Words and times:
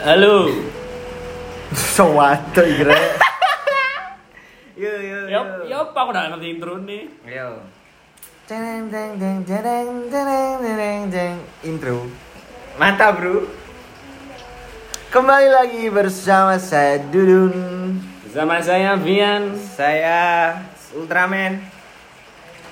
Halo. 0.00 0.48
Sowato 1.76 2.64
iki 2.64 2.88
rek. 2.88 3.20
Yo 4.72 4.88
yo 4.96 5.28
ya 5.68 5.84
apa 5.84 5.92
aku 5.92 6.08
udah 6.16 6.32
ngerti 6.32 6.56
intro 6.56 6.80
nih. 6.88 7.04
Yo. 7.28 7.60
Deng 8.48 8.88
deng 8.88 9.20
deng 9.20 9.44
deng 9.44 9.88
deng 10.08 10.56
deng 10.64 11.00
deng 11.12 11.36
intro. 11.60 12.08
Mantap, 12.80 13.20
Bro. 13.20 13.44
Kembali 15.12 15.52
lagi 15.52 15.92
bersama 15.92 16.56
saya 16.56 16.96
Dudun. 17.12 18.00
Bersama 18.24 18.56
saya 18.64 18.96
Vian. 18.96 19.52
Saya 19.52 20.56
Ultraman. 20.96 21.60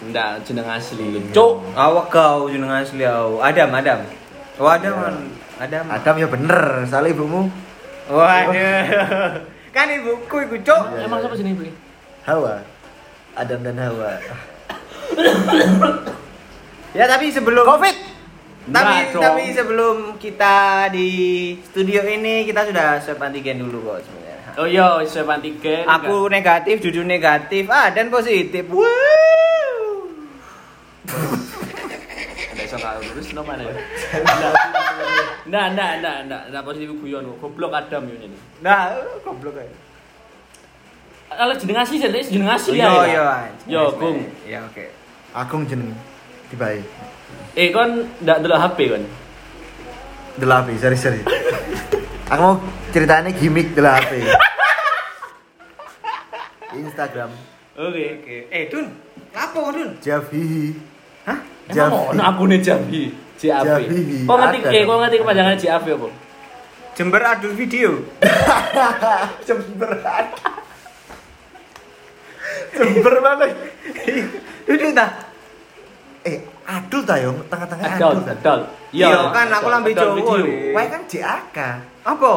Ndak 0.01 0.49
jeneng 0.49 0.65
asli. 0.65 1.29
Cuk. 1.37 1.61
Awak 1.77 2.09
kau 2.09 2.49
jeneng 2.49 2.73
asli 2.73 3.05
aku. 3.05 3.45
Adam, 3.45 3.69
Adam. 3.77 4.01
Oh, 4.57 4.73
Adam. 4.73 4.97
Ya. 4.97 5.38
Adam. 5.59 5.85
Adam 5.91 6.15
ya 6.17 6.27
bener, 6.27 6.87
soalnya 6.87 7.11
ibumu 7.13 7.51
Waduh. 8.09 8.57
kan 9.77 9.87
ibuku 9.93 10.37
iku, 10.49 10.57
Cuk. 10.65 10.83
Emang 10.97 11.21
siapa 11.21 11.37
jeneng 11.37 11.61
ibu? 11.61 11.69
Hawa. 12.25 12.65
Adam 13.37 13.61
dan 13.61 13.77
Hawa. 13.77 14.17
Ya, 16.97 17.05
tapi 17.05 17.29
sebelum 17.29 17.69
Covid. 17.69 17.97
tapi 18.69 18.95
Enggak 18.97 19.13
dong. 19.13 19.23
tapi 19.23 19.45
sebelum 19.53 19.97
kita 20.17 20.89
di 20.89 21.09
studio 21.61 22.01
ini 22.01 22.45
kita 22.45 22.65
sudah 22.65 22.97
swab 22.99 23.21
antigen 23.21 23.61
dulu 23.61 23.93
kok 23.93 24.09
sebenarnya. 24.09 24.57
Oh 24.57 24.65
iya, 24.65 25.05
swab 25.05 25.29
antigen. 25.29 25.85
Aku 25.85 26.33
negatif, 26.33 26.81
Dudu 26.81 27.05
negatif, 27.05 27.69
ah 27.69 27.93
dan 27.93 28.09
positif. 28.09 28.65
Wow. 28.75 28.89
Ada 32.59 32.67
iso 32.67 32.79
karo 32.83 32.99
terus 32.99 33.31
no 33.31 33.47
mana 33.47 33.63
ya? 33.63 33.75
Ndak, 35.47 35.67
ndak, 35.79 35.91
ndak, 36.03 36.17
ndak, 36.27 36.43
ndak 36.51 36.63
positif 36.67 36.91
guyon. 36.99 37.31
Goblok 37.39 37.71
Adam 37.71 38.11
yo 38.11 38.19
ini. 38.19 38.35
Nah, 38.59 38.99
goblok 39.23 39.63
aja. 39.63 39.71
Kalau 41.31 41.55
jeneng 41.55 41.79
asli 41.79 42.03
jadi 42.03 42.19
jeneng 42.19 42.51
asli 42.51 42.83
Iya, 42.83 42.91
ya. 42.91 43.03
iya. 43.07 43.25
Yo, 43.71 43.95
Gung. 43.95 44.27
Ya, 44.43 44.67
oke. 44.67 44.91
Agung 45.31 45.71
jeneng. 45.71 45.95
Dibae. 46.51 46.83
Eh 47.55 47.71
kon 47.71 48.11
ndak 48.27 48.43
delok 48.43 48.59
HP 48.59 48.79
kon. 48.91 49.07
Delapi, 50.35 50.75
seri 50.75 50.99
seri. 50.99 51.21
Aku 52.27 52.41
mau 52.43 52.55
ceritanya 52.91 53.31
gimmick 53.31 53.71
delapi. 53.71 54.19
Instagram 56.75 57.31
Oke. 57.79 58.05
Oke. 58.19 58.37
Eh, 58.51 58.67
Dun. 58.67 58.91
Apa, 59.31 59.71
Dun? 59.71 59.95
Javi. 60.03 60.75
Hah? 61.23 61.39
Emang 61.69 62.17
ono 62.17 62.23
akune 62.25 62.57
Jabi. 62.65 63.29
JAV. 63.39 63.65
Jabi. 63.65 64.27
Kok 64.27 64.37
ngerti 64.37 64.59
eh 64.73 64.83
kok 64.83 64.97
ngerti 64.99 65.17
kepanjangan 65.23 65.57
JAV 65.61 65.85
apa? 65.95 66.09
Jember 66.99 67.23
adul 67.23 67.53
video. 67.55 67.91
Jember 69.47 69.91
Jember 72.75 73.15
mana? 73.23 73.47
Duduk 74.67 74.91
dah. 74.93 75.11
Eh, 76.27 76.43
adul 76.67 77.01
ta 77.07 77.15
yo, 77.17 77.31
tengah-tengah 77.47 77.87
Adol, 77.97 78.19
adul 78.19 78.25
ta. 78.27 78.35
adol. 78.35 78.61
Iya, 78.91 79.31
kan 79.31 79.47
aku 79.55 79.69
lambe 79.71 79.91
Jawa. 79.95 80.19
Wae 80.75 80.87
kan 80.91 81.03
JAK. 81.07 81.59
Apa? 82.03 82.33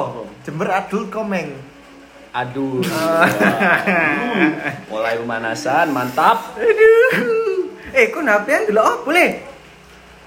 Jember 0.45 0.69
adul 0.69 1.09
komeng. 1.09 1.49
Aduh. 2.31 2.79
Mulai 4.91 5.19
pemanasan, 5.19 5.91
mantap. 5.91 6.55
Aduh. 6.55 7.60
Eh, 7.91 8.07
kok 8.07 8.23
napian 8.23 8.63
dulu 8.71 8.79
oh, 8.79 8.97
boleh? 9.03 9.29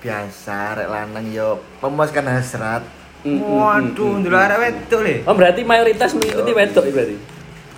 Biasa 0.04 0.76
rek 0.76 0.88
lanang 0.92 1.32
yo 1.32 1.64
memuaskan 1.80 2.28
hasrat. 2.28 2.84
Mm, 3.24 3.40
mm, 3.40 3.40
mm, 3.40 3.56
Waduh, 3.56 4.12
dulu 4.20 4.36
arek 4.36 4.58
wedok 4.60 5.00
le. 5.00 5.14
Oh 5.24 5.32
berarti 5.32 5.64
mayoritas 5.64 6.12
mengikuti 6.12 6.52
wedok 6.52 6.84
berarti. 6.92 7.16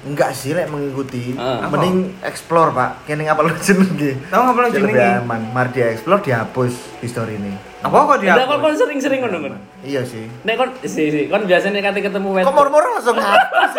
Enggak 0.07 0.31
sih 0.35 0.51
rek 0.51 0.67
mengikuti. 0.67 1.39
Ah. 1.39 1.71
Mending 1.71 2.19
explore, 2.27 2.75
Pak. 2.75 3.07
Kene 3.07 3.31
ngapa 3.31 3.47
lu 3.47 3.55
jenenge? 3.63 4.19
Tahu 4.27 4.43
ngapa 4.43 4.59
lu 4.59 4.69
Jadi 4.75 4.83
Lebih 4.83 4.95
jenenge? 4.99 5.23
aman. 5.23 5.41
Mar 5.55 5.67
dia 5.71 5.87
explore 5.95 6.23
dihapus 6.27 6.75
history 6.99 7.39
ini. 7.39 7.55
Apa 7.87 7.95
kok 7.95 8.19
dia? 8.19 8.35
Kon 8.43 8.59
kon 8.59 8.75
sering-sering 8.75 9.23
ngono. 9.23 9.55
Iya 9.87 10.03
sih. 10.03 10.27
Nek 10.43 10.55
kon 10.59 10.71
si 10.83 11.03
si 11.15 11.21
kon 11.31 11.47
biasanya 11.47 11.79
kate 11.79 12.03
ketemu 12.03 12.43
wedok. 12.43 12.47
Kok 12.51 12.55
mor-mor 12.59 12.83
langsung 12.83 13.19
hapus 13.23 13.73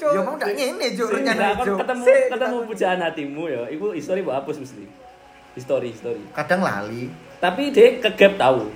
Cuk? 0.00 0.12
Ya 0.16 0.20
mau 0.24 0.34
ndak 0.34 0.50
ngene, 0.56 0.86
Nah, 0.96 1.08
rencana 1.12 1.44
Juk. 1.60 1.76
ketemu 1.76 2.04
ketemu 2.32 2.56
pujaan 2.64 2.98
hatimu 3.04 3.42
ya, 3.52 3.62
iku 3.68 3.92
history 3.92 4.24
mbok 4.24 4.34
hapus 4.40 4.56
mesti. 4.64 4.84
History, 5.52 5.92
history. 5.92 6.24
Kadang 6.32 6.64
lali. 6.64 7.12
Tapi 7.36 7.68
dia 7.68 8.00
kegap 8.00 8.40
tahu. 8.40 8.72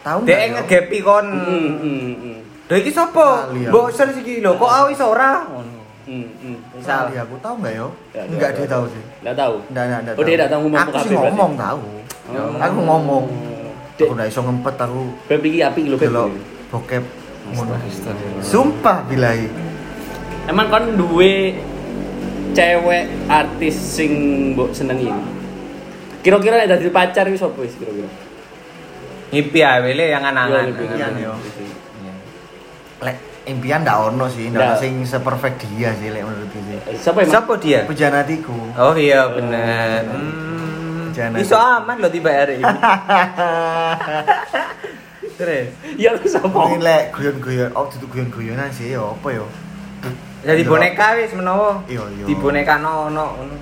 Tahu 0.00 0.18
Dek 0.24 0.38
nggak, 0.38 0.64
ngegepi 0.64 0.98
kon. 1.02 1.26
Hmm, 1.26 1.70
hmm. 1.82 2.38
Lho 2.70 2.74
iki 2.78 2.94
sapa? 2.94 3.50
Mbok 3.50 3.90
ser 3.90 4.14
iki 4.14 4.38
lho, 4.38 4.54
kok 4.54 4.70
aku 4.70 4.86
iso 4.94 5.10
ora? 5.10 5.44
Ngono. 5.44 5.78
Hmm, 6.06 6.26
hmm. 6.40 6.56
Misal. 6.78 7.10
Lali 7.10 7.18
aku 7.18 7.34
tahu 7.42 7.54
enggak 7.60 7.74
yo? 7.74 7.88
Ya, 8.14 8.22
Enggak 8.24 8.50
dia 8.56 8.66
tahu 8.66 8.84
sih. 8.88 9.02
Nggak 9.20 9.36
tahu. 9.36 9.54
Enggak, 9.70 9.84
enggak, 9.84 10.00
enggak. 10.00 10.14
Oh, 10.14 10.24
dia 10.24 10.34
nggak 10.38 10.50
tahu 10.50 10.60
ngomong 10.64 10.80
Aku 10.80 10.98
sih 11.02 11.16
ngomong 11.18 11.52
tahu. 11.58 11.80
Oh. 12.30 12.54
Aku 12.62 12.78
ngomong. 12.86 13.24
Dek. 13.98 14.06
Aku 14.06 14.12
enggak 14.14 14.28
iso 14.30 14.40
ngempet 14.46 14.74
aku 14.78 15.02
Beb 15.26 15.42
iki 15.44 15.58
apik 15.60 15.84
lho, 15.90 15.96
Beb. 15.98 16.14
bokep. 16.70 17.04
Sumpah 18.44 19.04
bilai. 19.08 19.48
Emang 20.48 20.66
kon 20.72 20.96
duwe 20.96 21.54
cewek 22.56 23.04
artis 23.30 23.76
sing 23.76 24.12
mbok 24.54 24.74
senengi. 24.74 25.10
Kira-kira 26.20 26.60
nek 26.60 26.68
dadi 26.76 26.90
pacar 26.92 27.24
iki 27.30 27.38
sapa 27.40 27.56
wis 27.62 27.74
kira-kira? 27.78 28.08
Ngipi 29.30 29.60
ae 29.62 29.92
le 29.94 30.04
yang 30.10 30.24
anangan. 30.26 30.66
Iya, 30.66 30.74
Impian, 30.74 31.12
yo. 31.16 31.32
lebih. 31.38 31.68
Lek 33.00 33.16
impian 33.48 33.80
ndak 33.86 33.96
ono 34.12 34.26
sih, 34.28 34.50
ndak 34.52 34.60
ono 34.60 34.82
sing 34.82 34.92
seperfect 35.06 35.64
dia 35.72 35.94
sih 35.96 36.10
lek 36.12 36.22
menurutku 36.26 36.58
sih. 36.60 36.76
Eh, 36.92 36.98
Siapa 36.98 37.24
emang? 37.24 37.32
Siapa 37.32 37.52
dia? 37.62 37.80
Pujaan 37.86 38.14
hatiku. 38.18 38.58
Oh 38.76 38.94
iya 38.98 39.30
bener. 39.32 40.04
Hmm. 40.10 41.08
Jangan 41.14 41.40
Iso 41.42 41.56
aman 41.58 41.96
loh 41.98 42.10
tiba 42.10 42.30
hari 42.30 42.60
ini. 42.60 42.66
Terus. 45.40 45.72
Ya 45.96 46.12
lu 46.12 46.20
sapa? 46.28 46.52
Mungkin 46.52 46.84
lek 46.84 47.16
guyon-guyon, 47.16 47.72
oh 47.72 47.88
itu 47.88 48.04
guyon-guyonan 48.04 48.68
sih 48.68 48.92
ya 48.92 49.00
apa 49.00 49.28
yo? 49.32 49.48
Jadi 50.44 50.62
boneka 50.68 51.16
wis 51.16 51.32
menawa. 51.32 51.80
Iya, 51.88 52.04
iya. 52.16 52.24
Di 52.28 52.34
boneka 52.36 52.76
no 52.76 53.08
no. 53.08 53.24
ngono. 53.40 53.56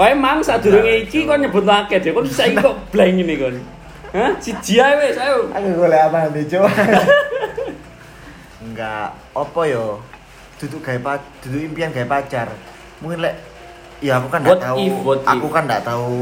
Oh 0.00 0.06
emang 0.08 0.42
sadurunge 0.42 1.06
iki 1.06 1.22
kon 1.22 1.38
nyebut 1.38 1.62
akeh 1.62 2.02
deh. 2.02 2.10
Kon 2.10 2.26
saiki 2.26 2.58
kok 2.58 2.74
blank 2.90 3.22
ini 3.22 3.34
kon. 3.38 3.54
Hah? 4.12 4.34
Siji 4.42 4.82
ae 4.82 4.92
wis, 4.98 5.16
ayo. 5.16 5.46
Aku 5.54 5.68
golek 5.78 6.02
apa 6.10 6.28
nanti 6.28 6.44
coba? 6.50 6.68
Enggak, 8.66 9.08
apa 9.14 9.60
yo? 9.66 10.02
Duduk 10.60 10.84
gawe 10.84 11.00
pacar, 11.00 11.26
duduk 11.42 11.60
impian 11.70 11.90
gawe 11.90 12.06
pacar. 12.06 12.48
Mungkin 13.00 13.24
lek 13.24 13.34
ya 14.02 14.18
aku 14.18 14.28
kan 14.30 14.42
enggak 14.42 14.62
tahu. 14.62 14.76
if, 14.82 14.94
aku 15.22 15.46
if? 15.48 15.52
kan 15.54 15.62
enggak 15.70 15.84
tahu 15.86 16.18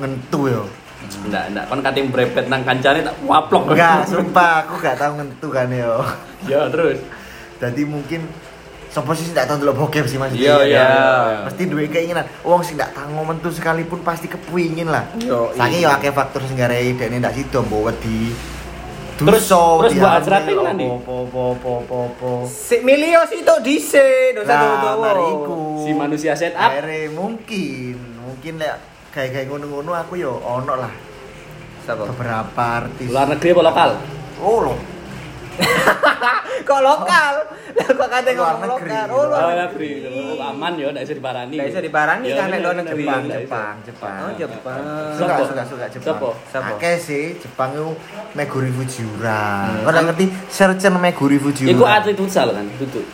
ngentu 0.00 0.40
yo. 0.48 0.62
Ndak, 1.28 1.44
ndak 1.54 1.64
kon 1.70 1.80
kate 1.82 2.00
brepet 2.10 2.46
nang 2.50 2.62
kancane 2.66 3.00
tak 3.06 3.14
waplok. 3.22 3.72
Enggak, 3.72 4.08
sumpah 4.10 4.66
aku 4.66 4.74
enggak 4.82 4.96
tahu 4.98 5.12
ngentu 5.22 5.48
kan 5.52 5.68
yo. 5.70 6.02
Ya 6.50 6.66
terus. 6.68 6.98
Jadi 7.62 7.82
mungkin 7.86 8.26
Sopo 8.92 9.16
sih 9.16 9.24
enggak 9.32 9.48
tahu 9.48 9.64
dulu 9.64 9.88
bokep 9.88 10.04
sih 10.04 10.20
Mas. 10.20 10.36
Iya, 10.36 10.68
iya. 10.68 10.88
Mesti 11.48 11.64
duwe 11.64 11.88
keinginan. 11.88 12.28
Wong 12.44 12.60
sing 12.60 12.76
enggak 12.76 12.92
tahu 12.92 13.24
mentu 13.24 13.48
sekalipun 13.48 14.04
pasti 14.04 14.28
kepingin 14.28 14.92
lah. 14.92 15.08
Yo, 15.16 15.48
Saking 15.56 15.80
iya. 15.80 15.88
yo 15.88 15.96
akeh 15.96 16.12
faktor 16.12 16.44
sing 16.44 16.60
garai 16.60 16.92
dekne 16.92 17.16
ndak 17.24 17.32
sido 17.32 17.64
mbok 17.64 17.88
wedi. 17.88 18.36
Terus- 19.16 19.48
Duso, 19.48 19.80
terus 19.80 19.96
buat 19.96 20.24
kan 20.28 20.44
nanti? 20.44 20.84
Apa 20.88 21.14
apa 21.24 21.40
apa 21.56 21.70
apa 21.80 21.96
apa. 22.10 22.30
Si 22.48 22.76
milio 22.84 23.22
sih 23.32 23.40
tok 23.40 23.64
dhisik, 23.64 24.36
dosa 24.36 24.60
tuwa. 24.60 24.92
mariku. 25.00 25.60
Si 25.84 25.90
manusia 25.96 26.36
set 26.36 26.52
up. 26.52 26.68
Akhirnya 26.68 27.12
mungkin, 27.16 27.96
mungkin 28.20 28.52
lek 28.60 28.91
kayak 29.12 29.30
kayak 29.36 29.46
ngono-ngono 29.52 29.92
aku 29.92 30.16
yo 30.16 30.40
ono 30.40 30.74
lah 30.80 30.92
Siapa? 31.84 32.08
beberapa 32.08 32.62
artis. 32.80 33.10
Luar 33.12 33.26
negeri 33.28 33.48
apa 33.52 33.62
lokal? 33.68 33.90
Oh 34.40 34.58
loh. 34.64 34.78
Kok 36.68 36.80
lokal? 36.80 37.34
Kok 37.74 38.08
kate 38.08 38.30
Luar 38.32 38.56
ngomong 38.56 38.80
lokal? 38.80 39.06
Oh, 39.12 39.24
Luar 39.28 39.56
negeri. 39.68 39.90
Oh, 40.08 40.38
aman 40.40 40.72
ya, 40.80 40.88
ndak 40.94 41.04
bisa 41.04 41.14
diparani. 41.18 41.54
Nggak 41.58 41.68
bisa 41.68 41.80
diparani 41.82 42.26
kan, 42.32 42.46
nek 42.48 42.60
luar 42.62 42.74
negeri. 42.80 43.04
Jepang. 43.04 43.22
Jepang, 43.28 43.74
Jepang. 43.84 44.16
Oh, 44.22 44.32
Jepang. 44.32 44.80
Suka, 45.18 45.34
suka, 45.44 45.62
suka 45.66 45.86
Jepang. 45.90 46.16
Sopo? 46.16 46.30
Akeh 46.56 46.96
sih, 46.96 47.24
Jepang 47.36 47.74
itu 47.76 47.92
Meguri 48.32 48.70
Fujiura. 48.72 49.42
Kau 49.84 49.90
udah 49.92 50.02
ngerti 50.08 50.24
searchen 50.48 50.96
Meguri 50.96 51.36
Fujiura? 51.36 51.74
Iku 51.74 51.84
atlet 51.84 52.16
futsal 52.16 52.48
kan, 52.54 52.64
duduk. 52.80 53.04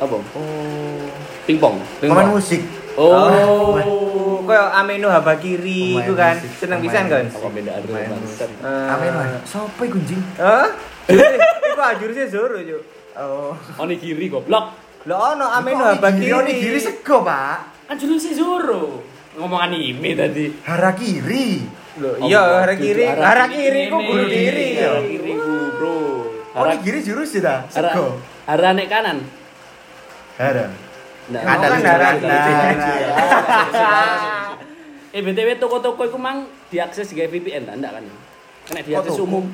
Apa? 0.00 0.16
Oh. 0.16 1.04
Pingpong. 1.44 1.76
Pemain 2.00 2.30
musik. 2.30 2.62
Oh. 2.96 4.42
Kayak 4.42 4.68
Amino 4.74 5.08
Habakiri 5.08 5.96
Pemain 5.96 6.04
itu 6.04 6.12
kan. 6.18 6.34
Seneng 6.58 6.78
pemain 6.82 6.92
pisan 6.92 7.04
kan? 7.08 7.24
Apa 7.30 7.48
beda 7.48 7.70
ada 7.78 7.86
Pemain 7.86 8.08
bangsat. 8.10 8.50
Eh, 8.50 8.92
Amin 8.92 9.12
lah. 9.14 9.26
Sopo 9.46 9.82
iku 9.86 9.98
anjing? 10.02 10.22
Hah? 10.36 10.68
Iku 11.08 11.80
ajurnya 11.80 12.24
Zoro, 12.28 12.58
Cuk. 12.60 12.82
Oh. 13.16 13.52
Onigiri 13.80 14.26
goblok. 14.28 14.66
Lho 15.08 15.16
ono 15.16 15.46
Amino 15.48 15.82
Kok 15.82 15.90
Habakiri. 15.98 16.30
Onigiri, 16.30 16.74
onigiri 16.74 16.78
sego, 16.78 17.22
Pak. 17.24 17.58
Kan 17.88 17.94
jurusnya 17.96 18.32
Zoro. 18.36 18.82
Ngomong 19.38 19.60
anime 19.62 20.10
tadi. 20.12 20.46
Harakiri. 20.68 21.48
Loh, 21.92 22.16
Oh, 22.16 22.24
iya, 22.24 22.64
arah 22.64 22.76
kiri, 22.80 23.04
arah 23.04 23.48
kiri 23.52 23.84
kiri 23.84 23.92
ku. 23.92 23.98
Iya. 24.00 24.88
Arah 24.96 25.04
kiri 25.04 25.32
ku, 25.36 25.54
bro. 25.76 25.96
Oh, 26.56 26.64
di 26.68 26.76
kiri 26.80 27.00
jurus 27.04 27.36
sih 27.36 27.44
dah. 27.44 27.68
arah 27.68 27.92
Sego. 27.92 28.16
arah 28.48 28.72
nek 28.72 28.88
kanan. 28.88 29.18
Ada. 30.40 30.72
Nggak, 31.22 31.42
Nah. 31.44 31.54
nggak. 31.54 33.12
Eh 35.12 35.20
BTW 35.20 35.60
toko-toko 35.60 36.02
itu 36.02 36.16
mang 36.16 36.48
diakses 36.72 37.04
juga 37.06 37.28
VPN 37.28 37.68
tak? 37.68 37.74
Enggak 37.76 37.92
kan? 37.92 38.04
Kena 38.64 38.80
diakses 38.80 39.12
toko? 39.12 39.26
umum. 39.28 39.44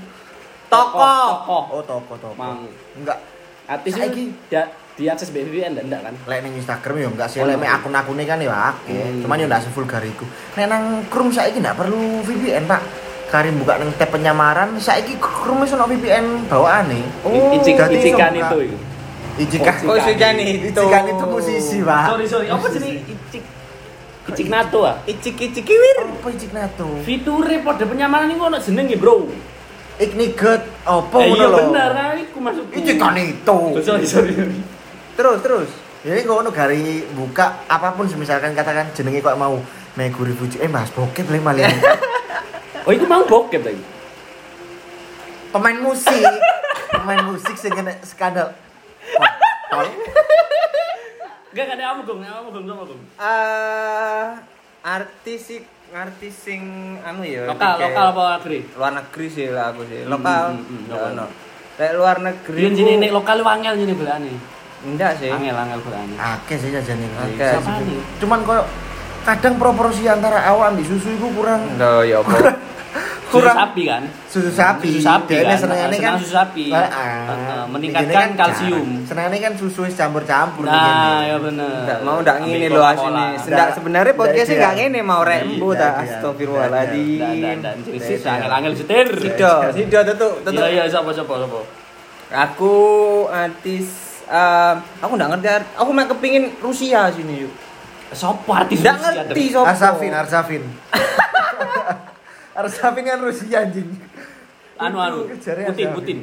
Toko. 0.70 1.02
Toko. 1.02 1.58
Oh, 1.74 1.82
toko 1.82 2.14
toko. 2.14 2.34
Mang. 2.38 2.70
Enggak. 2.94 3.18
Artis 3.68 3.92
itu 3.92 4.32
dia- 4.48 4.70
diakses 4.94 5.28
VPN 5.28 5.74
enggak 5.74 5.84
enggak 5.84 6.02
kan? 6.04 6.14
Lek 6.24 6.38
ning 6.40 6.54
Instagram 6.56 6.94
ya 6.96 7.08
enggak 7.10 7.28
sih, 7.28 7.38
Oh, 7.38 7.46
lek 7.46 7.58
iya. 7.58 7.74
akun-akune 7.74 8.22
kan 8.24 8.38
ya 8.38 8.54
akeh. 8.72 9.02
Hmm. 9.02 9.20
Cuman 9.20 9.36
ya 9.36 9.46
enggak 9.46 9.62
sevulgar 9.62 10.02
iku. 10.02 10.24
Nek 10.54 10.66
nang 10.66 10.84
Chrome 11.06 11.30
saiki 11.30 11.58
enggak 11.58 11.76
perlu 11.76 12.22
VPN, 12.22 12.64
Pak. 12.64 12.82
Karim 13.28 13.60
buka 13.60 13.76
nang 13.76 13.92
tab 13.92 14.08
penyamaran, 14.08 14.80
saiki 14.80 15.20
Chrome 15.20 15.62
wis 15.62 15.74
ono 15.74 15.84
VPN 15.84 16.48
bawaane. 16.48 17.00
Oh, 17.22 17.52
Icik, 17.52 17.76
icikan 17.76 18.32
iso 18.32 18.56
itu. 18.56 18.72
itu. 18.72 18.78
Icikan. 19.38 19.74
Oh, 19.86 19.96
sujan 19.96 20.34
itu. 20.36 20.68
Icikan 20.74 21.04
itu 21.06 21.24
musisi, 21.24 21.76
Pak. 21.80 22.04
Sorry 22.10 22.26
sorry, 22.26 22.46
apa 22.50 22.66
sih 22.68 22.80
icik? 23.06 23.42
Icik 24.28 24.46
nato 24.50 24.82
ah. 24.84 24.98
Icik-icik 25.06 25.62
kiwir. 25.62 25.96
Apa 26.02 26.28
icik 26.28 26.50
nato? 26.50 26.86
Fiture 27.06 27.62
pada 27.62 27.84
penyamaran 27.86 28.28
ini 28.28 28.36
ono 28.36 28.58
jenenge, 28.58 28.98
Bro. 28.98 29.30
Ignigot 29.98 30.62
apa 30.86 31.16
Eh, 31.18 31.26
ngono 31.26 31.34
iya 31.34 31.46
lho. 31.50 31.58
bener, 31.58 31.90
nah, 31.90 32.14
iku 32.14 32.38
masuk. 32.38 32.64
Icikan 32.70 33.14
itu. 33.18 33.58
Sorry 33.82 34.06
sorry. 34.06 34.34
Terus, 35.14 35.38
terus. 35.42 35.70
Jadi 35.98 36.22
kok 36.22 36.38
ono 36.38 36.50
gari 36.50 37.02
buka 37.10 37.66
apa 37.66 37.90
pun 37.90 38.06
misalkan 38.14 38.54
katakan 38.54 38.94
jenenge 38.94 39.18
kok 39.18 39.34
mau 39.34 39.58
Meguri 39.98 40.30
Fuji 40.30 40.62
eh 40.62 40.70
Mas 40.70 40.94
bokep 40.94 41.26
le 41.26 41.38
malah. 41.38 41.66
Oh, 42.86 42.92
itu 42.94 43.04
mau 43.04 43.20
bokep 43.20 43.60
tadi. 43.60 43.82
Pemain 45.48 45.76
musik, 45.76 46.24
pemain 46.88 47.20
musik 47.20 47.52
sing 47.52 47.68
kena 47.68 47.92
skandal. 48.00 48.48
Tol. 49.68 49.86
Enggak 51.52 51.74
ada 51.74 51.84
gong, 51.98 52.20
kamu 52.20 52.48
gong. 52.54 53.00
Eh, 53.16 54.26
artis 54.80 55.40
sih 55.44 55.60
artis 55.88 56.34
sing 56.38 56.62
anu 57.00 57.24
ya 57.24 57.48
Lokal, 57.48 57.80
lokal 57.80 58.06
apa 58.12 58.22
negeri? 58.36 58.60
luar 58.70 58.92
negeri 58.94 59.26
sih 59.26 59.46
lah 59.48 59.72
aku 59.72 59.82
sih 59.84 60.04
lokal 60.04 60.52
Hmm, 60.52 60.60
hmm, 60.60 60.68
hmm, 60.68 60.80
nggak 60.84 60.92
lokal. 60.94 61.10
ono. 61.10 61.26
Lek 61.74 61.92
luar 61.94 62.16
negeri 62.20 62.60
ku- 62.62 62.76
sini 62.76 62.92
nek 62.98 63.10
lokal 63.10 63.38
wangel 63.40 63.74
sini 63.74 63.94
belane. 63.94 64.32
enggak 64.80 65.12
sih 65.16 65.26
Angel 65.28 65.56
angel 65.56 65.80
belane. 65.80 66.14
Akeh 66.14 66.56
sih. 66.56 66.70
Akeh. 66.70 67.50
Siapa 67.50 67.70
nih? 67.80 68.00
Cuman 68.18 68.38
koyo 68.42 68.62
kadang 69.24 69.54
proporsi 69.56 70.04
antara 70.04 70.44
awak 70.46 70.70
ambil 70.70 70.84
susu 70.86 71.08
itu 71.10 71.26
kurang 71.32 71.60
enggak 71.70 72.04
ya 72.04 72.20
apa 72.20 72.32
Susu 73.28 73.44
kurang 73.44 73.56
sapi 73.60 73.82
kan? 73.84 74.02
susu 74.24 74.48
sapi. 74.48 74.88
Susu 74.88 75.04
sapi 75.04 75.32
Dia 75.36 75.44
kan? 75.44 75.58
senengane 75.60 75.96
kan 75.96 76.12
susu 76.16 76.32
sapi. 76.32 76.64
Ini 76.72 77.68
meningkatkan 77.68 78.08
kan 78.08 78.30
kalsium. 78.34 78.88
Senengane 79.04 79.36
kan 79.36 79.52
susu 79.52 79.84
wis 79.84 79.92
campur-campur 79.92 80.64
Nah, 80.64 81.20
ya 81.22 81.36
bener. 81.36 81.84
Enggak 81.84 82.00
mau 82.02 82.24
ndak 82.24 82.36
ngene 82.40 82.66
lho 82.66 82.80
Coca-Cola. 82.80 83.36
asine. 83.36 83.52
Ndak- 83.52 83.72
sebenarnya 83.76 84.08
ndak 84.08 84.20
podcastnya 84.24 84.48
ideal. 84.48 84.60
enggak 84.64 84.74
ngene 84.80 85.00
mau 85.02 85.20
rembu 85.20 85.68
Ndak 85.68 85.80
ta 85.84 86.00
astagfirullahaladzim. 86.00 87.20
Jadi 87.84 87.98
sih 88.00 88.16
angel-angel 88.18 88.72
setir. 88.74 89.06
Sido, 89.12 89.52
sido 89.76 89.98
tetu, 90.02 90.28
tetu. 90.42 90.56
Iya 90.56 90.66
iya 90.72 90.84
sapa 90.88 91.12
sapa 91.12 91.34
sapa. 91.38 91.60
Aku 92.28 92.74
artis 93.28 93.86
eh, 94.24 94.72
aku 95.00 95.12
enggak 95.14 95.30
ngerti 95.34 95.48
aku 95.76 95.90
mah 95.92 96.04
kepingin 96.06 96.44
Rusia 96.58 97.12
sini 97.12 97.44
yuk. 97.44 97.52
Sopo 98.08 98.56
artis 98.56 98.80
Rusia, 98.80 98.96
ngerti 99.20 99.52
sopo. 99.52 99.68
Arsafin, 99.68 100.16
Arsafin. 100.16 100.64
Arsafin 102.58 103.06
kan 103.06 103.22
Rusia 103.22 103.62
anjing. 103.62 103.86
Anu 104.74 104.98
anu. 104.98 105.18
Putin. 105.30 105.88
Putin. 105.94 106.18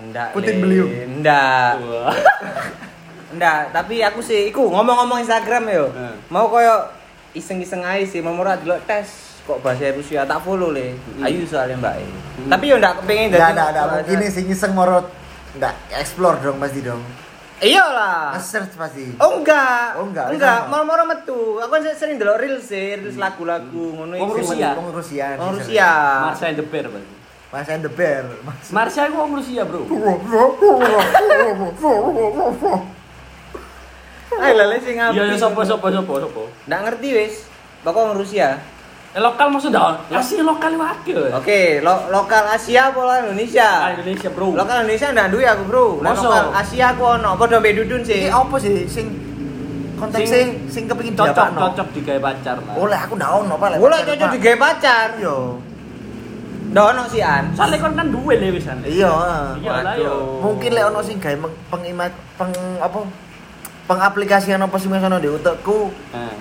Enggak. 0.00 0.32
Putin 0.32 0.54
beliau. 0.64 0.88
Enggak. 0.88 1.76
Enggak, 3.32 3.60
tapi 3.72 4.00
aku 4.00 4.20
sih 4.24 4.48
iku 4.48 4.72
ngomong-ngomong 4.72 5.20
Instagram 5.20 5.64
yo. 5.68 5.86
Hmm. 5.92 6.16
Mau 6.32 6.48
koyo 6.48 6.88
iseng-iseng 7.36 7.84
aja 7.84 8.04
sih, 8.04 8.20
mau 8.24 8.32
murah 8.36 8.56
delok 8.60 8.84
tes 8.88 9.32
kok 9.42 9.58
bahasa 9.58 9.90
Rusia 9.92 10.24
tak 10.24 10.40
follow 10.44 10.72
le. 10.72 10.96
Hmm. 10.96 11.28
Ayu 11.28 11.44
soalnya 11.44 11.76
Mbak. 11.76 11.94
E. 11.96 12.04
Hmm. 12.08 12.48
Tapi 12.52 12.64
yo 12.72 12.76
ndak 12.80 13.04
kepengin 13.04 13.28
Enggak 13.32 13.52
ada, 13.52 13.64
ada. 13.68 13.80
Mungkin 14.00 14.16
ini 14.16 14.28
sing 14.32 14.48
iseng 14.48 14.72
morot. 14.72 15.08
Enggak, 15.56 15.76
explore 15.92 16.40
dong 16.40 16.56
pasti 16.56 16.80
dong. 16.80 17.04
Iyalah. 17.62 18.34
Nge-search 18.34 18.74
pasti. 18.74 19.14
Oh 19.22 19.38
enggak. 19.38 19.94
Oh, 19.94 20.10
enggak, 20.10 20.34
Enggak, 20.34 20.66
sama. 20.66 20.82
mau-mau 20.82 21.06
metu. 21.06 21.62
Aku 21.62 21.70
kan 21.70 21.86
sering 21.94 22.18
delok 22.18 22.42
reels 22.42 22.66
sih, 22.66 22.98
reels 22.98 23.14
lagu-lagu 23.14 23.70
ngono 23.94 24.18
Wong 24.18 24.30
iki. 24.34 24.38
Rusia. 24.42 24.68
Wong 24.74 24.90
Rusia. 24.90 25.26
Rusia. 25.38 25.90
Marsha 26.26 26.46
and 26.50 26.58
the 26.58 26.66
Bear 26.66 26.86
berarti. 26.90 27.14
Mas 27.52 27.68
and 27.70 27.84
the 27.86 27.92
Bear. 27.92 28.24
Marsha 28.76 29.06
itu 29.06 29.14
wong 29.14 29.38
Rusia, 29.38 29.62
Bro. 29.62 29.86
Ayo 34.32 34.52
lele 34.58 34.76
sing 34.80 34.96
ngapi. 34.98 35.14
Iya 35.14 35.22
iya 35.28 35.36
sapa 35.38 35.60
sapa 35.62 35.86
sapa 35.86 36.12
sapa. 36.18 36.42
Ndak 36.66 36.80
ngerti 36.88 37.08
wis. 37.14 37.34
Pokok 37.84 38.18
Rusia. 38.18 38.58
Lokal 39.12 39.52
maksud 39.52 39.76
dah. 39.76 40.00
Masih 40.08 40.40
lokal 40.40 40.72
wakil. 40.80 41.28
Oke, 41.36 41.84
lo 41.84 42.08
lokal 42.08 42.48
Asia 42.48 42.88
apa 42.88 43.00
Ah, 43.04 43.20
Indonesia? 43.20 43.92
Indonesia, 43.92 44.28
Bro. 44.32 44.56
Lokal 44.56 44.88
Indonesia 44.88 45.12
ndak 45.12 45.28
duwe 45.28 45.44
aku, 45.44 45.62
Bro. 45.68 45.86
Lah 46.00 46.16
Masa? 46.16 46.24
lokal 46.24 46.44
Asia 46.56 46.84
aku 46.96 47.02
ono, 47.04 47.30
padha 47.36 47.60
mbek 47.60 47.72
Dudun 47.76 48.00
sih. 48.00 48.24
Ini 48.24 48.32
apa 48.32 48.56
sih 48.56 48.88
sing 48.88 49.12
konteksnya 50.00 50.32
Sing 50.32 50.48
sing 50.72 50.84
kepengin 50.88 51.12
cocok 51.12 51.28
diapakno? 51.28 51.60
cocok 51.60 51.88
digawe 51.92 52.20
pacar 52.24 52.56
lah. 52.64 52.74
Oleh 52.80 52.98
aku 52.98 53.12
ndak 53.20 53.30
ono 53.36 53.54
Mulai 53.60 53.76
pacar, 53.76 54.08
cocok 54.08 54.28
digawe 54.32 54.56
pacar. 54.56 55.06
Iya. 55.20 55.36
Ndak 56.72 56.84
ono 56.88 57.02
sih 57.12 57.20
an. 57.20 57.44
Soalnya 57.52 57.76
kon 57.84 57.92
kan 57.92 58.08
duwe 58.08 58.34
le 58.40 58.48
wisan. 58.48 58.80
Iya. 58.80 59.12
Iya 59.60 59.72
lah 59.84 59.94
yo. 60.00 60.40
Mungkin 60.40 60.72
lek 60.72 60.84
ono 60.88 61.04
sing 61.04 61.20
gawe 61.20 61.36
pengimat 61.68 62.16
peng 62.40 62.52
apa 62.80 62.96
pengaplikasian 63.84 64.64
apa 64.64 64.76
sih 64.80 64.88
sono 64.88 65.20
di 65.20 65.28
utekku 65.28 65.92
Heeh. 66.16 66.34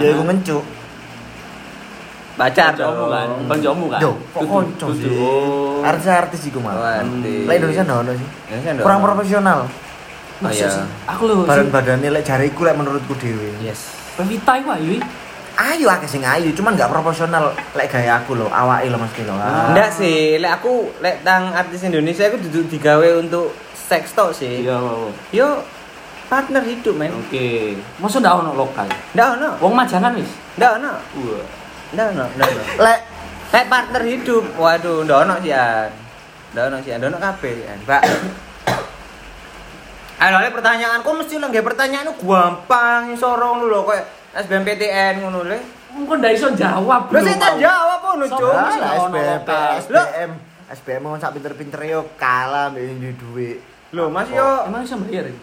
ya 0.00 0.08
iku 0.16 0.24
ngencuk. 0.24 0.64
Pacar 2.34 2.74
Kancamu 2.74 3.06
kan, 3.14 3.28
kancamu 3.46 3.84
kan. 3.86 4.00
Yo, 4.02 4.10
kok 4.34 4.42
konco 4.42 4.86
kudu. 4.90 4.98
sih? 4.98 5.10
Oh. 5.14 5.86
Artis-artis 5.86 6.50
iku 6.50 6.58
Oh, 6.58 6.66
mah. 6.66 6.98
artis. 6.98 7.46
Lek 7.46 7.54
Indonesia 7.62 7.82
ndak 7.86 7.98
ono 8.02 8.12
sih. 8.12 8.28
Kurang 8.82 9.00
profesional. 9.00 9.58
Oh 10.42 10.50
iya. 10.50 10.66
Aku 11.06 11.30
lho. 11.30 11.46
Badan 11.46 11.70
badannya 11.70 12.10
lek 12.10 12.26
jariku 12.26 12.66
lek 12.66 12.74
menurutku 12.74 13.14
dhewe. 13.14 13.54
Yes. 13.62 13.94
Pevita 14.18 14.58
iku 14.58 14.74
ayu. 14.74 14.98
Ayu 15.54 15.86
akeh 15.86 16.10
sing 16.10 16.26
ayu, 16.26 16.50
cuman 16.50 16.74
nggak 16.74 16.90
proporsional 16.90 17.54
lek 17.78 17.86
gaya 17.86 18.18
aku 18.18 18.34
loh, 18.34 18.50
awake 18.50 18.90
lo 18.90 18.98
mesti 18.98 19.22
lo. 19.22 19.38
Ah. 19.38 19.70
Ndak 19.70 19.94
sih, 19.94 20.34
lek 20.42 20.58
aku 20.58 20.90
lek 20.98 21.22
tang 21.22 21.54
artis 21.54 21.86
Indonesia 21.86 22.26
aku 22.26 22.42
duduk 22.42 22.66
digawe 22.66 23.22
untuk 23.22 23.54
seks 23.70 24.10
tok 24.10 24.34
sih. 24.34 24.66
Iya. 24.66 24.82
Yo 25.30 25.62
partner 26.26 26.66
hidup 26.66 26.98
men. 26.98 27.14
Oke. 27.14 27.78
Masa 28.02 28.18
ndak 28.18 28.42
ono 28.42 28.58
lokal? 28.58 28.90
Ndak 29.14 29.28
ono. 29.38 29.48
Wong 29.62 29.78
majangan 29.78 30.18
wis. 30.18 30.34
Ndak 30.58 30.82
ono. 30.82 30.90
Wah. 31.22 31.62
Ndak 31.94 32.06
ono, 32.10 32.26
ndak 32.34 32.48
ono. 32.50 32.62
Lek 32.82 33.00
Lek 33.54 33.70
partner 33.70 34.02
hidup, 34.02 34.44
waduh, 34.58 35.06
ndak 35.06 35.18
ono 35.22 35.34
sih 35.38 35.54
an. 35.54 35.90
Ndak 36.50 36.64
ono 36.66 36.76
sih 36.82 36.90
an, 36.90 36.98
ndak 36.98 37.10
ono 37.14 37.18
kabeh 37.22 37.52
sih 37.54 37.66
an. 37.70 37.78
Mbak. 37.86 38.02
Ayo 40.18 40.36
lek 40.42 40.54
pertanyaan, 40.58 40.98
kok 41.06 41.14
mesti 41.14 41.34
lho 41.38 41.46
nggih 41.46 41.62
pertanyaan 41.62 42.10
itu 42.10 42.14
gampang 42.26 43.14
sorong 43.14 43.70
lho 43.70 43.86
koyo 43.86 44.02
SBMPTN 44.34 45.22
ngono 45.22 45.46
lho. 45.46 45.58
Wong 45.94 46.02
kon 46.10 46.18
ndak 46.18 46.34
iso 46.34 46.50
jawab. 46.58 47.14
Lho 47.14 47.20
saya 47.22 47.38
tak 47.38 47.62
jawab 47.62 47.98
ngono, 48.02 48.24
Sopo? 48.26 48.42
Cuk. 48.42 48.54
Ah, 48.58 48.98
ono 49.06 49.18
SBM. 49.78 50.30
SBM, 50.64 51.00
mau 51.06 51.14
sak 51.20 51.38
pinter-pinter 51.38 51.78
yo 51.86 52.10
kalah 52.18 52.74
mbek 52.74 53.14
duit. 53.22 53.62
Lho, 53.94 54.10
Mas 54.10 54.26
yo 54.34 54.66
Emang 54.66 54.82
iso 54.82 54.98
bayar? 54.98 55.30
ya? 55.30 55.34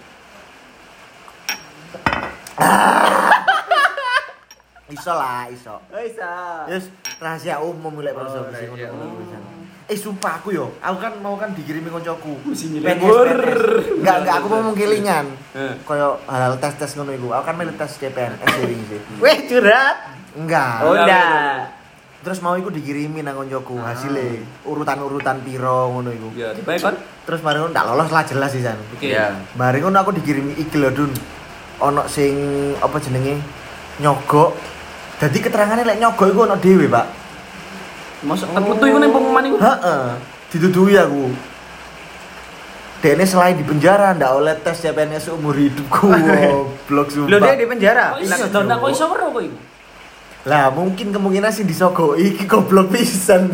Iso 5.02 5.12
lah, 5.12 5.50
iso. 5.50 5.76
bisa. 5.90 6.32
Yes, 6.66 6.86
rahasia 7.18 7.58
umum 7.58 8.00
lek 8.00 8.14
Oh, 8.14 8.22
profesor 8.22 8.46
rahasia 8.46 8.70
umum. 8.88 9.18
bisa. 9.18 9.38
Eh 9.86 9.98
sumpah 9.98 10.38
aku 10.38 10.54
yo, 10.54 10.72
aku 10.78 10.98
kan 11.00 11.18
mau 11.20 11.36
kan 11.36 11.52
dikirimi 11.52 11.90
koncoku. 11.90 12.38
Nyelebur. 12.46 13.28
PNS. 13.28 13.98
Enggak, 13.98 14.16
enggak 14.22 14.36
aku 14.38 14.48
mau 14.48 14.62
mengkilingan. 14.64 15.26
Eh. 15.52 15.74
Koyo 15.84 16.22
hal 16.24 16.56
tes-tes 16.56 16.96
ngono 16.96 17.12
iku. 17.12 17.34
Aku 17.34 17.44
kan 17.44 17.56
melu 17.56 17.74
tes 17.74 17.98
CPNS 17.98 18.40
sering 18.40 18.82
sih. 18.86 19.00
Weh 19.18 19.38
curhat. 19.46 19.98
Enggak. 20.32 20.76
Oh, 20.80 20.94
Enggak. 20.94 21.76
Terus 22.22 22.38
mau 22.40 22.54
iku 22.54 22.70
dikirimi 22.70 23.20
nang 23.20 23.36
koncoku 23.36 23.76
Ah. 23.76 23.92
hasilnya 23.92 24.46
urutan-urutan 24.64 25.42
piro 25.42 25.90
ngono 25.90 26.14
iku. 26.14 26.30
Ya, 26.38 26.54
dibayar 26.54 26.80
kon. 26.80 26.96
Terus 27.26 27.42
mari 27.42 27.58
ngono 27.58 27.74
ndak 27.74 27.86
lolos 27.90 28.10
lah 28.10 28.24
jelas 28.24 28.54
sih 28.54 28.62
San. 28.62 28.78
Oke. 28.94 29.10
Iya. 29.10 29.34
Mari 29.52 29.82
ngono 29.82 29.98
aku 29.98 30.14
dikirimi 30.14 30.54
iki 30.56 30.78
lho 30.78 30.94
Dun. 30.94 31.12
Ono 31.82 32.06
sing 32.08 32.32
apa 32.78 32.96
jenenge 32.96 33.42
nyogok. 33.98 34.54
Jadi 35.22 35.38
keterangannya 35.38 35.86
lek 35.86 36.02
nyogok 36.02 36.28
iku 36.34 36.40
ono 36.50 36.58
dhewe, 36.58 36.90
Pak. 36.90 37.06
Masuk 38.26 38.50
keputu 38.58 38.84
iku 38.90 38.98
ning 38.98 39.14
pengumuman 39.14 39.44
iku. 39.46 39.58
Heeh. 39.62 40.06
Dituduhi 40.50 40.98
aku. 40.98 41.30
Dene 43.02 43.26
selain 43.26 43.58
di 43.58 43.66
penjara 43.66 44.14
ndak 44.18 44.32
oleh 44.34 44.54
tes 44.62 44.82
CPNS 44.82 45.30
umur 45.34 45.54
hidupku. 45.58 46.10
Goblok 46.10 47.08
sumpah. 47.14 47.30
Lho 47.30 47.38
dia 47.38 47.54
di 47.54 47.66
penjara. 47.70 48.18
Kok 48.18 48.22
iso? 48.26 48.46
Lah, 48.50 48.62
ndak 48.66 48.78
kok 48.82 48.90
iso 48.94 49.04
weruh 49.10 49.30
kok 49.30 49.44
iku? 49.46 49.58
Lah 50.50 50.74
mungkin 50.74 51.08
kemungkinan 51.14 51.54
sih 51.54 51.66
disogoi 51.70 52.34
iki 52.34 52.50
goblok 52.50 52.90
pisan. 52.90 53.54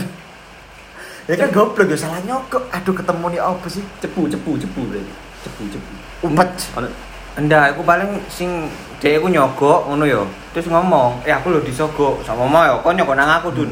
ya 1.27 1.35
kan 1.35 1.51
goblok 1.51 1.91
ya 1.91 1.99
salah 1.99 2.23
nyogok. 2.23 2.63
Aduh 2.71 2.95
ketemu 2.95 3.25
nih 3.35 3.41
apa 3.43 3.67
sih? 3.67 3.83
Cepu, 3.99 4.31
cepu, 4.31 4.55
cepu 4.55 4.81
berarti. 4.87 5.13
Cepu, 5.43 5.63
cepu. 5.67 5.91
Umpet. 6.23 6.51
Enggak, 7.35 7.75
aku 7.75 7.83
paling 7.83 8.23
sing 8.31 8.71
dhek 9.01 9.21
aku 9.21 9.27
nyogok 9.29 9.79
ngono 9.89 10.05
ya. 10.05 10.21
Terus 10.53 10.67
ngomong, 10.73 11.21
"Eh 11.21 11.33
aku 11.33 11.53
lho 11.53 11.61
disogok 11.61 12.25
sama 12.25 12.49
mau 12.49 12.65
ya, 12.65 12.73
kok 12.81 12.93
nyogok 12.97 13.15
nang 13.17 13.29
aku, 13.29 13.53
Dun." 13.53 13.71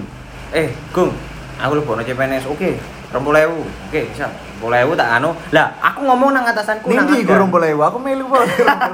Eh, 0.53 0.69
Gung, 0.93 1.09
aku 1.57 1.71
lho 1.75 1.81
bono 1.81 2.05
CPNS. 2.05 2.45
Oke, 2.45 2.77
20.000. 3.09 3.65
Oke, 3.89 4.01
bisa. 4.11 4.29
20.000 4.61 4.95
tak 4.95 5.09
anu. 5.19 5.35
Lah, 5.51 5.67
aku 5.83 5.99
ngomong 6.07 6.31
nang 6.31 6.45
atasanku 6.47 6.87
nang 6.91 7.11
ada. 7.11 7.21
gurung 7.27 7.51
boleh 7.51 7.75
aku 7.75 7.99
melu. 7.99 8.25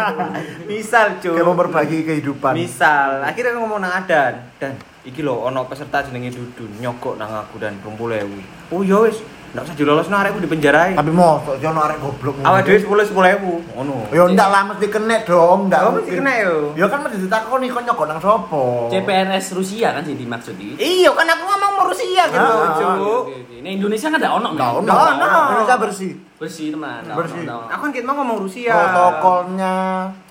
Misal, 0.70 1.22
Cuk. 1.22 1.38
Kayak 1.38 1.48
memperbagi 1.48 1.98
kehidupan. 2.02 2.54
Misal, 2.58 3.22
akhirnya 3.22 3.58
ngomong 3.62 3.80
nang 3.84 3.94
Adan 3.94 4.42
dan 4.58 4.74
iki 5.02 5.26
lho 5.26 5.34
ono 5.34 5.66
peserta 5.66 6.06
jenenge 6.06 6.34
Dudun 6.34 6.70
nyogok 6.82 7.18
nang 7.18 7.30
aku 7.30 7.62
dan 7.62 7.78
20.000. 7.82 8.74
Oh 8.74 8.82
ya 8.82 9.06
wis, 9.06 9.22
ndak 9.52 9.68
usah 9.68 9.76
dilolosno 9.76 10.16
arek 10.16 10.32
aku 10.32 10.42
dipenjarai. 10.48 10.96
Tapi 10.96 11.12
mau 11.12 11.44
kok 11.44 11.60
jono 11.60 11.84
arek 11.84 12.00
goblok. 12.00 12.40
Awak 12.40 12.64
dhewe 12.64 12.80
10 12.80 13.12
10.000 13.12 13.76
ngono. 13.76 13.96
Ya 14.16 14.24
ndak 14.32 14.48
lah 14.48 14.62
mesti 14.72 14.88
kena 14.88 15.18
dong, 15.28 15.68
ndak. 15.68 15.80
Oh, 15.84 15.92
mesti 16.00 16.12
kena 16.16 16.32
yo. 16.40 16.56
Ya 16.80 16.88
kan 16.88 17.04
mesti 17.04 17.18
ditakoni 17.20 17.68
kok 17.68 17.84
nyogok 17.84 18.06
nang 18.08 18.20
sapa. 18.24 18.64
CPNS 18.88 19.46
Rusia 19.52 19.92
kan 19.92 20.04
sih 20.08 20.16
dimaksud 20.16 20.56
iki. 20.56 20.80
Iya 20.80 21.12
kan 21.12 21.28
aku 21.28 21.44
ngomong 21.44 21.72
mau 21.76 21.86
Rusia 21.92 22.24
gitu, 22.32 22.40
Ah, 22.40 22.80
Cuk. 22.80 22.96
Oke. 23.28 23.36
Nih 23.60 23.72
Indonesia 23.76 24.08
kan 24.08 24.18
ada 24.24 24.30
ono, 24.34 24.50
Ndak 24.56 24.70
ono. 24.72 24.88
Ndak 24.88 24.98
ono. 25.20 25.40
Indonesia 25.52 25.76
bersih. 25.78 26.14
Bersih 26.40 26.68
teman. 26.74 27.02
Bersih. 27.12 27.44
ono, 27.44 27.68
Aku 27.68 27.82
kan 27.86 27.92
kita 27.92 28.06
mau 28.08 28.16
ngomong 28.24 28.38
Rusia. 28.48 28.72
Protokolnya, 28.74 29.76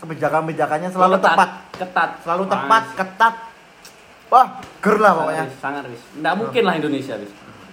kebijakan-kebijakannya 0.00 0.88
ono. 0.88 0.96
selalu 0.96 1.16
tepat. 1.20 1.50
Ketat. 1.76 2.10
Selalu 2.24 2.44
tepat, 2.48 2.84
ketat. 2.96 3.34
Wah, 4.30 4.46
ger 4.80 4.96
lah 4.96 5.12
pokoknya. 5.12 5.44
Sangat 5.60 5.84
wis. 5.90 6.02
Ndak 6.16 6.34
mungkin 6.40 6.62
lah 6.64 6.74
Indonesia 6.78 7.14
wis. 7.20 7.30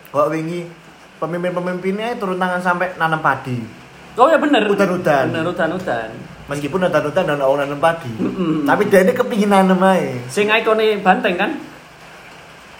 Kok 0.09 0.27
wingi 0.33 0.65
pemimpin-pemimpinnya 1.17 2.17
turun 2.17 2.37
tangan 2.37 2.61
sampai 2.61 2.93
nanam 2.97 3.21
padi. 3.21 3.57
Oh 4.17 4.29
ya 4.29 4.37
bener. 4.41 4.65
Udan-udan. 4.65 5.29
Bener 5.29 5.45
udan-udan. 5.45 6.09
Meskipun 6.47 6.89
udan-udan 6.89 7.23
dan 7.27 7.41
orang 7.41 7.69
nanam 7.69 7.81
padi. 7.81 8.09
Mm-mm. 8.17 8.65
Tapi 8.65 8.89
dia 8.89 9.05
ini 9.05 9.13
kepingin 9.13 9.49
nanam 9.53 9.81
aja. 9.83 10.17
Sing 10.31 10.49
ikone 10.49 11.01
banteng 11.05 11.35
kan? 11.37 11.51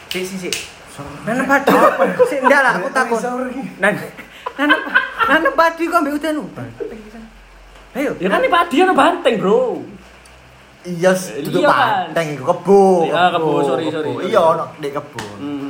Si 0.10 0.25
si 0.25 0.36
si. 0.38 0.50
Nanam 1.25 1.46
padi. 1.46 1.74
Si 2.25 2.36
ndak 2.41 2.62
lah 2.63 2.74
aku 2.82 2.89
takut. 2.89 3.22
Nan 3.82 3.94
nanam 4.58 4.79
nanam 5.29 5.53
padi 5.53 5.84
kok 5.86 6.00
ambek 6.01 6.17
udan 6.17 6.41
udan. 6.41 6.70
Ayo. 7.98 8.13
Ya 8.22 8.29
kan 8.29 8.46
ini 8.46 8.50
padi 8.53 8.75
ana 8.86 8.94
banteng, 8.94 9.41
Bro. 9.41 9.82
Iya, 10.88 11.12
duduk 11.44 11.65
iya 11.65 11.67
kan? 11.67 11.79
panteng 12.13 12.27
iku 12.39 12.44
kebo. 12.48 13.12
Iya, 13.12 13.36
kebo, 13.36 13.51
sorry, 13.60 13.86
sorry. 13.91 14.12
Iya, 14.32 14.39
ono 14.39 14.65
di 14.79 14.88
kebun. 14.88 15.38
Hmm. 15.41 15.67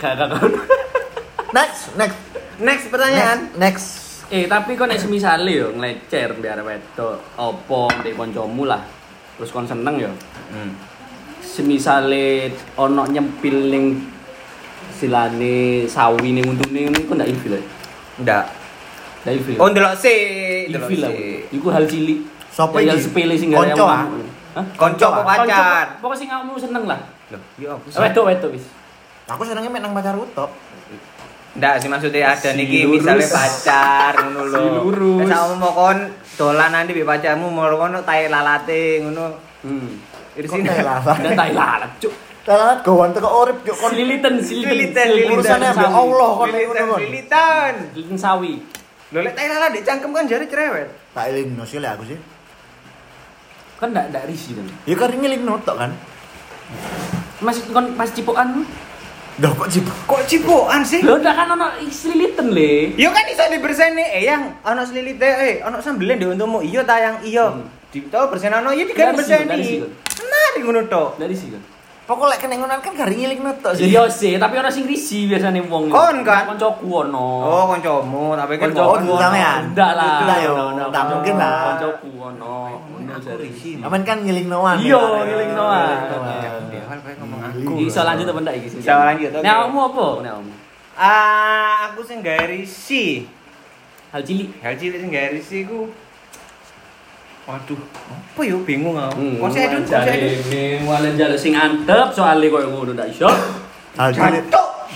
Gak 0.00 0.16
gak 0.16 0.26
gak. 0.32 0.40
Next, 1.56 1.92
next. 1.98 2.18
Next 2.62 2.84
pertanyaan. 2.88 3.38
Next. 3.58 3.86
Eh, 4.30 4.46
tapi 4.46 4.78
kok 4.78 4.86
nek 4.86 5.02
semisale 5.02 5.50
yo 5.50 5.74
nglecer 5.74 6.38
biar 6.38 6.62
wedok 6.62 7.34
opo 7.34 7.90
ndek 7.98 8.14
kancamu 8.14 8.70
lah. 8.70 8.78
Terus 9.34 9.50
kon 9.50 9.66
seneng 9.66 9.98
yo. 9.98 10.10
Hmm. 10.54 10.70
Semisale 11.42 12.54
ono 12.78 13.02
nyempil 13.10 13.56
ning 13.74 13.84
silane 14.94 15.84
sawi 15.90 16.30
ning 16.30 16.46
untune 16.46 16.94
kok 16.94 17.18
ndak 17.18 17.26
ilfil. 17.28 17.58
ya? 17.58 17.62
Ndak. 18.22 18.44
Ndak 19.26 19.32
ilfil. 19.34 19.56
Oh 19.58 19.66
ndelok 19.66 19.98
ndelok 19.98 20.86
ilfil 20.86 21.00
lah. 21.02 21.12
Iku 21.50 21.66
hal 21.74 21.84
cilik. 21.90 22.18
Sopo 22.54 22.78
Ya, 22.78 22.86
iki? 22.86 22.90
Hal 22.94 22.98
sepele 23.02 23.34
sing 23.34 23.50
Konco, 23.50 23.84
ah? 23.90 24.06
Hah? 24.54 24.66
Konco 24.78 25.06
apa 25.10 25.22
pacar? 25.26 25.86
Pokoknya 25.98 26.18
sing 26.22 26.28
kamu 26.30 26.52
seneng 26.54 26.84
lah. 26.86 27.00
Loh, 27.34 27.42
iya 27.58 27.68
apa 27.74 27.86
sih? 27.90 27.98
Wedok 27.98 28.24
wedok 28.30 28.50
wis. 28.54 28.64
Aku 29.30 29.42
senengnya 29.46 29.70
main 29.70 29.82
nang 29.82 29.94
pacar 29.94 30.18
utok. 30.18 30.50
Ndak 31.50 31.82
sih 31.82 31.90
maksudnya 31.90 32.30
ada 32.34 32.50
Si 32.50 32.58
niki 32.58 32.86
lurus. 32.86 33.02
misalnya 33.02 33.26
pacar 33.26 34.12
ngono 34.22 34.42
lho. 34.46 34.58
Si 34.58 34.68
lurus. 34.78 35.18
Wis 35.22 35.30
aku 35.34 35.54
mau 35.58 35.72
kon 35.74 35.98
dolan 36.38 36.70
nanti 36.70 36.90
mbek 36.94 37.06
pacarmu 37.06 37.46
mau 37.50 37.70
kono 37.74 37.98
tae 38.02 38.26
lalate 38.26 38.82
ngono. 39.02 39.24
Hmm. 39.62 39.90
Kok 40.34 40.56
kayak 40.62 40.86
lava? 40.86 41.12
Dan 41.20 41.34
tai 41.36 41.52
lalat, 41.52 41.90
cuk. 42.00 42.14
Talat 42.46 42.80
gawan 42.80 43.10
teko 43.12 43.28
urip 43.44 43.58
yuk 43.66 43.76
kon. 43.76 43.92
Lilitan, 43.92 44.40
sililitan 44.40 45.06
Urusannya 45.10 45.74
sawi. 45.74 45.84
ambek 45.84 45.90
Allah 45.92 46.30
kon 46.32 46.48
nek 46.48 46.54
Lilitan, 46.54 46.74
ngono 46.78 46.94
kon. 46.94 47.00
lilitan. 47.02 47.72
Sawi. 48.16 48.52
Lho 49.10 49.18
lek 49.20 49.34
tae 49.34 49.46
lalat 49.50 49.70
di 49.74 49.80
cangkem 49.82 50.10
kan 50.10 50.24
jari 50.26 50.46
cerewet. 50.46 50.88
Tak 51.12 51.24
elingno 51.28 51.62
sih 51.66 51.78
lek 51.82 51.90
aku 51.98 52.04
sih. 52.08 52.18
Kan 53.78 53.90
ndak 53.90 54.14
ndak 54.14 54.22
risi 54.30 54.54
kan. 54.54 54.66
Ya 54.86 54.94
kan 54.94 55.10
ngelingno 55.12 55.58
tok 55.60 55.76
kan. 55.76 55.90
Masih 57.42 57.62
kon 57.70 57.98
pas 57.98 58.08
cipokan. 58.08 58.62
Dah 59.40 59.56
kok 59.56 59.68
cip. 59.72 59.88
Kok 60.04 60.22
cipokan 60.28 60.84
sih? 60.84 61.00
Lho 61.00 61.16
ndak 61.16 61.32
kan 61.32 61.48
ono 61.56 61.72
sililitan 61.88 62.52
le. 62.52 62.92
Yo 63.00 63.08
kan 63.08 63.24
iso 63.24 63.40
diberseni 63.48 64.04
eh 64.20 64.28
yang 64.28 64.60
ono 64.60 64.84
selilite 64.84 65.24
eh 65.24 65.54
ono 65.64 65.80
sambelen 65.80 66.20
di 66.20 66.28
untukmu. 66.28 66.60
Iya 66.60 66.84
tayang 66.84 67.24
iya. 67.24 67.48
Hmm. 67.48 67.64
Di 67.88 68.04
tau 68.12 68.28
bersenano 68.28 68.68
iya 68.76 68.84
digawe 68.84 69.16
berseni. 69.16 69.56
situ. 69.64 69.88
Menarik 70.20 70.60
ngono 70.60 70.80
tok. 70.92 71.16
Dari 71.16 71.32
sih 71.32 71.56
kan. 71.56 71.62
Pokok 72.10 72.26
lek 72.26 72.42
kena 72.42 72.58
ngonan 72.58 72.82
kan 72.82 72.90
gak 72.98 73.06
ngelingno 73.06 73.54
tok 73.62 73.78
sih. 73.78 73.94
Iya 73.94 74.10
sih, 74.10 74.34
tapi 74.34 74.58
ono 74.58 74.66
sing 74.66 74.82
risi 74.82 75.30
biasane 75.30 75.62
wong. 75.62 75.94
Kon 75.94 76.26
kan? 76.26 76.42
Koncoku 76.50 77.06
ono. 77.06 77.28
Oh, 77.46 77.64
kancamu, 77.70 78.34
tapi 78.34 78.58
kan 78.58 78.74
Koncoku 78.74 79.14
sampean? 79.14 79.70
Ndak 79.70 79.92
lah. 79.94 80.18
Ndak, 80.26 80.38
yo. 80.42 80.50
Ono, 80.50 80.64
ono, 80.74 80.84
Ndak 80.90 81.02
ono. 81.06 81.10
mungkin 81.14 81.34
lah. 81.38 81.54
Koncoku 81.70 82.10
ono. 82.18 82.54
Ono. 82.66 83.86
Aman 83.86 84.02
kan 84.02 84.26
ngelingnoan. 84.26 84.82
Iya, 84.82 84.98
ngelingnoan. 85.22 85.86
Di 86.66 86.78
awal 86.82 86.98
kayak 86.98 87.16
ngomong 87.22 87.40
aku. 87.46 87.58
Aku. 87.62 87.72
Iso 87.78 88.00
lanjut 88.02 88.26
apa 88.26 88.40
ndak 88.42 88.54
iki 88.58 88.68
sih? 88.74 88.78
Iso 88.82 88.90
lanjut. 88.90 89.30
Nek 89.30 89.54
kamu 89.54 89.78
apa? 89.78 90.06
Nek 90.26 90.32
kamu. 90.34 90.52
Ah, 90.98 91.74
aku 91.94 92.00
sing 92.02 92.26
gawe 92.26 92.44
risi. 92.50 93.22
Hal 94.10 94.26
cilik. 94.26 94.50
Hal 94.66 94.74
cilik 94.74 94.98
sing 94.98 95.10
gawe 95.14 95.28
risi 95.30 95.62
ku 95.62 95.86
Waduh, 97.50 97.78
apa 97.82 98.40
yo 98.46 98.62
bingung 98.62 98.94
aku. 98.94 99.18
Hmm, 99.18 99.42
konsep 99.42 99.74
jare 99.90 100.14
edun. 100.14 100.54
ini 100.54 100.86
walen 100.86 101.18
jare 101.18 101.34
sing 101.34 101.58
antep 101.58 102.14
soalnya 102.14 102.46
koyo 102.46 102.70
ngono 102.70 102.94
ndak 102.94 103.10
iso. 103.10 103.26
Hal. 103.98 104.14
Jantok. 104.14 104.86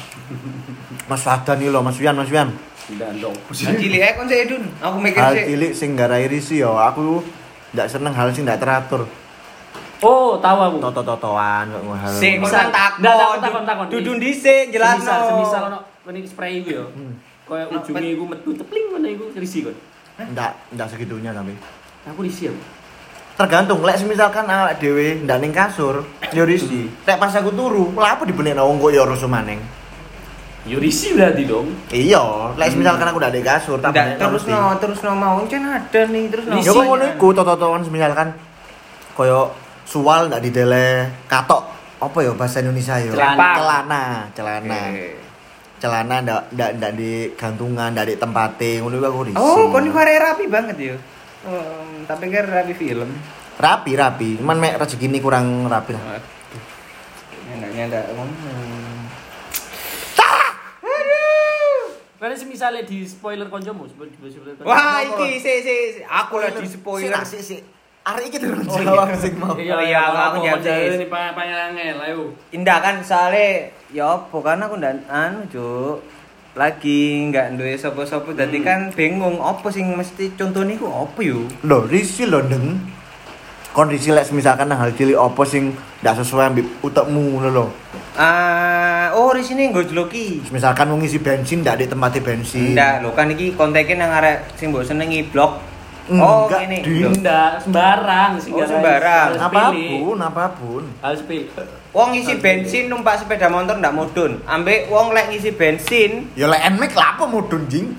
Mas 1.10 1.26
Wadan 1.26 1.58
iki 1.58 1.68
lho, 1.68 1.80
Mas 1.82 1.98
Wian, 1.98 2.14
Mas 2.14 2.30
Wian. 2.30 2.54
Ndak 2.94 3.10
ndong. 3.18 3.34
Hal 3.34 3.74
cilik 3.74 4.00
ae 4.06 4.12
konsep 4.14 4.38
edun. 4.46 4.62
Aku 4.78 4.96
mikir 5.02 5.18
Hal 5.18 5.34
sih. 5.34 5.44
cilik 5.50 5.72
sing 5.74 5.90
garai 5.98 6.30
risi 6.30 6.62
yo. 6.62 6.78
Aku 6.78 7.26
ndak 7.74 7.90
seneng 7.90 8.14
hal 8.14 8.30
sing 8.30 8.46
ndak 8.46 8.62
teratur. 8.62 9.02
Oh, 9.98 10.38
tahu 10.38 10.58
aku. 10.62 10.76
Toto-totoan 10.78 11.74
kok 11.74 11.82
hal. 11.98 12.12
Sing 12.14 12.38
kon 12.38 12.54
takon. 12.54 13.02
Nggak, 13.02 13.14
takon, 13.18 13.38
takon, 13.42 13.62
takon. 13.66 13.86
Dudun 13.90 14.16
dhisik 14.22 14.70
jelasno. 14.70 15.02
Semisal, 15.02 15.20
semisal 15.26 15.62
ono 15.74 15.78
meni 16.06 16.22
spray 16.22 16.62
iku 16.62 16.70
yo. 16.70 16.84
Koyo 17.50 17.66
Ono 17.66 17.82
ujunge 17.82 18.08
iku 18.14 18.24
metu 18.30 18.50
tepling 18.54 18.94
ngono 18.94 19.08
iku 19.10 19.24
risi 19.34 19.66
kon. 19.66 19.74
Ndak 20.22 20.70
ndak 20.78 20.86
segitunya 20.94 21.34
tapi. 21.34 21.50
Aku 22.04 22.20
aku. 22.20 22.56
Tergantung, 23.34 23.82
lek 23.82 23.98
misalkan 24.06 24.46
awak 24.46 24.78
dhewe 24.78 25.18
ndak 25.26 25.42
ning 25.42 25.50
kasur, 25.50 26.06
yo 26.30 26.46
risi. 26.46 26.86
Lek 27.02 27.18
pas 27.18 27.34
aku 27.34 27.50
turu, 27.50 27.90
lha 27.98 28.14
apa 28.14 28.22
dibenekno 28.22 28.62
wong 28.62 28.78
kok 28.78 28.94
yo 28.94 29.02
rusuh 29.10 29.26
maneng. 29.26 29.58
Yo 30.62 30.78
risi 30.78 31.18
berarti 31.18 31.42
dong. 31.42 31.66
Iya, 31.90 32.54
lek 32.54 32.78
misalkan 32.78 33.10
aku 33.10 33.18
ndak 33.18 33.34
di 33.34 33.42
kasur, 33.42 33.82
benekno 33.82 34.22
terus 34.22 34.46
no, 34.46 34.78
terus 34.78 35.00
no 35.02 35.18
mau 35.18 35.42
kan 35.50 35.66
ada 35.66 36.00
nih 36.06 36.30
terus 36.30 36.46
no. 36.46 36.62
Ya 36.62 36.70
kok 36.70 36.84
ngono 36.86 37.04
iku 37.18 37.26
toto-totoan 37.34 37.82
misalkan 37.90 38.38
koyo 39.18 39.50
suwal 39.82 40.30
ndak 40.30 40.38
didele 40.44 41.10
katok 41.26 41.74
apa 42.06 42.18
ya 42.22 42.32
bahasa 42.38 42.62
Indonesia 42.62 43.02
yo? 43.02 43.18
Celana. 43.18 43.50
Celana, 43.58 44.02
celana. 44.30 44.78
Eh. 44.94 45.18
Celana 45.82 46.16
ndak 46.22 46.40
ndak 46.54 46.70
ndak 46.78 46.92
di 46.94 47.34
gantungan, 47.34 47.90
ndak 47.90 48.06
di 48.06 48.14
tempate, 48.14 48.78
ngono 48.78 48.94
iku 49.02 49.06
aku 49.10 49.20
risi. 49.26 49.42
Oh, 49.42 49.74
kon 49.74 49.90
iku 49.90 49.98
arek 49.98 50.22
rapi 50.22 50.46
banget 50.46 50.78
yo. 50.78 50.96
Tapi 52.04 52.24
kan 52.28 52.44
rapi 52.46 52.74
film. 52.74 53.10
rapi 53.54 53.94
rapi, 53.94 54.42
cuman 54.42 54.58
mek 54.58 54.82
rezeki 54.82 55.06
ini 55.06 55.22
kurang 55.22 55.70
rapi 55.70 55.94
lah. 55.94 56.18
Nyanda 57.46 57.68
nyanda 57.70 58.00
ngomong. 58.10 58.30
Berarti 62.14 62.40
semisale 62.40 62.88
di 62.88 63.04
spoiler 63.04 63.52
koncomu. 63.52 63.84
Wah, 64.64 65.04
iki 65.04 65.38
si 65.38 65.60
si 65.60 65.74
si. 65.92 66.02
aku 66.02 66.40
lah 66.40 66.50
di 66.50 66.64
spoiler. 66.64 67.20
Sik, 67.20 67.36
sik, 67.36 67.42
sik. 67.44 67.62
Arek 68.04 68.32
iki 68.32 68.38
terus 68.40 68.64
Oh, 68.64 68.80
jawab 68.80 69.12
iya. 69.12 69.16
sing 69.16 69.34
mau. 69.36 69.52
Iya, 69.56 69.74
Oh, 69.76 69.82
iya, 69.84 70.02
aku 70.08 70.36
jawab, 70.44 70.60
ini 70.60 71.08
pangangel, 71.08 71.96
ayo. 72.04 72.32
Indah 72.52 72.80
kan 72.80 73.00
soalnya 73.00 73.68
ya 73.92 74.24
apa 74.24 74.36
kan 74.40 74.60
aku 74.60 74.76
ndak 74.76 75.04
anu 75.08 75.44
Cuk. 75.48 76.00
Lagi 76.54 77.18
nggak 77.34 77.58
duwe 77.58 77.74
sapa-sapa 77.74 78.30
dadi 78.30 78.62
Hmm. 78.62 78.66
kan 78.66 78.80
bingung 78.94 79.42
apa 79.42 79.74
sing 79.74 79.90
mesti 79.90 80.38
contohnya 80.38 80.78
iku 80.78 80.86
apa 80.86 81.18
yo? 81.18 81.50
Lho, 81.66 81.82
risi 81.90 82.30
lho, 82.30 82.46
Deng. 82.46 82.78
Kon 83.74 83.90
risi 83.90 84.14
lek 84.14 84.30
misalkan 84.30 84.70
hal 84.70 84.94
cilik 84.94 85.18
apa 85.18 85.42
sing 85.42 85.74
ndak 85.98 86.22
sesuai 86.22 86.54
ambek 86.54 86.78
utekmu 86.78 87.42
ngono 87.42 87.48
lho. 87.50 87.66
Ah, 88.14 89.10
oh 89.18 89.34
di 89.34 89.42
sini 89.42 89.66
nggo 89.66 89.82
jloki. 89.82 90.46
Misalkan 90.54 90.94
mau 90.94 90.98
ngisi 91.02 91.18
bensin 91.18 91.66
ndak 91.66 91.82
di 91.82 91.90
tempat 91.90 92.22
bensin. 92.22 92.78
Ndak, 92.78 93.02
lho 93.02 93.10
kan 93.10 93.34
iki 93.34 93.58
konteknya 93.58 94.06
nang 94.06 94.14
arek 94.22 94.54
sing 94.54 94.70
mbok 94.70 94.86
senengi 94.86 95.26
blog 95.26 95.58
Oh, 96.06 96.44
Enggak, 96.44 96.68
ini. 96.68 96.78
Din. 96.84 97.08
Enggak, 97.16 97.64
sembarang 97.64 98.36
sih. 98.36 98.52
Oh, 98.52 98.60
sembarang. 98.60 99.26
Harus 99.32 99.40
pilih. 99.40 99.88
apa 99.88 100.02
pun 100.04 100.16
apa 100.20 100.44
pun 100.52 100.84
Harus 101.00 101.20
pilih. 101.24 101.48
Wong 101.90 102.08
ngisi 102.12 102.34
bensin 102.36 102.84
numpak 102.86 103.16
sepeda 103.16 103.48
motor 103.48 103.72
ndak 103.74 103.90
mudun. 103.90 104.36
Ambek 104.44 104.86
wong 104.86 105.10
lek 105.10 105.30
ngisi 105.30 105.50
bensin, 105.50 106.28
ya 106.34 106.44
lek 106.44 106.60
nmek 106.70 106.92
lah 106.92 107.16
apa 107.16 107.24
mudun 107.24 107.64
jing 107.64 107.96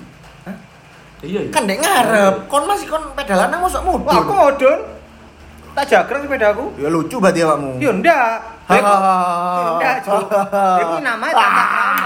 Iya, 1.18 1.40
iya. 1.40 1.50
kan 1.50 1.64
dek 1.64 1.80
ngarep 1.80 2.44
kon 2.46 2.68
masih 2.68 2.86
kon 2.86 3.00
pedalan 3.16 3.48
nang 3.48 3.58
mosok 3.58 3.82
mudun 3.82 4.06
wah 4.06 4.20
aku 4.20 4.32
mudun. 4.36 4.78
Tak 5.72 5.84
jagrek 5.86 6.20
sepedaku. 6.22 6.64
ya 6.76 6.88
lucu 6.88 7.16
berarti 7.18 7.40
awakmu 7.42 7.76
Ya 7.76 7.90
ndak. 7.90 8.28
Lek- 8.66 8.80
Hahaha. 8.80 9.76
Ndak, 9.76 9.96
Cuk. 10.00 10.26
Iku 10.78 10.96
nama 11.00 11.26
tambah 11.26 11.66
nama. 11.66 11.98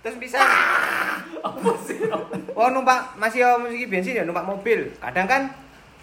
Terus 0.00 0.16
bisa 0.16 0.40
Apa 1.38 1.70
sih? 1.84 1.95
Wong 2.56 2.72
numpak 2.72 3.12
masih 3.20 3.44
yo 3.44 3.50
ngisi 3.68 3.84
bensin 3.84 4.16
ya 4.16 4.24
numpak 4.24 4.48
mobil. 4.48 4.88
Kadang 4.96 5.28
kan 5.28 5.42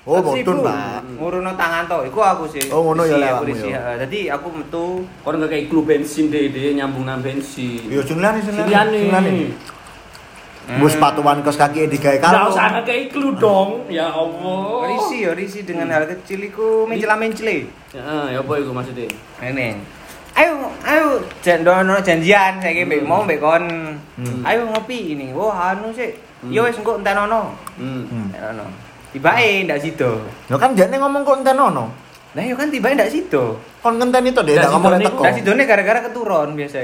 oh 0.06 0.22
iku 0.38 0.62
pak 0.62 1.02
Nguruno 1.18 1.58
tangan 1.58 1.90
to, 1.90 2.06
iku 2.06 2.20
aku 2.22 2.46
sih. 2.46 2.70
Oh, 2.70 2.86
ngono 2.86 3.04
ya 3.04 3.18
lewatmu 3.18 3.58
ya. 3.58 3.82
heeh. 3.82 3.96
Jadi 4.06 4.20
aku 4.30 4.48
metu 4.54 5.02
Kon 5.26 5.42
nggak 5.42 5.50
kayak 5.50 5.66
klub 5.68 5.90
bensin 5.90 6.30
deh, 6.30 6.54
deh 6.54 6.78
nyambung 6.78 7.10
nang 7.10 7.26
bensin. 7.26 7.82
yo 7.90 8.06
sing 8.06 8.22
liyane 8.22 8.40
sing 8.40 8.54
Siliane. 8.54 9.00
liyane 9.10 9.38
Bu 10.64 10.88
sepatuan 10.88 11.44
kos 11.44 11.60
kaki 11.60 11.92
digawe 11.92 12.16
Nggak 12.16 12.32
karo. 12.32 12.54
usah 12.54 12.66
nggak 12.72 12.86
kayak 12.88 13.06
klub 13.12 13.36
dong. 13.36 13.70
Ya 13.92 14.08
Allah. 14.08 14.88
risi 14.88 15.28
ya 15.28 15.36
risi 15.36 15.66
dengan 15.66 15.92
hal 15.92 16.08
kecil 16.08 16.40
iku 16.40 16.88
mencela-mencele. 16.88 17.68
Ya, 17.92 18.32
ya 18.32 18.40
apa 18.40 18.54
itu 18.62 18.72
maksudnya? 18.72 19.12
Ini. 19.42 19.76
Ayo, 20.34 20.66
ayo 20.82 21.22
jan 21.46 21.62
dono 21.62 22.02
janjian 22.02 22.58
saiki 22.58 22.90
mbek 22.90 23.06
Hmm. 23.06 23.10
mau 23.10 23.22
mbek 23.22 23.38
kon. 23.38 23.66
Hmm. 24.18 24.42
Ayo 24.42 24.66
ngopi 24.66 25.14
ini. 25.14 25.30
Wah, 25.30 25.78
anu 25.78 25.94
sih. 25.94 26.10
Hmm. 26.42 26.50
Yo 26.50 26.66
wis 26.66 26.74
engko 26.74 26.98
entenono. 26.98 27.54
Hmm. 27.78 28.04
Hmm. 28.10 28.34
Entenono. 28.34 28.66
Tibae 29.14 29.62
ndak 29.70 29.78
sido. 29.78 30.26
Lo 30.50 30.58
kan 30.58 30.74
jane 30.74 30.98
ngomong 30.98 31.22
kok 31.22 31.38
enten 31.46 31.54
ono. 31.62 31.86
Lah 32.34 32.42
yo 32.42 32.58
kan 32.58 32.74
tibae 32.74 32.98
ndak 32.98 33.14
sido. 33.14 33.62
Kon 33.86 34.02
ngenten 34.02 34.26
itu 34.26 34.42
deh, 34.42 34.58
Ndak 34.58 34.66
ndak 34.66 34.72
ngomong 34.74 34.94
teko. 35.06 35.22
Ndak 35.22 35.34
sidone 35.38 35.64
gara-gara 35.70 36.00
keturun 36.02 36.50
biasa. 36.58 36.80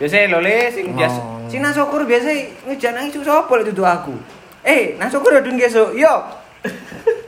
Biasa 0.00 0.16
lho 0.32 0.38
le 0.40 0.56
sing 0.72 0.86
Oh. 0.88 0.96
biasa. 0.96 1.20
Sing 1.52 1.60
nang 1.60 1.72
syukur 1.76 2.00
biasa 2.08 2.32
ngejan 2.64 2.92
nang 2.96 3.04
isu 3.12 3.20
sapa 3.20 3.60
dudu 3.60 3.84
aku. 3.84 4.16
Eh, 4.64 4.96
nang 4.96 5.12
syukur 5.12 5.36
ya 5.36 5.44
dun 5.44 5.60
besok. 5.60 5.92
Yo. 5.92 6.14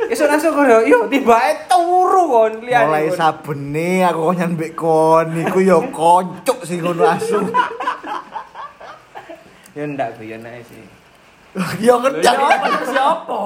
Esuk 0.09 0.25
nang 0.25 0.41
syukur 0.41 0.65
yo, 0.65 0.79
yo 0.89 0.99
tibae 1.05 1.69
turu 1.69 2.33
kon 2.33 2.65
liyane. 2.65 2.89
Mulai 2.89 3.13
sabene 3.13 4.09
aku 4.09 4.21
konyan 4.33 4.57
mbek 4.57 4.73
kon 4.73 5.29
iku 5.37 5.61
yo 5.61 5.85
koncuk 5.93 6.65
sing 6.65 6.81
ngono 6.81 7.05
asu. 7.05 7.45
Ya 9.77 9.85
ndak 9.85 10.17
guyon 10.17 10.49
ae 10.49 10.65
sih. 10.65 10.81
Yo 11.85 12.01
kerja. 12.01 12.33
Siapa? 12.89 13.41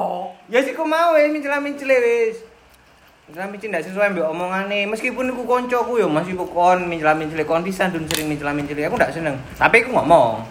Ya 0.47 0.63
sih 0.63 0.71
ku 0.71 0.87
mau 0.87 1.19
wis 1.19 1.35
mencela-mencele 1.35 1.97
wis. 1.99 2.47
Mencela-mencele 3.27 3.71
ndak 3.75 3.85
sesuai 3.91 4.15
mbek 4.15 4.31
omongane. 4.31 4.87
Meskipun 4.87 5.35
iku 5.35 5.43
koncoku 5.43 5.99
yo 5.99 6.07
masih 6.07 6.39
kon 6.39 6.87
mencela-mencele 6.87 7.43
kon 7.43 7.67
pisan 7.67 7.91
dun 7.91 8.07
sering 8.07 8.31
mencela-mencele. 8.31 8.87
Aku 8.87 8.95
ndak 8.95 9.11
seneng. 9.11 9.35
Tapi 9.59 9.83
aku 9.83 9.99
ngomong. 9.99 10.47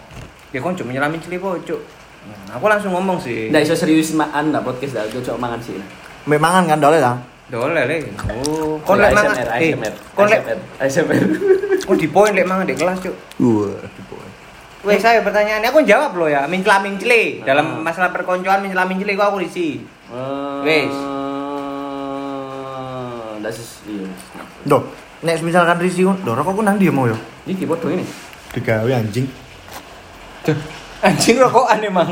Ya 0.52 0.60
konco 0.60 0.84
mencela-mencele 0.84 1.40
pocok. 1.40 2.04
Nah, 2.22 2.54
aku 2.54 2.70
langsung 2.70 2.94
ngomong 2.94 3.18
sih. 3.18 3.50
Nggak 3.50 3.66
iso 3.66 3.74
serius 3.74 4.14
maan 4.14 4.54
nggak 4.54 4.62
podcast 4.62 4.94
dah, 4.94 5.10
coba 5.10 5.48
mangan 5.48 5.58
sih. 5.58 5.74
Mbek 6.26 6.40
mangan 6.40 6.64
kan 6.70 6.78
dole 6.78 6.98
ta. 7.02 7.18
Dole 7.50 7.82
le. 7.84 7.96
Oh, 8.32 8.78
Kon 8.86 8.96
lek 8.96 9.12
mangan. 9.12 9.34
Eh, 9.58 9.74
kon 10.16 10.24
lek 10.30 10.40
ASMR, 10.80 11.20
kon 11.84 11.96
di 12.02 12.08
poin 12.08 12.32
lek 12.32 12.46
mangan 12.48 12.64
di 12.64 12.72
kelas, 12.72 12.96
Cuk. 13.02 13.14
Wah, 13.42 13.76
Wes 14.82 14.98
saya 14.98 15.22
pertanyaannya 15.22 15.70
aku 15.70 15.86
jawab 15.86 16.18
lo 16.18 16.26
ya, 16.26 16.42
mencela-mencele. 16.50 17.46
Ah. 17.46 17.54
Dalam 17.54 17.86
masalah 17.86 18.10
perkoncoan 18.10 18.66
mencela-mencele 18.66 19.14
aku 19.14 19.38
risi. 19.38 19.78
Wes. 20.66 20.94
Nggak 23.38 23.52
ses, 23.54 23.82
iya. 23.86 24.10
Duh, 24.66 24.82
nek 25.22 25.38
misalkan 25.42 25.78
risi 25.78 26.02
kon, 26.02 26.18
lho 26.26 26.34
rokokku 26.34 26.66
nang 26.66 26.82
dia 26.82 26.90
mau 26.90 27.06
yo. 27.06 27.14
Ini 27.46 27.54
keyboard 27.58 27.78
dong 27.82 27.94
ini. 27.98 28.06
Digawe 28.54 28.90
anjing. 28.90 29.26
Anjing 31.02 31.36
rokokan 31.38 31.78
emang. 31.82 32.10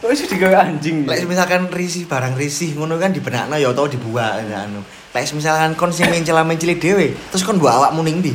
Kok 0.00 0.08
iso 0.08 0.24
digawe 0.24 0.64
anjing? 0.64 1.04
Lek 1.04 1.28
misalkan 1.28 1.68
risi 1.68 2.08
barang 2.08 2.32
risi 2.32 2.72
ngono 2.72 2.96
kan 2.96 3.12
dibenakno 3.12 3.60
ya 3.60 3.68
tau 3.76 3.84
dibuat 3.84 4.40
ya 4.48 4.64
anu. 4.64 4.80
Lek 5.12 5.28
misalkan 5.36 5.76
kon 5.76 5.92
sing 5.92 6.08
mencela-menceli 6.08 6.80
dhewe, 6.80 7.12
terus 7.28 7.44
kon 7.44 7.60
mbok 7.60 7.68
awakmu 7.68 8.00
ning 8.00 8.24
ndi? 8.24 8.32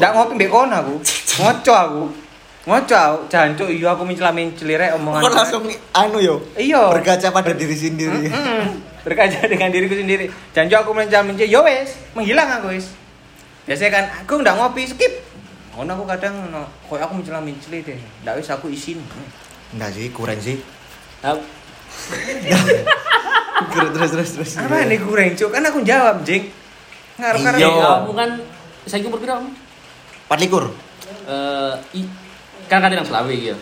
Ndak 0.00 0.10
ngopi 0.16 0.32
mbek 0.40 0.48
kono 0.48 0.72
aku. 0.72 0.94
Ngoco 1.44 1.72
aku. 1.76 2.02
Ngoco 2.64 2.96
aku. 2.96 3.18
Jancuk 3.28 3.68
iya 3.68 3.92
aku 3.92 4.02
mencela-menceli 4.08 4.74
rek 4.80 4.96
omongan. 4.96 5.28
Kon 5.28 5.32
langsung 5.36 5.62
anu 5.92 6.18
yo. 6.24 6.40
Iya. 6.56 6.88
Berkaca 6.88 7.36
pada 7.36 7.52
diri 7.52 7.76
sendiri. 7.76 8.32
Berkaca 9.04 9.44
dengan 9.44 9.68
diriku 9.68 9.92
sendiri. 9.92 10.32
Jancuk 10.56 10.88
aku 10.88 10.90
mencela-menceli, 10.96 11.52
yo 11.52 11.68
wes, 11.68 12.00
menghilang 12.16 12.48
aku 12.64 12.72
wes. 12.72 12.96
Biasanya 13.68 13.90
kan 13.92 14.04
aku 14.24 14.40
ndak 14.40 14.56
ngopi, 14.56 14.88
skip. 14.88 15.12
Ngono 15.76 16.00
aku 16.00 16.04
kadang 16.16 16.48
koyo 16.88 17.04
aku 17.04 17.20
mencela-menceli 17.20 17.84
deh. 17.84 18.00
Ndak 18.24 18.40
wis 18.40 18.48
aku 18.48 18.72
isin. 18.72 19.04
Enggak 19.76 19.92
sih, 19.92 20.08
kurang 20.16 20.40
sih. 20.40 20.56
Ah, 21.20 21.34
Terus 23.68 23.90
terus 23.90 24.10
terus 24.12 24.30
terus. 24.32 24.50
Apa 24.56 24.86
nih 24.86 24.98
kurang 24.98 25.34
cuk? 25.34 25.50
Kan 25.50 25.62
aku 25.62 25.82
jawab, 25.82 26.22
Jing. 26.22 26.46
Ngarep-ngarep. 27.18 27.58
Iya. 27.58 27.68
kamu 27.98 28.12
kan 28.14 28.30
saya 28.86 29.02
umur 29.02 29.18
berapa 29.18 29.34
kamu? 29.36 29.50
Empat 30.24 30.38
likur. 30.38 30.64
Eh, 31.26 31.74
i- 31.96 32.12
kan 32.64 32.78
kan 32.78 32.88
nang 32.88 33.02
Selawe 33.02 33.28
iki 33.28 33.50
ya. 33.50 33.56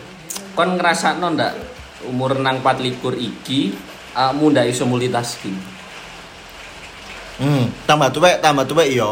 Kon 0.53 0.77
ngrasakno 0.77 1.33
ndak 1.33 1.57
umur 2.05 2.37
nang 2.37 2.61
4 2.61 2.77
likur 2.79 3.13
iki 3.13 3.73
kamu 4.13 4.53
ndak 4.53 4.65
iso 4.67 4.85
multitasking. 4.85 5.57
Hmm, 7.37 7.69
tambah 7.83 8.09
tuwek, 8.09 8.37
tambah 8.39 8.65
tuwek 8.65 8.87
iya. 8.87 9.09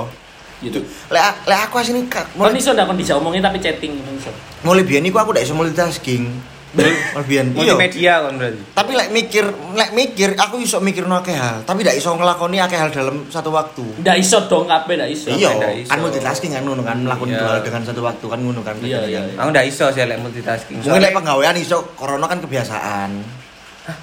Gitu. 0.59 0.79
Lek 1.09 1.23
lek 1.43 1.59
aku 1.63 1.77
asine 1.77 2.05
ka- 2.05 2.29
Kon 2.31 2.53
iso 2.53 2.71
ndak 2.71 2.85
kon 2.85 2.97
bisa 2.97 3.13
omongin 3.13 3.41
tapi 3.41 3.57
chatting 3.57 3.97
iso. 4.13 4.29
mulai 4.61 4.81
biyen 4.81 5.03
iku 5.03 5.17
aku 5.17 5.33
ndak 5.33 5.43
iso 5.43 5.53
multitasking. 5.53 6.29
Mulai 6.75 7.23
biyen 7.23 7.47
iya. 7.55 7.73
Multimedia 7.73 8.13
kan 8.27 8.33
berarti. 8.35 8.61
Tapi 8.75 8.91
lek 8.99 9.09
mikir, 9.15 9.45
lek 9.73 9.91
mikir 9.95 10.29
aku 10.35 10.55
iso 10.59 10.77
mikir 10.83 11.07
akeh 11.07 11.31
hal, 11.31 11.63
tapi 11.63 11.87
ndak 11.87 11.95
iso 11.95 12.11
ngelakoni 12.11 12.59
akeh 12.59 12.75
hal 12.75 12.91
dalam 12.91 13.23
satu 13.31 13.49
waktu. 13.55 14.03
Ndak 14.03 14.17
iso 14.19 14.43
dong 14.51 14.67
kabeh 14.67 14.99
ndak 14.99 15.09
iso. 15.15 15.31
Iya, 15.31 15.55
ndak 15.55 15.73
iso. 15.79 15.89
kan 15.95 15.99
multitasking 16.03 16.51
kan 16.51 16.63
ngono 16.67 16.83
kan 16.83 16.97
melakukan 16.99 17.31
Iya. 17.31 17.39
dua 17.39 17.49
hal 17.55 17.61
dengan 17.63 17.81
satu 17.87 18.01
waktu 18.03 18.25
kan 18.27 18.39
ngono 18.43 18.61
kan. 18.61 18.75
Iya, 18.83 18.99
iya. 19.07 19.21
Aku 19.39 19.49
ndak 19.55 19.65
iso 19.71 19.85
sih 19.95 20.03
lek 20.03 20.19
multitasking. 20.19 20.83
Mungkin 20.83 21.01
lek 21.01 21.13
penggawean 21.15 21.55
iso 21.55 21.77
corona 21.95 22.27
kan 22.27 22.43
kebiasaan. 22.43 23.09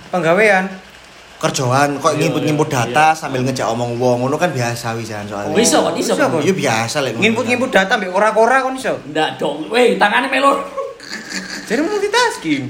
penggawean. 0.08 0.64
Kerjaan 1.42 1.98
kok 1.98 2.14
Iya, 2.14 2.30
nginput-nginput 2.30 2.70
iya. 2.70 2.86
data 2.86 3.18
sambil 3.18 3.42
ngejak 3.42 3.66
omong 3.66 3.98
wong 3.98 4.22
ngono 4.22 4.38
kan 4.38 4.54
biasa 4.54 4.94
wisan 4.94 5.26
soalnya. 5.26 5.50
Oh, 5.50 5.58
iso 5.58 5.82
kon 5.82 5.98
iso. 5.98 6.14
Iya 6.14 6.54
biasa 6.54 7.02
lek. 7.02 7.18
ngono. 7.18 7.22
Nginput-nginput 7.26 7.70
data 7.74 7.98
mbek 7.98 8.14
ora-ora 8.14 8.62
kon 8.62 8.78
iso. 8.78 8.94
Ndak 9.10 9.42
dong. 9.42 9.66
Weh, 9.68 9.98
tangannya 9.98 10.30
melor. 10.30 10.62
Jadi 11.72 11.88
multitasking. 11.88 12.68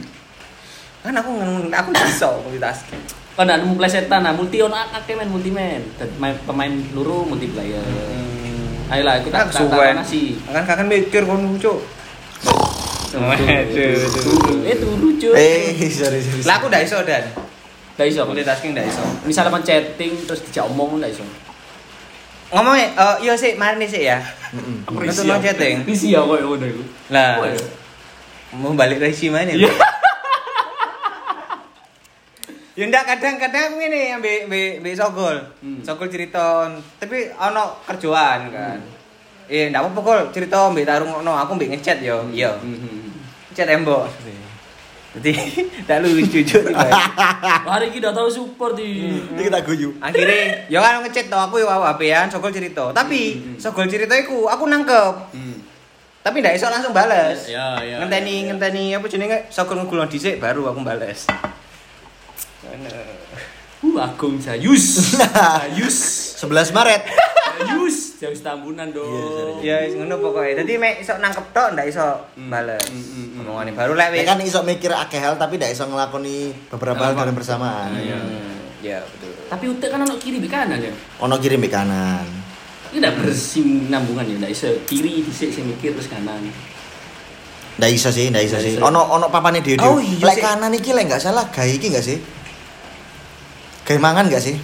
Kan 1.02 1.18
aku 1.18 1.34
aku 1.74 1.90
iso 2.06 2.38
multitasking. 2.46 3.02
Kon 3.34 3.50
ndak 3.50 3.58
nemu 3.58 3.74
plesetan, 3.74 4.22
nah 4.22 4.30
multi 4.30 4.62
on 4.62 4.70
akeh 4.70 5.18
men 5.18 5.26
multi 5.26 5.50
men. 5.50 5.82
Pemain 6.46 6.70
luru 6.94 7.26
multiplayer. 7.26 7.82
Ayolah 8.86 9.18
ikut 9.18 9.34
Kan 9.34 9.50
tak 9.50 9.98
nasi. 9.98 10.38
Kan 10.46 10.62
kakak 10.62 10.86
mikir 10.86 11.26
kon. 11.26 11.58
Waduh. 11.58 11.82
Eh 14.62 14.76
turu 14.78 15.08
cuy. 15.18 15.34
Eh, 15.34 15.90
sorry 15.90 16.22
sorry. 16.22 16.46
Lah 16.46 16.62
aku 16.62 16.70
ndak 16.70 16.86
iso 16.86 17.02
dan. 17.02 17.26
Ndak 17.98 18.06
iso. 18.06 18.22
Multitasking 18.22 18.70
ndak 18.70 18.86
iso. 18.86 19.02
Misalnya 19.26 19.50
kon 19.50 19.66
chatting 19.66 20.14
terus 20.30 20.46
dijak 20.46 20.70
omong 20.70 21.02
ndak 21.02 21.10
iso. 21.10 21.26
Ngomongnya, 22.54 22.92
eh 22.94 23.16
iya 23.26 23.34
sih, 23.34 23.56
mari 23.58 23.80
nih 23.82 23.88
sih 23.90 24.02
ya. 24.06 24.22
Untuk 24.86 25.26
no 25.26 25.42
chatting. 25.42 25.82
Risi 25.88 26.14
ya 26.14 26.22
koyo 26.22 26.54
ngono 26.54 26.70
iku. 26.70 26.84
Lah. 27.10 27.42
Mau 28.54 28.72
balik 28.72 29.00
resi 29.00 29.28
mana? 29.28 29.52
Iya. 29.52 29.68
Ya 32.72 32.88
ndak 32.88 33.04
kadang-kadang 33.04 33.76
ngene 33.76 34.16
ambek 34.16 34.48
ambek 34.48 34.80
ambek 34.80 34.96
Sogol. 34.96 35.36
Hmm. 35.60 35.84
Sogol 35.84 36.08
cerita, 36.08 36.64
tapi 36.96 37.28
ono 37.28 37.76
kerjaan 37.84 38.48
kan. 38.48 38.80
Eh, 39.44 39.68
ndak 39.68 39.92
apa-apa 39.92 40.00
kok 40.00 40.32
cerita 40.32 40.72
ambek 40.72 40.88
tarung 40.88 41.12
ono, 41.12 41.36
aku 41.36 41.52
ambek 41.52 41.76
ngechat 41.76 42.00
yo. 42.00 42.24
Iya. 42.32 42.56
Mhm. 42.64 43.12
Chat 43.52 43.68
tembok. 43.68 44.08
Jadi 45.12 45.36
ndak 45.84 46.00
lucu. 46.00 46.40
Hari 47.68 47.92
ini 47.92 48.00
udah 48.00 48.12
tahu 48.16 48.28
support 48.32 48.72
di. 48.72 49.20
Iki 49.36 49.52
tak 49.52 49.68
guyu. 49.68 49.92
Akhirnya, 50.00 50.64
ya 50.72 50.80
kan 50.80 51.04
ngechat 51.04 51.28
to 51.28 51.36
aku 51.36 51.60
yo 51.60 51.68
HP-an 51.68 52.32
Sogol 52.32 52.56
cerita. 52.56 52.88
Tapi 52.88 53.36
Hmm. 53.36 53.60
Sogol 53.60 53.84
cerita 53.84 54.16
iku 54.16 54.48
aku 54.48 54.64
nangkep. 54.64 55.14
Hmm. 55.36 55.51
Tapi 56.22 56.38
ndak 56.38 56.54
iso 56.54 56.66
langsung 56.66 56.94
bales. 56.94 57.50
Ya, 57.50 57.82
ya. 57.82 57.98
Ngenteni 57.98 58.46
ngenteni 58.46 58.94
apa 58.94 59.06
jenenge 59.06 59.50
Sogol 59.50 59.82
ngegulon 59.82 60.06
dhisik 60.06 60.38
baru 60.38 60.70
aku 60.70 60.80
bales. 60.80 61.26
Uh, 62.62 63.98
Agung 63.98 64.38
Sayus. 64.38 65.18
Sayus. 65.18 65.98
11 66.38 66.70
Maret. 66.70 67.02
Sayus. 67.58 67.96
Jauh 68.22 68.38
tambunan 68.38 68.86
dong. 68.86 69.58
Ya 69.58 69.82
wis 69.82 69.98
ngono 69.98 70.14
pokoke. 70.16 70.54
Dadi 70.54 70.78
mek 70.78 71.02
iso 71.02 71.18
nangkep 71.18 71.50
tok 71.50 71.74
ndak 71.74 71.90
iso 71.90 72.06
Hmm. 72.38 72.46
bales. 72.48 72.78
Hmm, 72.86 73.02
hmm, 73.02 73.26
hmm. 73.34 73.40
Omongane 73.42 73.74
baru 73.74 73.98
lek 73.98 74.14
Ya 74.14 74.22
wis. 74.22 74.26
kan 74.30 74.38
iso 74.40 74.60
mikir 74.62 74.94
akeh 74.94 75.18
hal 75.18 75.34
tapi 75.34 75.58
ndak 75.58 75.74
iso 75.74 75.82
ngelakoni 75.84 76.54
beberapa 76.70 77.02
hal 77.02 77.18
dalam 77.18 77.34
bersamaan. 77.34 77.90
Iya. 77.98 78.18
Ya, 78.78 78.98
betul. 79.02 79.34
Tapi 79.46 79.64
utek 79.68 79.90
kan 79.90 80.00
ono 80.00 80.14
kiri 80.16 80.38
di 80.38 80.46
kanan 80.46 80.78
ya. 80.78 80.94
Ono 81.18 81.34
kiri 81.36 81.58
mbek 81.58 81.70
kanan. 81.72 82.22
Ini 82.92 83.00
udah 83.00 83.12
bersinambungan 83.16 84.24
ya, 84.28 84.36
ndak 84.36 84.52
iso 84.52 84.68
kiri 84.84 85.24
dhisik 85.24 85.48
sing 85.48 85.64
mikir 85.64 85.96
terus 85.96 86.12
kanan. 86.12 86.44
Ndak 87.80 87.88
iso 87.88 88.12
sih, 88.12 88.28
ndak 88.28 88.44
iso 88.44 88.60
sih. 88.60 88.76
Ono 88.76 89.00
ono 89.08 89.32
papane 89.32 89.64
dhewe. 89.64 89.80
Oh, 89.80 89.96
iya 89.96 90.28
Lek 90.28 90.44
kanan 90.44 90.76
iki 90.76 90.92
lek 90.92 91.08
enggak 91.08 91.24
salah 91.24 91.48
gawe 91.48 91.64
iki 91.64 91.88
enggak 91.88 92.04
sih? 92.04 92.20
Gawe 93.88 93.96
mangan 93.96 94.28
enggak 94.28 94.44
sih? 94.44 94.60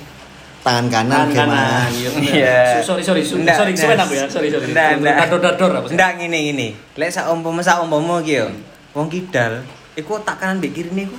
Tangan 0.60 0.92
kanan 0.92 1.32
gawe 1.32 1.40
kanan. 1.40 1.56
mangan. 1.56 1.90
Iya. 1.96 2.10
Iya. 2.20 2.58
Sorry 2.84 3.00
sorry 3.00 3.24
sorry. 3.24 3.48
Sorry 3.48 3.72
suwen 3.72 3.96
aku 3.96 4.12
ya. 4.12 4.28
Sorry 4.28 4.52
sorry. 4.52 4.76
Ndak, 4.76 5.00
ndak. 5.00 5.14
Dador 5.24 5.40
dador 5.40 5.70
apa 5.80 5.86
sih? 5.88 5.96
Ndak 5.96 6.10
ngene 6.20 6.38
ngene. 6.52 6.68
Lek 7.00 7.08
sak 7.08 7.32
umpama 7.32 7.64
sak 7.64 7.80
umpama 7.80 8.20
iki 8.20 8.44
yo. 8.44 8.52
Wong 8.92 9.08
kidal 9.08 9.64
iku 9.96 10.20
otak 10.20 10.36
kanan 10.36 10.60
mbek 10.60 10.76
kiri 10.76 10.92
niku 10.92 11.16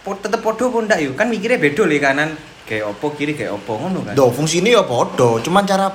po- 0.00 0.16
tetep 0.16 0.40
padha 0.40 0.64
apa 0.64 0.78
ndak 0.80 0.98
yo? 1.04 1.12
Kan 1.12 1.28
mikirnya 1.28 1.60
beda 1.60 1.84
le 1.84 1.96
kanan 2.00 2.28
kayak 2.64 2.88
opo 2.88 3.12
kiri 3.12 3.36
kayak 3.36 3.52
opo 3.52 3.76
ngono 3.76 4.00
kan. 4.00 4.16
Do 4.16 4.32
fungsine 4.32 4.72
ya 4.72 4.80
padha, 4.88 5.36
cuman 5.44 5.68
cara 5.68 5.92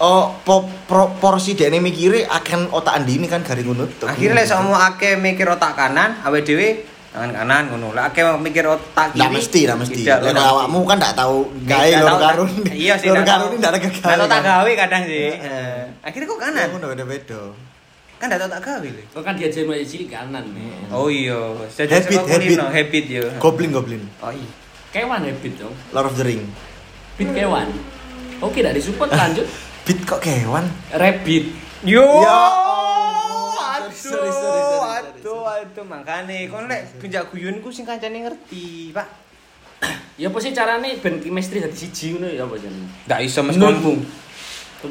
oh 0.00 0.32
po, 0.40 0.54
pro- 0.84 1.12
porsi 1.14 1.52
dene 1.52 1.78
mikire 1.78 2.24
akan 2.24 2.68
otak 2.70 2.96
andi 2.96 3.16
ini 3.16 3.26
kan 3.26 3.40
garing 3.40 3.66
ngono. 3.66 3.84
tuh. 3.92 4.08
Akhirnya 4.08 4.40
lek 4.40 4.48
sama 4.48 4.88
akeh 4.88 5.14
mikir 5.14 5.44
otak 5.46 5.72
kanan, 5.74 6.16
awake 6.20 6.42
dhewe 6.42 6.68
tangan 7.10 7.30
kanan 7.30 7.62
ngono. 7.68 7.92
Lek 7.92 8.04
akeh 8.08 8.24
mikir 8.36 8.64
otak 8.64 9.12
kiri. 9.12 9.20
Nggak 9.20 9.32
mesti, 9.32 9.60
nggak 9.62 9.78
mesti. 9.78 10.00
tidak, 10.00 10.18
Lek 10.22 10.34
awakmu 10.36 10.78
kan 10.82 10.96
ndak 10.96 11.14
tahu 11.14 11.36
gawe 11.62 11.90
loro 11.94 12.08
tahu, 12.08 12.18
karun. 12.18 12.50
kan? 12.58 12.72
Iya 12.72 12.94
sih. 12.96 13.06
Nggak 13.08 13.26
karun 13.26 13.48
ndak 13.54 13.70
ada 13.70 13.78
gawe. 13.78 14.24
Tak 14.26 14.42
gawe 14.42 14.70
kadang 14.74 15.02
sih. 15.04 15.26
Heeh. 15.30 15.44
Eh, 15.44 15.80
Akhirnya 16.00 16.26
kok 16.26 16.40
kanan. 16.40 16.66
Ngono 16.72 16.86
beda-beda. 16.88 17.42
Kan 18.16 18.26
ndak 18.28 18.38
tahu 18.40 18.50
tak 18.50 18.62
gawe 18.62 18.88
le. 18.88 19.02
Kok 19.12 19.22
kan 19.22 19.34
dia 19.36 19.48
jadi 19.48 19.64
mulai 19.64 19.84
cilik 19.84 20.08
kanan. 20.08 20.44
Oh 20.88 21.08
iya, 21.08 21.36
Sejak 21.68 22.08
Habit, 22.08 22.24
habit. 22.24 22.56
habit 22.58 23.04
yo. 23.06 23.24
Goblin 23.36 23.70
goblin. 23.70 24.02
Oh 24.20 24.32
iya. 24.32 24.48
Kewan 24.90 25.22
habit 25.22 25.52
dong. 25.54 25.74
Lord 25.92 26.08
of 26.08 26.16
the 26.16 26.24
Ring. 26.24 26.42
Bit 27.14 27.30
kewan. 27.30 27.68
Oke, 28.40 28.58
tidak 28.58 28.74
disupport 28.74 29.12
lanjut. 29.12 29.44
Bit 29.90 30.06
kok 30.06 30.22
kewan? 30.22 30.70
Rabbit. 30.94 31.50
Yo. 31.82 32.06
Ya 32.22 32.38
Aduh, 33.58 33.90
Sorry, 33.90 34.30
sorry, 34.30 34.30
sorry, 34.30 34.62
sorry, 34.62 35.02
aduh, 35.18 35.42
aduh, 35.42 35.82
makane 35.82 36.46
kon 36.46 36.70
lek 36.70 36.94
pinjak 37.02 37.26
guyon 37.34 37.58
ku 37.58 37.74
sing 37.74 37.82
kancane 37.82 38.22
ngerti, 38.22 38.94
Pak. 38.94 39.08
Ya 40.22 40.30
apa 40.30 40.38
sih 40.38 40.54
carane 40.54 40.94
ben 41.02 41.18
chemistry 41.18 41.58
dadi 41.58 41.74
siji 41.74 42.14
ngono 42.14 42.30
ya 42.30 42.46
apa 42.46 42.54
jenenge? 42.54 42.86
Ndak 43.10 43.18
iso 43.26 43.42
Menurutmu? 43.42 43.98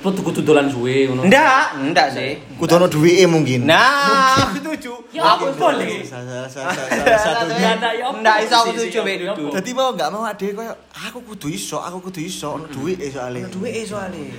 Kudu 0.03 0.19
kudu 0.19 0.43
dolan 0.43 0.67
suwe 0.67 1.07
ngono. 1.07 1.23
Ndak, 1.31 1.79
ndak 1.95 2.07
sih. 2.11 2.35
Kudu 2.59 2.73
ono 2.75 2.91
duwike 2.91 3.23
mungkin. 3.23 3.63
Nah, 3.71 4.51
setuju. 4.51 4.99
Ya 5.15 5.23
apa 5.23 5.47
boleh? 5.55 6.03
Salah 6.03 6.43
satu 6.43 7.55
ya 7.55 7.71
apa 8.03 8.19
Ndak 8.19 8.37
iso 8.43 8.55
aku 8.67 8.71
setuju 8.75 8.99
ya 8.99 9.31
Dudu. 9.31 9.47
apa? 9.47 9.63
Dadi 9.63 9.71
mau 9.71 9.95
enggak 9.95 10.09
mau 10.11 10.27
ade 10.27 10.51
koyo 10.51 10.75
aku 10.91 11.23
kudu 11.23 11.47
iso, 11.47 11.79
aku 11.79 12.11
kudu 12.11 12.19
iso 12.19 12.59
ono 12.59 12.67
duwike 12.67 13.07
soalnya. 13.07 13.47
Duwe 13.47 13.87
soalnya. 13.87 14.35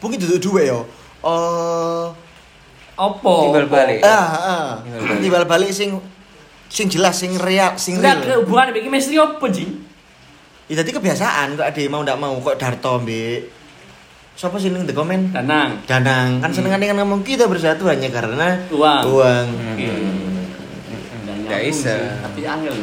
Mungkin 0.00 0.18
duduk 0.20 0.40
duwe 0.40 0.68
yo. 0.68 0.80
Eh 1.20 2.06
Apa? 3.00 3.32
Timbal 3.48 3.66
balik. 3.68 4.00
ah 4.04 4.28
ah. 4.32 4.68
Timbal 4.84 5.00
balik. 5.04 5.20
Timbal 5.20 5.44
balik 5.48 5.70
sing 5.72 5.96
sing 6.68 6.86
jelas 6.88 7.16
sing 7.16 7.32
real 7.40 7.76
sing 7.76 7.96
Enggak 8.00 8.24
real. 8.24 8.44
hubungan 8.44 8.72
mbek 8.72 8.82
chemistry 8.84 9.16
apa, 9.16 9.44
Jing? 9.48 9.70
Ya 10.70 10.78
dadi 10.80 10.90
kebiasaan 10.92 11.58
kok 11.58 11.66
ade 11.66 11.88
mau 11.90 12.04
ndak 12.04 12.20
mau 12.20 12.36
kok 12.38 12.56
Darto 12.56 13.00
mbek 13.02 13.60
Siapa 14.38 14.56
sih 14.56 14.72
ning 14.72 14.88
the 14.88 14.96
comment? 14.96 15.28
Danang. 15.36 15.84
Danang 15.84 16.40
kan 16.40 16.48
senengane 16.48 16.88
kan 16.88 16.96
ngomong 16.96 17.20
kita 17.20 17.44
bersatu 17.44 17.84
hanya 17.92 18.08
karena 18.08 18.56
Uang. 18.72 19.02
Uang. 19.12 19.46
Oke. 19.76 19.88
Nggak 21.44 21.60
bisa. 21.68 21.92
Tapi 22.24 22.40
angel. 22.48 22.76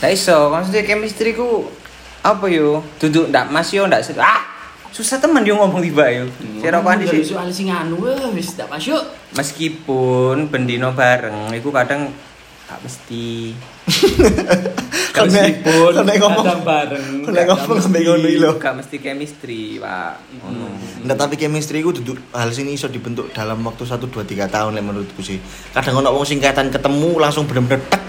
Ndak 0.00 0.10
iso, 0.10 0.48
maksudnya 0.50 0.82
chemistry 0.82 1.30
ku 1.30 1.68
apa 2.26 2.42
yo? 2.50 2.82
Duduk 2.98 3.30
ndak 3.30 3.54
Mas 3.54 3.70
yo 3.70 3.86
ndak 3.86 4.02
ah. 4.18 4.42
Susah 4.90 5.16
temen 5.16 5.42
yo 5.42 5.54
ngomong 5.54 5.80
tiba 5.80 6.10
yo. 6.10 6.26
Sira 6.58 6.78
kok 6.78 6.90
Dari 6.90 7.06
sih. 7.06 7.22
soal 7.30 7.48
sing 7.48 7.70
anu 7.70 8.02
wis 8.32 8.52
tak 8.52 8.66
masuk. 8.66 8.98
Meskipun 9.32 10.46
bendino 10.46 10.90
bareng 10.90 11.54
iku 11.54 11.70
kadang 11.70 12.10
gak 12.66 12.78
mesti 12.80 13.50
Kan 15.10 15.26
Meskipun 15.26 15.90
kan 15.92 16.06
kadang 16.06 16.62
bareng. 16.62 17.06
kan 17.22 17.32
nek 17.32 17.44
ngomong 17.44 17.78
sampe 17.78 17.98
ngono 18.00 18.26
iki 18.26 18.38
lho. 18.38 18.50
gak 18.56 18.78
mesti 18.78 18.96
chemistry, 18.98 19.62
Pak. 19.76 20.14
Ngono. 20.36 20.66
Nggak 21.02 21.16
tapi 21.16 21.34
chemistry 21.34 21.80
ku 21.80 21.90
duduk 21.90 22.18
hal 22.30 22.50
sini 22.50 22.74
iso 22.74 22.86
dibentuk 22.86 23.30
dalam 23.30 23.58
waktu 23.60 23.82
1 23.82 23.98
2 24.00 24.10
3 24.22 24.46
tahun 24.46 24.70
lek 24.72 24.84
menurutku 24.84 25.18
sih. 25.20 25.38
Kadang 25.70 25.98
ono 25.98 26.10
wong 26.10 26.22
sing 26.22 26.38
kaitan 26.38 26.70
ketemu 26.70 27.14
langsung 27.16 27.46
bener-bener 27.46 27.82
tek. 27.84 28.02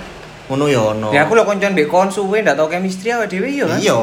Ngono 0.47 0.65
ya 0.65 0.81
ono. 0.93 1.09
Ya 1.09 1.25
aku 1.25 1.33
lho 1.33 1.41
koncoan 1.41 1.73
mbek 1.73 1.87
kon 1.87 2.09
suwe 2.09 2.41
ndak 2.41 2.53
tau 2.53 2.67
chemistry 2.67 3.09
awake 3.09 3.29
dhewe 3.31 3.49
yo 3.49 3.65
kan. 3.65 3.77
Iya. 3.77 3.97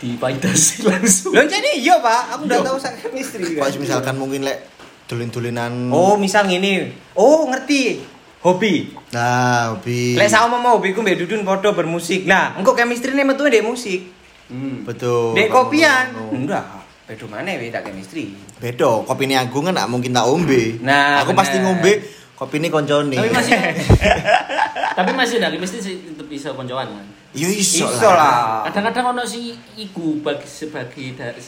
Dipaidasi 0.00 0.88
langsung. 0.88 1.36
Lho 1.36 1.44
jadi 1.44 1.76
iya, 1.76 2.00
Pak. 2.00 2.22
Aku 2.36 2.42
ndak 2.48 2.64
tau 2.64 2.80
sak 2.80 2.96
chemistry 3.04 3.60
kan. 3.60 3.68
Kok 3.68 3.80
misalkan 3.84 4.14
mungkin 4.16 4.48
lek 4.48 4.64
dolen-dolenan 5.04 5.92
Oh, 5.92 6.16
misal 6.16 6.48
ngene. 6.48 6.96
Oh, 7.12 7.44
ngerti. 7.52 8.00
Hobi. 8.40 8.96
Nah, 9.12 9.76
hobi. 9.76 10.16
Lek 10.16 10.32
sama 10.32 10.56
mau 10.56 10.80
hobiku 10.80 11.04
mbek 11.04 11.20
Dudun 11.20 11.44
padha 11.44 11.76
bermusik. 11.76 12.24
Nah, 12.24 12.56
engko 12.56 12.72
chemistry 12.72 13.12
ne 13.12 13.28
metu 13.28 13.44
ndek 13.44 13.60
musik. 13.60 14.08
Hmm. 14.48 14.88
Betul. 14.88 15.36
Ndek 15.36 15.52
kopian. 15.52 16.16
Ngono. 16.16 16.32
Enggak. 16.32 16.64
Beda 17.04 17.26
mana 17.26 17.58
we 17.58 17.74
tak 17.74 17.84
chemistry. 17.90 18.32
Beda, 18.62 19.02
kopine 19.02 19.34
aku 19.34 19.66
kan 19.66 19.74
gak 19.74 19.90
mungkin 19.90 20.14
tak 20.14 20.30
ombe. 20.30 20.78
Nah, 20.78 21.20
aku 21.26 21.34
bener. 21.34 21.40
pasti 21.42 21.56
ngombe 21.58 21.92
kopine 22.38 22.70
koncone. 22.70 23.18
Tapi 23.18 23.30
masih 23.34 23.52
Tapi 24.90 25.10
masih 25.14 25.38
chemistry 25.38 25.80
sih 25.80 25.94
tetep 26.02 26.26
bisa 26.26 26.50
koncoan 26.52 26.90
kan. 26.90 27.06
Iya 27.30 27.48
iso, 27.54 27.86
Iso 27.86 28.10
lah. 28.10 28.66
Kadang-kadang 28.66 29.14
ono 29.14 29.22
si 29.22 29.54
iku 29.78 30.18
bagi 30.18 30.50
sebagai 30.50 31.14
dari 31.14 31.38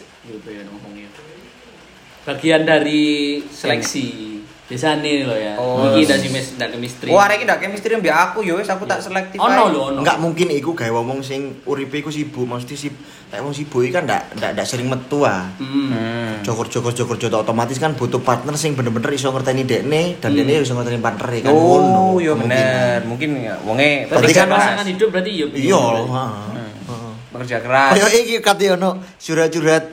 ya 0.47 0.63
ngomongnya. 0.63 1.11
Bagian 2.23 2.63
dari 2.63 3.43
seleksi. 3.51 4.32
Biasanya 4.73 5.29
loh 5.29 5.37
ya. 5.37 5.55
Oh. 5.61 5.85
Iki 5.93 6.09
dari 6.09 6.29
mes 6.33 6.57
dari 6.57 6.73
chemistry. 6.73 7.13
Oh, 7.13 7.21
arek 7.21 7.37
iki 7.37 7.45
ndak 7.45 7.61
chemistry 7.61 7.93
mbek 8.01 8.09
aku 8.17 8.41
yo 8.41 8.57
wis 8.57 8.73
aku 8.73 8.89
tak 8.89 9.05
selektif. 9.05 9.37
Ono 9.37 9.53
ae. 9.53 9.69
lho, 9.69 9.81
ono. 9.93 10.01
Enggak 10.01 10.17
mungkin 10.17 10.49
iku 10.49 10.73
gawe 10.73 10.89
wong 10.89 11.21
sing 11.21 11.61
uripe 11.69 12.01
iku 12.01 12.09
sibuk, 12.09 12.49
mesti 12.49 12.73
sib 12.73 12.97
lek 13.29 13.45
wong 13.45 13.53
sibuk 13.53 13.85
iki 13.85 13.93
kan 13.93 14.09
ndak 14.09 14.33
ndak 14.41 14.57
ndak 14.57 14.65
sering 14.65 14.89
metu 14.89 15.29
ah. 15.29 15.53
Hmm. 15.61 15.93
Hmm. 15.93 16.33
Jokor-jokor 16.41 16.97
jokor-jokor 16.97 17.45
otomatis 17.45 17.77
kan 17.77 17.93
butuh 17.93 18.25
partner 18.25 18.57
sing 18.57 18.73
bener-bener 18.73 19.13
iso 19.13 19.29
ngerteni 19.29 19.69
dekne 19.69 20.17
dan 20.17 20.33
Hmm. 20.33 20.41
dekne 20.41 20.65
iso 20.65 20.73
ngerteni 20.73 21.05
partner 21.05 21.29
kan 21.45 21.53
Oh, 21.53 22.17
yo 22.17 22.33
Kemungkinan. 22.33 22.49
bener. 22.49 22.99
Mungkin 23.05 23.29
ya 23.45 23.55
wonge 23.61 24.09
Berarti 24.09 24.33
Berarti 24.33 24.33
kan 24.33 24.49
pasangan 24.49 24.87
hidup 24.89 25.09
berarti 25.13 25.31
ya. 25.37 25.47
Iya, 25.53 25.81
heeh. 26.01 26.07
Hmm. 26.09 26.73
Heeh. 26.89 27.13
bekerja 27.33 27.59
keras. 27.61 27.93
Kayak 27.97 28.13
iki 28.25 28.35
kate 28.41 28.67
ono 28.73 28.91
curhat-curhat 29.21 29.85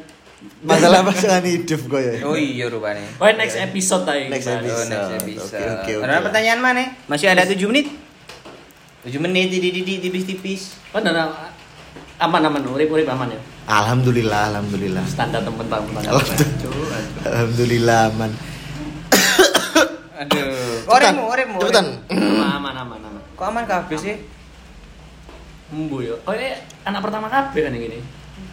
masalah 0.63 1.03
pasangan 1.03 1.43
hidup 1.43 1.81
koyo. 1.91 2.15
Oh 2.23 2.35
iya 2.39 2.71
rupanya. 2.71 3.03
Oh, 3.19 3.27
next 3.35 3.59
episode 3.59 4.07
aja. 4.07 4.27
Next 4.31 4.47
episode. 4.47 4.71
Oh, 4.71 4.85
next 4.87 5.11
Bisa. 5.11 5.19
episode. 5.19 5.59
Oke, 5.83 5.91
oke, 5.99 6.03
Ada 6.07 6.13
oke. 6.15 6.23
pertanyaan 6.31 6.59
mana? 6.63 6.83
Masih 7.11 7.27
ada 7.27 7.43
7 7.43 7.59
menit? 7.67 7.91
7 9.03 9.19
menit 9.19 9.51
di 9.51 9.59
di 9.59 9.69
di 9.83 9.93
tipis-tipis. 9.99 10.79
Oh, 10.95 11.03
nah, 11.03 11.51
aman 12.19 12.41
aman, 12.47 12.63
urip 12.71 12.87
urip 12.87 13.07
aman 13.07 13.35
ya. 13.35 13.39
Alhamdulillah, 13.69 14.55
alhamdulillah. 14.55 15.03
Standar 15.05 15.43
temen-temen. 15.43 16.01
Alhamdulillah. 16.07 17.01
Alhamdulillah 17.27 18.03
man. 18.15 18.31
Aduh. 20.19 20.83
Oremu, 20.89 21.23
oremu. 21.31 21.57
Cepetan. 21.63 21.87
Aman 22.11 22.75
aman 22.75 22.99
aman. 22.99 23.21
Kok 23.39 23.45
aman 23.45 23.63
kabeh 23.63 23.95
sih? 23.95 24.15
Embu 25.69 26.01
yo. 26.01 26.17
Kayak 26.25 26.65
anak 26.83 26.99
pertama 27.05 27.27
kabeh 27.29 27.61
kan 27.67 27.71
yang 27.71 27.83
gini. 27.87 27.99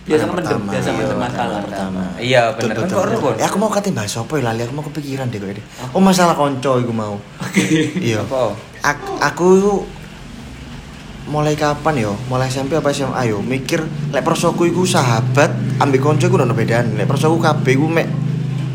Biasa 0.07 0.23
mendem, 0.23 0.39
pertama, 0.39 0.71
biasa 0.71 0.89
iya, 0.89 0.99
mendem 1.03 1.19
masalah. 1.19 1.59
pertama. 1.67 2.03
Iya, 2.15 2.43
bener. 2.55 2.75
Kan 2.79 2.87
kok 2.95 3.07
rukun. 3.11 3.35
Eh, 3.43 3.47
aku 3.51 3.57
mau 3.59 3.71
kate 3.75 3.91
bahas 3.91 4.15
apa 4.15 4.33
ya 4.39 4.43
lali 4.47 4.63
aku 4.63 4.73
mau 4.79 4.87
kepikiran 4.87 5.27
deh 5.35 5.43
kok. 5.43 5.51
Oh 5.91 5.99
masalah 5.99 6.39
konco 6.39 6.79
iku 6.79 6.93
mau. 6.95 7.19
Oke. 7.43 7.63
Iya. 7.99 8.23
Aku, 8.87 9.11
aku 9.19 9.47
iku 9.59 9.75
mulai 11.27 11.59
kapan 11.59 12.07
yo? 12.07 12.15
Mulai 12.31 12.47
SMP 12.47 12.79
apa 12.79 12.95
SMA 12.95 13.19
yo? 13.27 13.43
Mikir 13.43 13.83
lek 14.15 14.23
prosoku 14.23 14.71
iku 14.71 14.87
sahabat, 14.87 15.51
ambek 15.83 15.99
konco 15.99 16.31
iku 16.31 16.39
ono 16.39 16.55
bedane. 16.55 16.95
Lek 16.95 17.11
prosoku 17.11 17.43
kabeh 17.43 17.75
iku 17.75 17.91
mek 17.91 18.07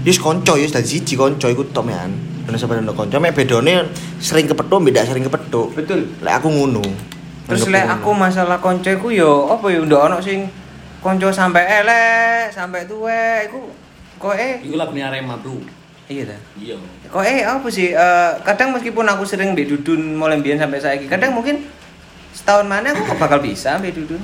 Yus 0.02 0.17
konco 0.17 0.58
yus 0.58 0.74
dadi 0.74 0.98
siji 0.98 1.13
konco 1.13 1.48
iku 1.48 1.63
tok 1.72 1.88
mean. 1.88 2.12
Ono 2.50 2.58
sahabat 2.60 2.84
ono 2.84 2.91
konco 2.91 3.15
mek 3.24 3.32
bedone 3.32 3.88
sering 4.20 4.52
kepethuk 4.52 4.84
beda 4.84 5.08
sering 5.08 5.24
kepethuk. 5.24 5.80
Betul. 5.80 6.12
Lek 6.20 6.44
aku 6.44 6.52
ngono. 6.52 6.84
Terus 7.48 7.72
lek 7.72 7.88
aku 7.88 8.12
masalah 8.12 8.60
koncoku 8.60 9.15
yo 9.15 9.48
apa 9.48 9.72
yo 9.72 9.88
ndak 9.88 10.02
ono 10.12 10.17
sing 10.20 10.60
konco 11.02 11.34
sampai 11.34 11.82
elek, 11.82 12.54
sampai 12.54 12.86
tuwek 12.86 13.50
iku 13.50 13.60
kok 14.22 14.38
eh 14.38 14.62
Iku 14.62 14.78
lagunya 14.78 15.10
Arema, 15.10 15.34
Bro. 15.42 15.58
iya 16.06 16.30
ta. 16.30 16.38
Iya. 16.62 16.78
Kok 17.10 17.24
eh 17.26 17.42
apa 17.42 17.68
sih 17.74 17.90
eh, 17.90 18.32
kadang 18.46 18.78
meskipun 18.78 19.10
aku 19.10 19.26
sering 19.26 19.58
mbek 19.58 19.66
Dudun 19.66 20.14
mulai 20.14 20.38
mbiyen 20.38 20.62
sampai 20.62 20.78
saiki, 20.78 21.10
kadang 21.10 21.34
mungkin 21.34 21.66
setahun 22.38 22.70
mana 22.70 22.94
aku 22.94 23.02
kok 23.10 23.18
bakal 23.18 23.42
bisa 23.42 23.82
mbek 23.82 23.98
Dudun. 23.98 24.22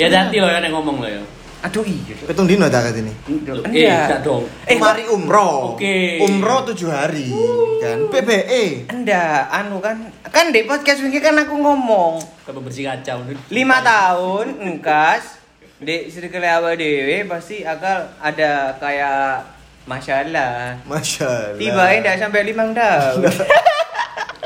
Ya 0.00 0.08
hati 0.08 0.40
lo 0.40 0.48
ya 0.48 0.64
nek 0.64 0.72
ngomong 0.72 1.04
lo 1.04 1.08
ya. 1.08 1.20
Aduh 1.64 1.84
iya. 1.84 2.14
Pitung 2.24 2.48
dino 2.48 2.68
tak 2.68 2.94
ini. 2.96 3.12
Enggak. 3.26 3.64
Eh, 3.72 3.88
enggak 3.88 4.20
dong. 4.22 4.44
Eh, 4.68 4.76
mari 4.76 5.08
umroh. 5.08 5.74
Oke. 5.74 6.20
Umroh 6.24 6.62
tujuh 6.68 6.88
hari 6.92 7.32
kan. 7.80 8.06
PBE. 8.12 8.92
Enggak, 8.92 9.50
anu 9.50 9.80
kan 9.80 10.08
kan 10.32 10.52
di 10.52 10.64
podcast 10.64 11.00
ini 11.04 11.20
kan 11.20 11.36
aku 11.36 11.56
ngomong 11.56 12.20
Kamu 12.46 12.60
bersih 12.62 12.86
kacau. 12.86 13.24
Lima 13.50 13.82
tahun 13.82 14.62
engkas 14.62 15.35
di 15.76 16.08
circle 16.08 16.40
awal 16.42 16.72
dewe 16.72 17.26
pasti 17.26 17.60
akal 17.60 18.08
ada 18.16 18.72
kayak 18.76 19.44
masalah 19.84 20.72
Masya 20.82 21.26
Allah. 21.52 21.58
tiba 21.58 21.84
tidak 21.92 22.16
sampai 22.18 22.40
lima 22.44 22.64
tahun 22.70 23.22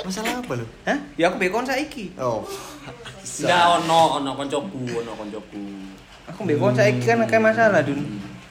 Masalah 0.01 0.33
apa 0.35 0.53
lu? 0.57 0.65
Hah? 0.83 0.99
ya 1.15 1.29
aku 1.29 1.37
bekon 1.37 1.63
saiki 1.63 2.17
Oh. 2.17 2.41
Enggak 3.41 3.65
ono 3.79 4.19
ono 4.19 4.31
koncoku, 4.35 4.81
ono 4.97 5.13
koncoku. 5.15 5.61
aku 6.27 6.41
bekon 6.43 6.73
saiki 6.73 7.05
kan 7.05 7.21
kayak 7.25 7.45
masalah 7.47 7.81
dun 7.81 8.01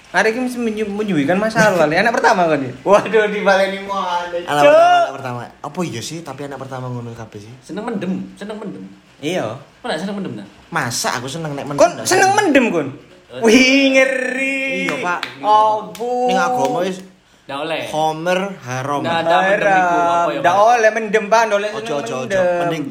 hari 0.09 0.31
ini 0.31 0.41
mesti 0.41 0.57
menyu- 0.57 0.89
menyuguhkan 0.89 1.37
masalah 1.37 1.85
anak 1.85 2.09
pertama 2.11 2.47
kan 2.47 2.57
ya 2.59 2.73
waduh 2.81 3.27
dibaleni 3.27 3.83
mana 3.83 4.25
Anak 4.41 4.63
pertama, 4.63 4.97
anak 5.03 5.13
pertama. 5.13 5.39
Apa 5.59 5.79
iya 5.83 6.01
sih? 6.01 6.21
Tapi 6.21 6.41
anak 6.45 6.57
pertama 6.57 6.85
ngono 6.87 7.13
kabeh 7.13 7.37
sih. 7.39 7.53
Seneng 7.61 7.85
mendem, 7.85 8.25
seneng 8.33 8.57
mendem. 8.57 8.89
Iya 9.19 9.45
Kok 9.79 9.85
enggak 9.85 9.99
seneng 9.99 10.15
mendem 10.17 10.33
nah? 10.35 10.47
Masa 10.69 11.09
aku 11.15 11.25
seneng 11.25 11.51
nek 11.51 11.65
kon 11.73 11.91
seneng 12.03 12.31
mendem 12.33 12.65
kon 12.67 12.87
wih 13.41 13.93
ngeri 13.93 14.85
Iya, 14.85 14.95
Pak. 14.99 15.19
bu 15.93 16.27
Ning 16.27 16.37
agama 16.37 16.79
wis 16.81 16.97
Enggak 17.45 17.59
oleh. 17.59 17.81
Homer 17.89 18.39
haram. 18.61 19.01
Nggak 19.01 19.17
ada 19.19 19.37
mendem 19.41 19.73
iku, 19.73 19.97
apa 19.97 20.29
ya, 20.29 20.39
Pak? 20.45 20.53
oleh 20.69 20.89
mendem 20.93 21.23
pak, 21.25 21.41
oleh 21.49 21.69
Ojo 21.71 21.81
seneng 21.81 21.97
ojo 21.97 22.13
ojo. 22.15 22.21
mendem. 22.21 22.45
Mending 22.61 22.83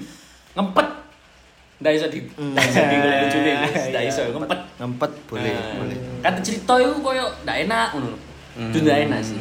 Ngempet. 0.52 0.86
Enggak 1.78 1.92
iso 1.94 2.06
di 2.08 2.18
Hmm. 2.34 2.50
enggak 2.50 2.66
iso 2.66 2.80
di 2.82 2.96
golek 2.98 3.18
lucune. 3.20 3.52
Enggak 3.54 4.02
Iya. 4.02 4.10
iso 4.10 4.20
ngempet. 4.28 4.58
ngempet 4.76 5.10
boleh, 5.26 5.52
Nah, 5.52 5.74
boleh. 5.76 5.96
Kata 6.18 6.38
cerita 6.40 6.74
itu 6.76 6.94
koyo 6.98 7.24
enggak 7.38 7.56
enak 7.64 7.86
ngono 7.92 8.06
lho. 8.08 8.18
Itu 8.64 8.78
enggak 8.80 8.98
enak 9.04 9.20
sih. 9.22 9.38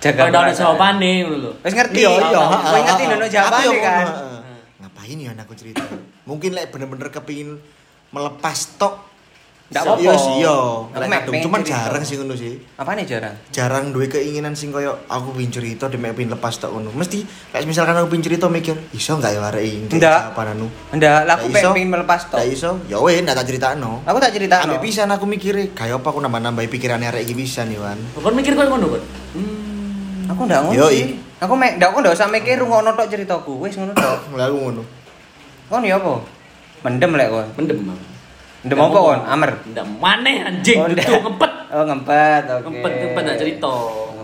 Jaga 0.00 0.20
Kalau 0.22 0.40
ada 0.42 0.52
jawabane 0.54 1.12
ngono 1.20 1.36
lho. 1.38 1.52
Wis 1.60 1.74
ngerti 1.74 1.98
Iya, 1.98 2.10
ya, 2.10 2.24
iya. 2.26 2.42
Kowe 2.62 2.80
ngerti 2.82 3.04
nono 3.06 3.26
jawabane 3.26 3.76
kan. 3.78 4.06
Ngapain 5.04 5.20
ya 5.20 5.36
anakku 5.36 5.52
cerita? 5.52 5.84
Mungkin 6.24 6.56
lek 6.56 6.72
bener-bener 6.72 7.12
kepingin 7.12 7.60
melepas 8.08 8.72
tok. 8.80 9.12
Apa-apa. 9.68 10.00
Iya 10.00 10.16
sih, 10.16 10.32
iya. 10.40 10.56
Aku 10.56 10.96
Lek 10.96 11.08
mek 11.12 11.18
kadung 11.20 11.32
pengen 11.36 11.44
cuman 11.44 11.60
cerita. 11.60 11.76
jarang 11.76 12.02
sih 12.08 12.16
ngono 12.16 12.34
sih. 12.40 12.52
Apa 12.80 12.90
nih 12.96 13.04
jarang? 13.04 13.36
Jarang 13.52 13.84
duwe 13.92 14.08
keinginan 14.08 14.56
sing 14.56 14.72
koyo 14.72 15.04
aku 15.04 15.36
pingin 15.36 15.52
cerita 15.52 15.92
demek 15.92 16.16
pingin 16.16 16.32
lepas 16.32 16.56
tok 16.56 16.72
ngono. 16.72 16.88
Mesti 16.96 17.20
kayak 17.52 17.68
misalkan 17.68 18.00
aku 18.00 18.16
pingin 18.16 18.32
cerita 18.32 18.48
mikir, 18.48 18.80
iso 18.96 19.12
enggak 19.20 19.36
ya 19.36 19.44
arek 19.44 19.64
iki? 19.68 20.00
Apa 20.00 20.40
anu? 20.56 20.72
Enggak, 20.88 21.28
lah 21.28 21.36
aku 21.36 21.52
pengen 21.52 21.92
melepas 21.92 22.20
tok. 22.32 22.40
Nggak 22.40 22.48
iso, 22.48 22.70
ya 22.88 22.96
weh 22.96 23.20
ndak 23.20 23.36
tak 23.36 23.44
critakno. 23.44 24.00
Aku 24.08 24.16
tak 24.16 24.32
cerita 24.32 24.64
Ambek 24.64 24.80
pisan 24.88 25.12
aku 25.12 25.28
mikire, 25.28 25.76
kayak 25.76 26.00
apa 26.00 26.08
aku 26.16 26.20
nambah-nambahi 26.24 26.68
pikirannya 26.72 27.12
arek 27.12 27.28
iki 27.28 27.36
pisan 27.36 27.68
nih, 27.68 27.76
Wan. 27.76 28.00
Kon 28.16 28.32
mikir 28.32 28.56
koyo 28.56 28.72
ngono, 28.72 28.96
Kon. 28.96 29.02
Hmm. 29.36 30.32
Aku 30.32 30.48
ndak 30.48 30.64
ngono 30.64 30.88
sih. 30.88 31.23
Aku 31.44 31.52
mek 31.54 31.76
ndak 31.76 31.92
aku 31.92 32.00
ndak 32.00 32.16
usah 32.16 32.28
mikir 32.28 32.56
rungokno 32.56 32.96
tok 32.96 33.08
ceritaku. 33.12 33.60
Wis 33.60 33.76
ngono 33.76 33.92
tok. 33.92 34.18
Mulai 34.32 34.48
aku 34.48 34.56
ngono. 34.58 34.82
Kon 35.68 35.84
ya 35.84 35.96
apa? 36.00 36.12
Mendem 36.84 37.12
lek 37.12 37.28
kon. 37.28 37.46
Mendem. 37.60 37.76
Mendem 38.64 38.78
apa 38.80 38.98
kon? 38.98 39.20
Amer. 39.28 39.50
Ndak 39.68 39.86
maneh 40.00 40.36
anjing, 40.40 40.78
Oh, 40.80 40.88
ngempet. 40.88 41.52
Oh, 41.74 41.84
ngempet. 41.84 42.42
Oke. 42.48 42.64
Ngempet 42.64 42.92
ngempet 42.96 43.22
ndak 43.28 43.38
cerita. 43.38 43.74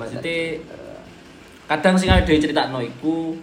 Maksudnya 0.00 0.36
kadang 1.68 1.94
sing 1.94 2.08
ada 2.08 2.24
critakno 2.24 2.80
iku 2.80 3.36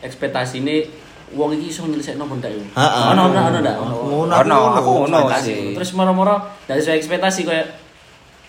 ekspektasine 0.00 0.90
wong 1.30 1.54
iki 1.54 1.70
iso 1.70 1.86
nyelesekno 1.86 2.26
apa 2.26 2.34
ndak 2.42 2.50
yo. 2.50 2.62
Ono 2.74 3.22
ono 3.30 3.40
ono 3.46 3.58
ndak? 3.62 3.74
Ngono 3.78 4.34
Ono, 4.34 5.18
Ekspektasi. 5.22 5.46
sih. 5.46 5.58
Terus 5.78 5.90
moro-moro 5.94 6.34
dari 6.66 6.82
sesuai 6.82 6.98
ekspektasi 6.98 7.40
kayak 7.46 7.66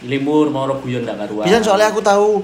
limur 0.10 0.50
moro 0.50 0.82
guyon 0.82 1.06
ndak 1.06 1.22
karuan. 1.22 1.46
Bisa 1.46 1.62
soalnya 1.62 1.94
aku 1.94 2.02
tahu 2.02 2.42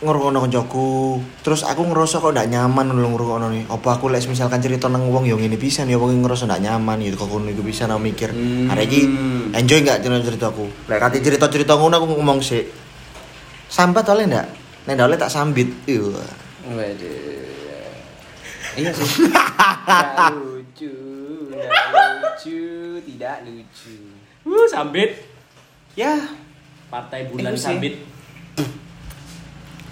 ngrungokno 0.00 0.40
koncoku, 0.40 1.20
terus 1.44 1.60
aku 1.60 1.84
ngerasa 1.84 2.24
kok 2.24 2.32
ndak 2.32 2.48
nyaman 2.48 2.88
lho 2.96 3.08
ngrungokno 3.12 3.52
nih. 3.52 3.64
Apa 3.68 4.00
aku 4.00 4.08
lek 4.08 4.24
misalkan 4.24 4.64
cerita 4.64 4.88
nang 4.88 5.12
wong 5.12 5.28
yo 5.28 5.36
ngene 5.36 5.60
bisa 5.60 5.84
nih, 5.84 6.00
wong 6.00 6.24
ngerasa 6.24 6.48
ndak 6.48 6.64
nyaman 6.64 7.04
gitu 7.04 7.20
kok 7.20 7.28
ngono 7.28 7.52
iku 7.52 7.60
bisa 7.60 7.84
aku 7.84 8.00
mikir. 8.00 8.32
Hmm. 8.32 8.72
Hari 8.72 8.88
iki 8.88 9.00
enjoy 9.52 9.84
enggak 9.84 10.00
cerita 10.00 10.24
ceritaku. 10.24 10.64
Lek 10.88 10.98
kate 11.04 11.20
cerita-cerita 11.20 11.76
ngono 11.76 11.94
aku 12.00 12.06
ngomong 12.16 12.40
sih. 12.40 12.64
Sambat 13.68 14.08
oleh 14.08 14.24
ndak? 14.24 14.46
Nek 14.88 14.92
ndak 14.96 15.06
oleh 15.12 15.18
tak 15.20 15.28
sambit. 15.28 15.68
Iya. 15.84 16.24
Iya 18.80 18.90
sih. 18.96 19.08
Tidak 19.28 20.32
lucu, 20.32 20.94
lucu, 21.52 22.62
tidak 23.04 23.36
lucu. 23.44 23.96
Uh, 24.48 24.64
sambit. 24.64 25.28
Ya, 25.98 26.16
Partai 26.90 27.30
bulan 27.30 27.54
Iku 27.54 27.62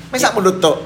sih. 0.09 0.13
Masa 0.17 0.33
menurut 0.33 0.59
tok. 0.59 0.79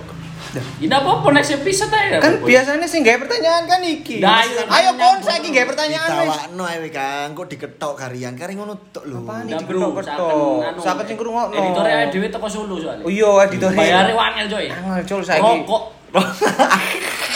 Ini 0.52 0.92
apa-apa 0.92 1.32
next 1.32 1.56
episode 1.56 1.88
aja. 1.96 2.20
kan 2.20 2.36
biasanya 2.44 2.84
sih 2.84 3.00
nggak 3.00 3.24
pertanyaan 3.24 3.64
kan 3.64 3.80
iki. 3.80 4.20
Nah, 4.20 4.44
Ayo 4.44 4.92
kon 5.00 5.24
saiki 5.24 5.48
nggak 5.48 5.64
pertanyaan 5.64 6.08
wis. 6.12 6.28
Ditawakno 6.28 6.64
ae 6.68 6.88
Kang, 6.92 7.32
kok 7.32 7.48
diketok 7.48 7.92
karian. 7.96 8.36
Kari 8.36 8.52
ngono 8.60 8.76
tok 8.92 9.08
lho. 9.08 9.24
Apaan 9.24 9.48
bro, 9.48 9.56
diketok-ketok. 9.64 10.04
saken 10.04 10.68
anu, 10.68 10.80
Saken 10.84 11.04
sing 11.08 11.16
ngrungokno. 11.16 11.56
Editore 11.56 11.88
ae 11.88 12.04
dhewe 12.12 12.28
teko 12.28 12.48
Solo 12.52 12.76
soalnya. 12.76 13.00
Oh 13.00 13.08
iya, 13.08 13.30
editor. 13.48 13.72
Bayare 13.72 14.12
wangel 14.12 14.46
coy. 14.52 14.66
Angel 14.68 15.04
cul 15.08 15.22
saiki. 15.24 15.40
Rokok. 15.40 15.82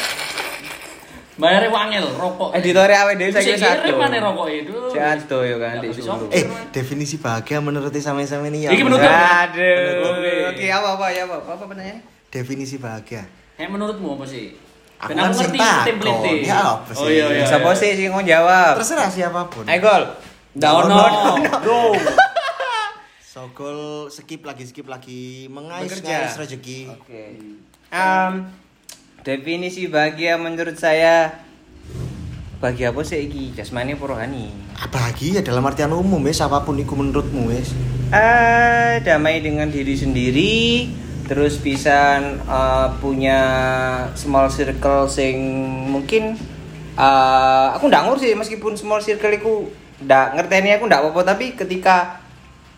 Bayare 1.37 1.69
wangel, 1.69 2.07
rokok. 2.17 2.57
Editor 2.57 2.89
awe 2.89 3.13
dhewe 3.13 3.29
saiki 3.29 3.55
Sing 3.55 3.61
satu. 3.61 3.93
mana 3.93 4.17
rokok 4.19 4.49
itu? 4.49 4.73
Satu 4.89 5.45
yo 5.45 5.61
kan 5.61 5.85
di. 5.85 5.93
Eh, 6.33 6.45
definisi 6.73 7.21
bahagia 7.21 7.61
menurut 7.61 7.93
sama-sama 8.01 8.49
ini 8.49 8.65
ya. 8.65 8.73
Iki 8.73 8.81
menurut- 8.81 9.05
Aduh. 9.05 10.49
Oke, 10.49 10.67
apa 10.67 10.89
apa 10.97 11.07
ya 11.13 11.29
apa? 11.29 11.37
Apa 11.45 11.61
pertanyaannya? 11.61 12.01
Definisi 12.33 12.81
bahagia. 12.81 13.29
Eh 13.57 13.69
menurutmu 13.69 14.17
apa 14.17 14.25
sih? 14.25 14.57
Aku 14.97 15.13
kan 15.13 15.29
sing 15.29 15.53
template. 15.53 16.41
Ya 16.41 16.81
apa 16.81 16.89
sih? 16.91 17.05
Oh 17.05 17.09
iya 17.13 17.25
iya. 17.31 17.45
Siapa 17.45 17.69
sih 17.77 17.93
sing 17.93 18.09
ngomong 18.09 18.25
jawab? 18.25 18.81
Terserah 18.81 19.13
siapa 19.13 19.45
pun. 19.53 19.69
Ayo 19.69 19.85
gol. 19.85 20.03
Ndak 20.57 20.73
ono. 20.73 21.05
Sogol 23.21 24.09
skip 24.09 24.41
lagi 24.41 24.65
skip 24.65 24.89
lagi 24.89 25.45
mengais 25.53 25.93
rezeki. 26.33 26.89
Oke. 26.97 27.23
Em, 27.93 28.33
definisi 29.27 29.91
bahagia 29.91 30.39
menurut 30.39 30.79
saya 30.79 31.43
bahagia 32.63 32.95
apa 32.95 33.03
sih 33.03 33.27
iki? 33.27 33.59
Jasmani 33.59 33.99
apa 33.99 34.07
rohani? 34.07 34.55
Bahagia 34.87 35.43
dalam 35.43 35.67
artian 35.67 35.91
umum 35.91 36.23
ya 36.31 36.47
siapa 36.47 36.63
pun 36.63 36.79
itu 36.79 36.95
menurutmu 36.95 37.51
wes. 37.51 37.75
Eh, 38.15 39.03
damai 39.03 39.43
dengan 39.43 39.67
diri 39.67 39.99
sendiri, 39.99 40.87
terus 41.27 41.59
bisa 41.59 42.23
eh, 42.23 42.89
punya 43.03 43.41
small 44.15 44.47
circle 44.47 45.11
sing 45.11 45.43
mungkin 45.91 46.39
eh, 46.95 47.67
aku 47.75 47.91
ndak 47.91 48.07
ngerti 48.07 48.39
meskipun 48.39 48.79
small 48.79 49.03
circle 49.03 49.35
iku 49.35 49.67
ndak 50.07 50.39
ngerteni 50.39 50.79
aku 50.79 50.87
ndak 50.87 51.03
apa-apa 51.03 51.35
tapi 51.35 51.59
ketika 51.59 52.23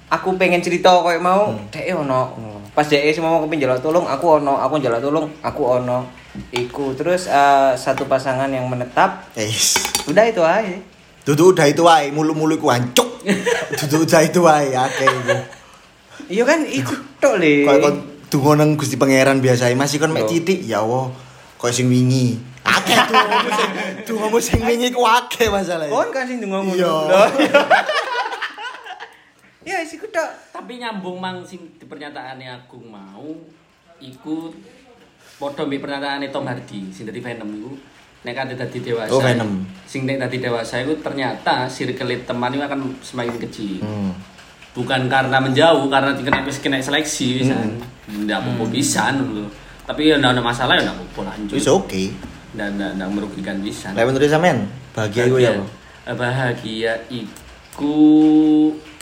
aku 0.08 0.32
pengen 0.40 0.64
cerita 0.64 0.96
koyo 1.04 1.20
mau 1.20 1.52
Hmm. 1.52 1.68
dek 1.68 1.92
ono 1.92 2.57
pas 2.78 2.86
dek 2.86 3.10
sing 3.10 3.26
mau 3.26 3.42
kepin 3.42 3.58
njaluk 3.58 3.82
tolong 3.82 4.06
aku 4.06 4.38
ono 4.38 4.54
aku 4.54 4.78
njaluk 4.78 5.02
tolong 5.02 5.26
aku 5.42 5.62
ono 5.82 6.06
iku 6.54 6.94
terus 6.94 7.26
eh, 7.26 7.74
satu 7.74 8.06
pasangan 8.06 8.46
yang 8.46 8.70
menetap 8.70 9.34
Yes. 9.34 9.74
udah 10.06 10.22
itu 10.22 10.38
aja 10.46 10.78
Dudu 11.26 11.52
udah 11.52 11.68
itu 11.68 11.84
wae, 11.84 12.08
mulu-mulu 12.08 12.56
iku 12.56 12.72
ancuk. 12.72 13.20
Dudu 13.84 14.08
udah 14.08 14.20
itu 14.24 14.40
wae 14.40 14.72
akeh 14.72 15.04
iku. 15.04 15.36
iya 16.32 16.42
kan 16.48 16.64
iku 16.64 16.96
tok 17.20 17.36
le 17.36 17.68
Kayak 17.68 17.80
kon 17.84 17.94
donga 18.32 18.64
nang 18.64 18.80
Gusti 18.80 18.96
Pangeran 18.96 19.36
biasa 19.44 19.68
masih 19.76 20.00
kon 20.00 20.16
mek 20.16 20.24
titik 20.24 20.64
ya 20.64 20.80
Allah. 20.80 21.12
Kayak 21.60 21.74
sing 21.76 21.92
wingi. 21.92 22.40
Akeh 22.64 22.96
dongamu 22.96 23.50
sing 23.52 23.70
dongamu 24.08 24.38
sing 24.40 24.60
wingi 24.64 24.88
ku 24.88 25.04
akeh 25.04 25.52
masalahnya. 25.52 25.92
kon 25.92 26.08
kan 26.08 26.24
sing 26.24 26.40
ngomong 26.40 26.72
Iya. 26.72 26.96
ya 29.68 29.84
sih 29.84 30.00
tok 30.00 30.30
Tapi 30.48 30.80
nyambung 30.80 31.20
mang 31.20 31.44
sing 31.44 31.76
di 31.76 31.84
pernyataannya 31.84 32.64
aku 32.64 32.80
mau 32.80 33.36
iku 34.00 34.48
padha 35.36 35.68
mbek 35.68 35.84
pernyataane 35.84 36.32
Tom 36.32 36.48
Hardy 36.48 36.88
sing 36.88 37.04
dari 37.04 37.20
Venom 37.20 37.50
iku 37.52 37.72
nek 38.26 38.34
kate 38.34 38.54
dadi 38.58 38.78
dewasa. 38.82 39.14
Oh, 39.14 39.22
Venom. 39.22 39.62
Sing 39.86 40.02
nek 40.02 40.18
dadi 40.18 40.42
dewasa 40.42 40.82
iku 40.82 40.98
ternyata 40.98 41.70
circle 41.70 42.18
teman 42.26 42.50
itu 42.50 42.62
akan 42.64 42.80
semakin 42.98 43.36
kecil. 43.46 43.78
Hmm. 43.82 44.12
Bukan 44.74 45.10
karena 45.10 45.38
menjauh, 45.42 45.90
karena 45.90 46.14
kena 46.14 46.42
wis 46.46 46.58
kena 46.58 46.82
seleksi 46.82 47.42
bisa. 47.42 47.54
Hmm. 47.54 48.26
Ndak 48.26 48.42
apa-apa 48.42 48.64
bisa 48.70 49.14
lho. 49.14 49.46
Tapi 49.86 50.12
ya 50.12 50.18
ndak 50.18 50.38
ada 50.38 50.42
masalah 50.42 50.74
ya 50.76 50.90
ndak 50.90 50.96
apa-apa 50.98 51.20
lanjut. 51.34 51.56
Wis 51.56 51.68
oke. 51.70 52.02
Dan 52.54 52.74
ndak 52.74 52.98
ndak 52.98 53.08
merugikan 53.14 53.62
bisa. 53.62 53.94
Lah 53.94 54.02
menurut 54.02 54.26
sampean, 54.26 54.66
bahagia 54.94 55.22
iku 55.30 55.38
ya 55.38 55.50
apa? 55.54 55.64
Bahagia 56.18 56.92
iku 57.12 57.94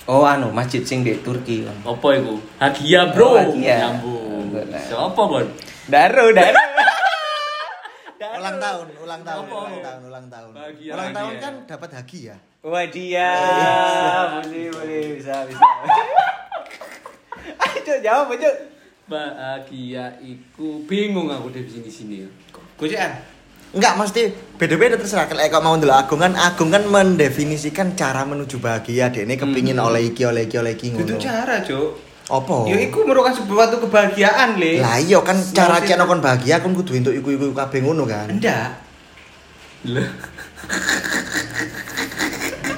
oh 0.06 0.22
anu 0.22 0.54
masjid 0.54 0.82
sing 0.82 1.02
di 1.02 1.18
Turki 1.20 1.66
apa 1.66 2.06
iku? 2.14 2.38
Hagia, 2.58 3.10
Bro. 3.10 3.26
Oh, 3.26 3.34
hagia. 3.38 3.76
Nyambung. 3.90 4.54
Oh. 4.54 4.62
Siapa, 4.72 5.20
Bon? 5.20 5.46
daru 5.86 6.34
daru 6.34 6.58
Ulang 8.16 8.58
tahun, 8.60 8.86
ulang 9.00 9.22
tahun, 9.24 9.42
Apa? 9.44 9.56
ulang 9.56 9.80
tahun, 9.82 10.00
ulang 10.08 10.26
tahun. 10.32 10.50
Bahagia, 10.56 10.90
ulang 10.92 11.10
tahun 11.12 11.32
bahagia. 11.36 11.44
kan 11.44 11.54
dapat 11.68 11.90
hadiah. 12.00 12.38
Wah 12.66 12.84
dia, 12.88 13.30
boleh 14.42 14.66
boleh 14.72 15.00
bisa 15.20 15.34
bisa. 15.46 15.62
Ayo 17.64 17.94
jawab 18.02 18.34
Cuk. 18.34 18.56
Bahagia 19.06 20.18
iku 20.18 20.82
bingung 20.84 21.30
aku 21.30 21.54
definisi 21.54 22.02
sini 22.04 22.16
ya. 22.26 22.28
Gocekan. 22.76 23.12
Enggak, 23.74 23.92
mesti 23.98 24.22
beda-beda 24.60 24.94
terserah. 24.94 25.26
Kalau 25.26 25.42
kau 25.50 25.62
mau 25.64 25.74
dulu 25.74 25.90
Agung 25.90 26.20
kan, 26.22 26.32
Agung 26.38 26.70
kan 26.70 26.86
mendefinisikan 26.86 27.98
cara 27.98 28.22
menuju 28.22 28.62
bahagia. 28.62 29.10
Dia 29.10 29.26
ini 29.26 29.34
kepingin 29.34 29.80
oleh 29.82 30.14
iki, 30.14 30.22
oleh 30.22 30.46
iki, 30.46 30.56
oleh 30.60 30.78
iki 30.78 30.94
Itu 30.94 31.18
cara 31.18 31.64
Cuk. 31.64 32.06
Apa? 32.26 32.66
Yo 32.66 32.74
iku 32.74 33.06
merupakan 33.06 33.38
sebuah 33.38 33.70
kebahagiaan 33.78 34.58
le. 34.58 34.82
Lah 34.82 34.98
iya 34.98 35.22
kan 35.22 35.38
cara 35.54 35.78
cek 35.78 35.94
kon 35.94 36.18
bahagia 36.18 36.58
kan 36.58 36.74
kudu 36.74 36.98
entuk 36.98 37.14
iku-iku 37.14 37.54
kabeh 37.54 37.86
ngono 37.86 38.02
kan. 38.02 38.26
Enggak. 38.26 38.82
Lah, 39.86 40.10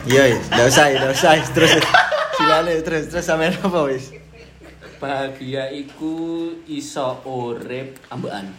Iya, 0.09 0.37
iya. 0.37 0.39
Nggak 0.53 0.67
usah, 0.69 0.85
nggak 0.93 1.13
usah. 1.17 1.33
Terus 1.53 1.71
silane 2.37 2.73
terus 2.85 3.09
terus 3.09 3.25
sampean 3.25 3.57
apa 3.57 3.81
wis? 3.89 4.13
bahagia 4.99 5.71
iku 5.71 6.51
iso 6.67 7.23
urip 7.23 8.03
ambekan. 8.11 8.51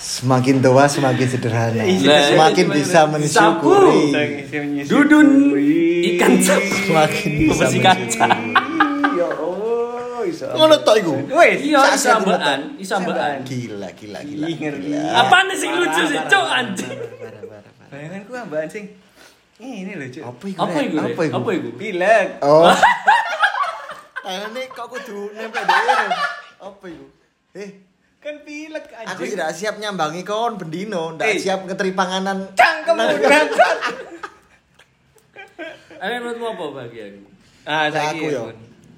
Semakin 0.00 0.64
tua 0.64 0.88
semakin 0.88 1.26
sederhana. 1.28 1.84
Iya. 1.84 2.32
Semakin 2.32 2.66
bisa 2.72 3.04
mensyukuri. 3.04 4.16
Dudun 4.88 5.28
ikan 6.16 6.40
sap. 6.40 6.64
Semakin 6.64 7.30
bisa 7.44 7.66
kaca. 7.84 8.28
Ya 9.12 9.28
Allah, 9.28 10.20
iso. 10.24 10.48
Ngono 10.56 10.74
tok 10.80 10.96
iku. 11.04 11.12
Wes, 11.36 11.60
Iya, 11.60 11.84
iso 11.92 12.08
ambekan, 12.16 12.60
iso 12.80 12.96
ambekan. 12.96 13.44
Gila, 13.44 13.92
gila, 13.92 14.20
gila. 14.24 14.46
Ngeri. 14.48 15.56
sih 15.60 15.68
lucu 15.68 16.02
sih, 16.08 16.20
cok 16.24 16.46
anjing. 16.48 16.96
Bayanganku 17.92 18.32
ambakan 18.32 18.68
sing 18.72 18.84
ini 19.60 19.92
lho 19.92 20.08
Cuk. 20.08 20.24
Apa 20.24 20.44
iku? 20.48 20.60
Apa 20.64 20.78
iku? 20.80 20.96
Apa 20.96 21.22
iku? 21.28 21.34
Apa 21.36 21.50
iku? 21.52 21.68
Pilek. 21.76 22.26
Oh. 22.40 22.72
Tangannya 24.24 24.62
kok 24.72 24.86
kudu 24.88 25.34
nempel 25.36 25.64
dhewe. 25.68 26.06
Apa 26.64 26.84
iku? 26.88 27.06
Eh, 27.58 27.70
Kan 28.20 28.36
pilek 28.44 28.84
anjing. 28.92 29.08
aku 29.10 29.22
tidak 29.26 29.48
siap 29.56 29.80
nyambangi 29.80 30.20
kon 30.22 30.60
bendino, 30.60 31.16
ndak 31.16 31.24
Eh. 31.26 31.40
siap 31.40 31.64
ngeteri 31.64 31.96
panganan. 31.96 32.52
cangkemmu 32.52 33.16
berangkat. 33.16 33.76
Ayo 36.00 36.16
menurutmu 36.18 36.46
apa 36.50 36.64
bahagia 36.70 37.04
iku? 37.10 37.20
Ah, 37.62 37.88
saiki 37.88 38.08
aku 38.18 38.24
ya. 38.26 38.40
ya. 38.42 38.52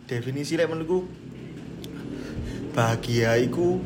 Definisi 0.08 0.54
lek 0.54 0.66
menurutku 0.66 1.06
bahagia 2.72 3.38
iku 3.38 3.78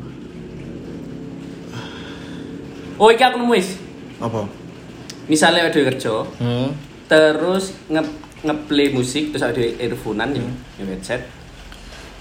Oh, 2.97 3.13
iki 3.13 3.21
aku 3.21 3.37
nemu 3.37 3.53
wis. 3.53 3.77
apa? 4.17 4.41
Misalnya 5.27 5.69
ada 5.69 5.81
kerja, 5.85 6.25
Hmm. 6.41 6.73
terus 7.05 7.77
nge 7.85 8.01
ngeplay 8.41 8.89
musik 8.89 9.29
terus 9.29 9.45
ada 9.45 9.61
earphone-an 9.61 10.33
ya, 10.33 10.41
ya 10.77 10.85
headset. 10.87 11.21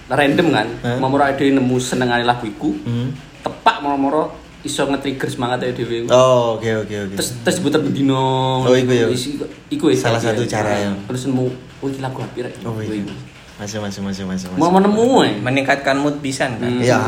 Random 0.07 0.47
kan, 0.49 0.67
Hmm. 0.81 0.99
mau 0.99 1.11
ada 1.13 1.35
nemu 1.37 1.77
senengane 1.77 2.23
lagu 2.23 2.47
iku, 2.47 2.71
Hmm. 2.79 3.11
tepak 3.41 3.83
moro-moro 3.83 4.31
iso 4.61 4.83
nge-trigger 4.85 5.27
semangat 5.29 5.67
dhewe. 5.69 6.07
Oh, 6.09 6.55
oke 6.55 6.67
oke 6.81 6.95
oke. 7.07 7.15
Terus 7.15 7.29
terus 7.41 7.57
diputer 7.59 7.79
bendino. 7.79 8.63
Oh, 8.63 8.71
iku 8.73 8.91
ya. 8.91 9.07
Iku, 9.69 9.91
wis 9.91 9.99
Salah 9.99 10.19
bahagia. 10.19 10.35
satu 10.35 10.43
cara 10.45 10.73
ya. 10.77 10.91
Terus 11.07 11.27
nemu, 11.27 11.47
oh 11.53 11.87
iki 11.87 11.99
lagu 11.99 12.19
apa 12.19 12.39
rek? 12.41 12.55
Oh 12.63 12.79
iya. 12.79 12.99
Iku. 12.99 13.11
Masih 13.57 13.81
masih 13.81 14.05
masih 14.05 14.23
masih 14.29 14.47
Mau 14.53 14.69
mau 14.69 14.79
nemu 14.79 15.25
eh. 15.25 15.33
Meningkatkan 15.41 15.97
mood 15.97 16.21
pisan 16.21 16.61
kan. 16.61 16.69
Hmm. 16.69 16.79
Iya, 16.79 16.99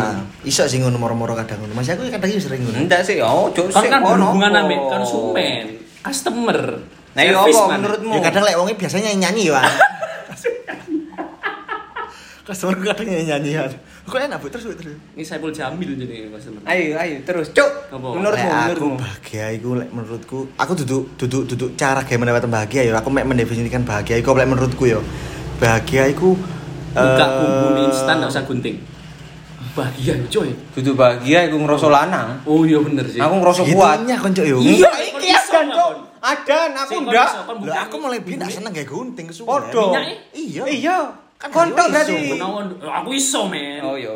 iso 0.42 0.64
sih 0.64 0.80
ngono 0.80 0.96
moro-moro 0.96 1.34
kadang 1.34 1.60
ngono. 1.60 1.74
Masih 1.74 1.94
aku 1.94 2.08
kadang 2.08 2.30
yo 2.30 2.40
sering 2.40 2.62
ngono. 2.62 2.78
Enggak 2.78 3.04
sih, 3.04 3.20
oh, 3.20 3.52
Cuk, 3.52 3.68
Kan 3.68 3.84
kan 3.84 4.00
berhubungan 4.00 4.48
nopo. 4.48 4.62
ambek 4.64 4.80
konsumen, 4.88 5.64
customer. 6.00 6.58
Nah, 7.12 7.22
iya 7.22 7.34
apa 7.34 7.50
man. 7.66 7.82
menurutmu? 7.82 8.14
Ya 8.14 8.20
kadang 8.22 8.42
lek 8.42 8.54
wonge 8.54 8.74
biasanya 8.74 9.10
nyanyi 9.12 9.50
ya. 9.50 9.60
Customer 12.48 12.80
ku 12.80 12.84
kadang 12.88 13.12
nyanyi 13.12 13.60
ya. 13.60 13.68
Kok 14.08 14.16
enak 14.24 14.40
bu 14.40 14.48
terus 14.48 14.64
Bu, 14.64 14.72
terus. 14.72 14.96
Ini 15.12 15.20
Saiful 15.20 15.52
Jamil 15.52 16.00
jadi 16.00 16.32
customer. 16.32 16.64
Ayo, 16.64 16.96
ayo, 16.96 17.20
terus, 17.20 17.52
Cuk. 17.52 17.92
Menurutmu, 17.92 18.48
aku 18.48 18.64
menurutmu. 18.64 18.96
bahagia 18.96 19.44
iku 19.52 19.68
lek 19.76 19.88
menurutku 19.92 20.38
aku 20.56 20.72
duduk 20.80 21.02
duduk 21.20 21.42
duduk 21.44 21.70
cara 21.76 22.00
gawe 22.00 22.16
mendapatkan 22.16 22.48
bahagia 22.48 22.88
ya 22.88 22.96
aku 22.96 23.12
mek 23.12 23.28
mendefinisikan 23.28 23.84
bahagia 23.84 24.16
iku 24.16 24.32
lek 24.32 24.48
menurutku 24.48 24.88
ya. 24.88 24.96
Bahagia 25.60 26.08
iku 26.08 26.40
Buka 26.88 27.20
eh, 27.20 27.36
bumbu 27.36 27.68
mie 27.76 27.84
instan 27.92 28.16
enggak 28.16 28.32
usah 28.32 28.44
gunting. 28.48 28.76
Bahagia 29.76 30.12
coy. 30.32 30.48
Dudu 30.72 30.96
bahagia 30.96 31.52
iku 31.52 31.56
ngerasa 31.60 31.86
lanang. 31.92 32.28
Oh 32.48 32.64
iya 32.64 32.80
bener 32.80 33.04
sih. 33.04 33.20
Aku 33.20 33.44
ngerasa 33.44 33.60
kuat. 33.68 34.08
Kon 34.08 34.32
cok 34.32 34.46
yo. 34.48 34.56
Iya, 34.64 34.90
iki 35.04 35.28
adan, 35.28 35.66
Cuk. 35.68 35.94
Adan, 36.24 36.70
aku 36.80 36.92
enggak. 37.04 37.30
buka 37.44 37.78
aku 37.84 37.94
mulai 38.00 38.24
biyen 38.24 38.40
ndak 38.40 38.56
seneng 38.56 38.72
gawe 38.72 38.86
gunting 38.88 39.26
kesuwen. 39.28 39.52
Podo. 39.52 39.92
Minyaknya? 39.92 40.16
Iya. 40.32 40.62
Iya. 40.64 40.98
Kan 41.38 41.54
Kontok 41.54 41.86
berarti. 41.94 42.34
Menawan, 42.34 42.66
aku 42.82 43.10
iso 43.14 43.46
men. 43.46 43.78
Oh 43.78 43.94
iya. 43.94 44.10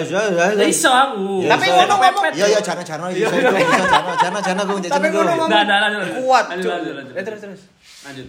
iso 0.00 0.16
iso. 0.16 0.64
Iso 0.64 0.88
aku. 0.88 1.44
Tapi 1.44 1.64
ngono 1.68 1.94
ngomong. 2.00 2.24
Iya 2.32 2.46
iya 2.48 2.60
jangan 2.64 2.80
jangan 2.80 3.12
iso 3.12 3.28
jangan 3.28 4.16
jangan 4.16 4.40
jangan 4.40 4.64
aku 4.64 4.72
Tapi 4.88 5.06
ngono 5.12 5.32
lanjut, 5.36 5.52
lanjut. 5.52 6.08
Kuat, 6.16 6.44
Lanjut, 6.48 6.72
lanjut. 6.72 7.12
Eh, 7.12 7.24
terus, 7.28 7.40
terus. 7.44 7.62
Lanjut. 8.08 8.26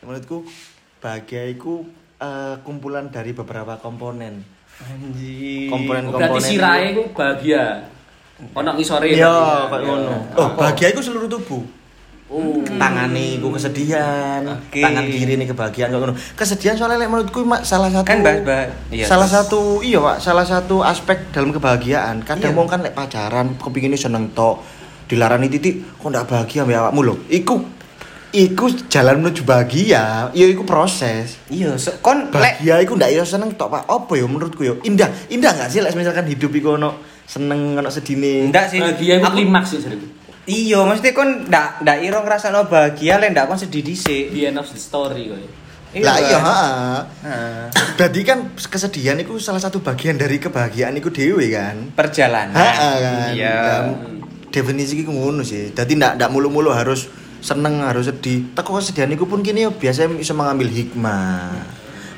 Menurutku 0.00 0.36
bahagia 0.98 1.44
iku 1.46 1.84
eh, 2.16 2.54
kumpulan 2.64 3.12
dari 3.12 3.36
beberapa 3.36 3.76
komponen. 3.76 4.40
Anjing. 4.80 5.68
Komponen- 5.68 6.08
Oh, 6.08 6.16
Berarti 6.16 6.40
sirahe 6.40 6.96
ku 6.96 7.12
bahagia. 7.12 7.92
Ono 8.56 8.70
ngisore. 8.72 9.04
Iya, 9.06 9.68
berarti. 9.68 9.68
kayak 9.68 9.82
Iya. 9.84 9.92
ngono. 9.92 10.14
Oh, 10.40 10.48
bahagia 10.56 10.86
iku 10.88 11.00
seluruh 11.04 11.28
tubuh. 11.28 11.60
Oh. 12.32 12.64
Tangan 12.64 13.12
iku 13.12 13.52
kesedihan, 13.52 14.40
Oke. 14.48 14.80
tangan 14.80 15.04
kiri 15.04 15.36
nih 15.36 15.44
kebahagiaan 15.46 15.92
kayak 15.92 16.00
ngono. 16.00 16.16
Kesedihan 16.32 16.72
soalnya 16.72 16.96
lek 16.98 17.12
menurutku 17.12 17.44
mak 17.44 17.60
salah 17.62 17.92
satu 17.92 18.08
Kan 18.08 18.24
bahas-bahas. 18.24 18.72
Iya. 18.88 19.04
salah 19.04 19.28
satu 19.28 19.60
iya 19.80 20.00
pak 20.00 20.16
salah 20.18 20.42
satu 20.42 20.80
aspek 20.80 21.28
dalam 21.28 21.52
kebahagiaan 21.52 22.20
kadang 22.22 22.50
Iya. 22.50 22.56
mau 22.56 22.64
kan 22.64 22.80
lek 22.80 22.92
pacaran 22.92 23.52
kepingin 23.54 23.92
seneng 23.94 24.32
tok 24.32 24.64
dilarani 25.04 25.46
titik 25.46 25.84
kok 25.92 26.08
ndak 26.08 26.24
bahagia 26.24 26.64
mbak 26.64 26.80
awakmu 26.80 27.00
lho 27.02 27.14
iku 27.28 27.60
iku 28.32 28.64
jalan 28.88 29.20
menuju 29.20 29.44
bahagia 29.44 30.32
iya 30.32 30.46
iku 30.48 30.64
proses 30.64 31.36
Iya, 31.46 31.76
so, 31.76 31.92
kon 32.00 32.32
lek 32.32 32.32
bahagia 32.32 32.80
iku 32.80 32.96
ndak 32.96 33.12
iso 33.12 33.28
seneng 33.28 33.52
tok 33.52 33.68
pak 33.70 33.84
apa 33.84 34.12
ya 34.14 34.24
menurutku 34.24 34.62
ya 34.62 34.72
indah 34.80 35.12
indah 35.28 35.52
nggak 35.52 35.68
sih 35.68 35.80
lek 35.80 35.92
misalkan 35.92 36.24
hidup 36.24 36.48
iku 36.50 36.80
ono 36.80 36.96
seneng 37.22 37.76
ono 37.76 37.88
sedine 37.88 38.48
Enggak 38.48 38.66
sih. 38.66 38.80
Bahagia 38.80 39.20
itu 39.20 39.22
Aku- 39.22 39.36
klimaks 39.36 39.68
sih 39.68 39.80
serius. 39.80 40.00
Iya, 40.42 40.82
maksudnya 40.82 41.14
kon 41.14 41.46
ndak 41.46 41.86
ndak 41.86 41.98
iro 42.02 42.18
ngrasakno 42.18 42.66
bahagia 42.66 43.14
lek 43.16 43.30
ndak 43.30 43.46
kon 43.46 43.54
sedih 43.54 43.78
dhisik. 43.80 44.34
The 44.34 44.50
end 44.50 44.58
of 44.58 44.66
the 44.66 44.74
story 44.74 45.30
kok. 45.30 45.38
lah 45.92 46.16
iya 46.18 46.38
kan? 46.40 46.44
heeh. 47.20 47.62
Berarti 47.94 48.20
kan 48.24 48.38
kesedihan 48.56 49.20
itu 49.20 49.36
salah 49.36 49.60
satu 49.60 49.84
bagian 49.84 50.16
dari 50.16 50.40
kebahagiaan 50.40 50.96
itu 50.96 51.12
dewe 51.12 51.52
kan 51.52 51.92
perjalanan. 51.92 52.56
Heeh 52.56 52.94
kan. 52.98 53.28
Iya. 53.36 53.54
Dan 53.60 53.84
definisi 54.48 54.98
iki 54.98 55.06
ngono 55.06 55.44
sih. 55.44 55.70
Dadi 55.70 55.94
ndak 55.94 56.18
ndak 56.18 56.32
mulu-mulu 56.32 56.74
harus 56.74 57.06
seneng 57.38 57.84
harus 57.86 58.08
sedih. 58.08 58.50
Teko 58.50 58.80
kesedihan 58.80 59.12
iku 59.12 59.30
pun 59.30 59.44
kini 59.44 59.62
yo 59.62 59.70
biasa 59.70 60.10
iso 60.16 60.34
mengambil 60.34 60.66
hikmah, 60.66 61.54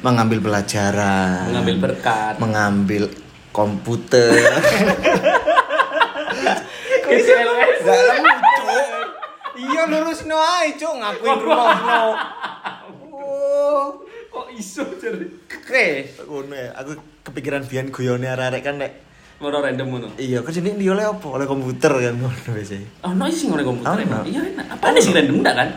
mengambil 0.00 0.38
pelajaran, 0.40 1.50
Mengambil 1.52 1.76
berkat. 1.76 2.34
mengambil 2.40 3.02
komputer. 3.52 4.32
KCLS. 7.04 7.78
Gak 7.80 8.00
lucu. 8.18 8.64
Iya 9.54 9.82
lurusno 9.86 10.34
ae, 10.34 10.74
Cuk, 10.74 10.94
ngakui 10.96 11.30
rumohno. 11.30 12.02
Oh, 13.14 14.02
Kok 14.28 14.46
iso 14.50 14.82
jadi? 14.98 15.26
wes. 15.64 16.18
Ngono 16.22 16.54
ya, 16.54 16.70
aku 16.74 16.94
kepikiran 17.22 17.62
biyen 17.62 17.88
guyone 17.88 18.26
arek-arek 18.26 18.62
kan 18.62 18.76
nek 18.76 18.92
Moro 19.34 19.58
random 19.58 19.90
ngono. 19.90 20.08
iya 20.14 20.38
kan 20.40 20.54
sini 20.54 20.74
dia 20.74 20.90
oleh 20.90 21.04
apa? 21.04 21.26
Oleh 21.28 21.44
komputer 21.44 21.90
kan 21.90 22.14
ngono 22.14 22.38
biasanya. 22.48 22.86
Oh, 23.02 23.10
no 23.10 23.26
sih 23.26 23.46
ngomong 23.46 23.66
komputer 23.68 23.98
emang. 24.00 24.22
Iya, 24.24 24.40
enak. 24.48 24.66
Apa 24.70 24.94
sih 24.96 25.10
random 25.10 25.42
enggak 25.42 25.54
kan? 25.54 25.68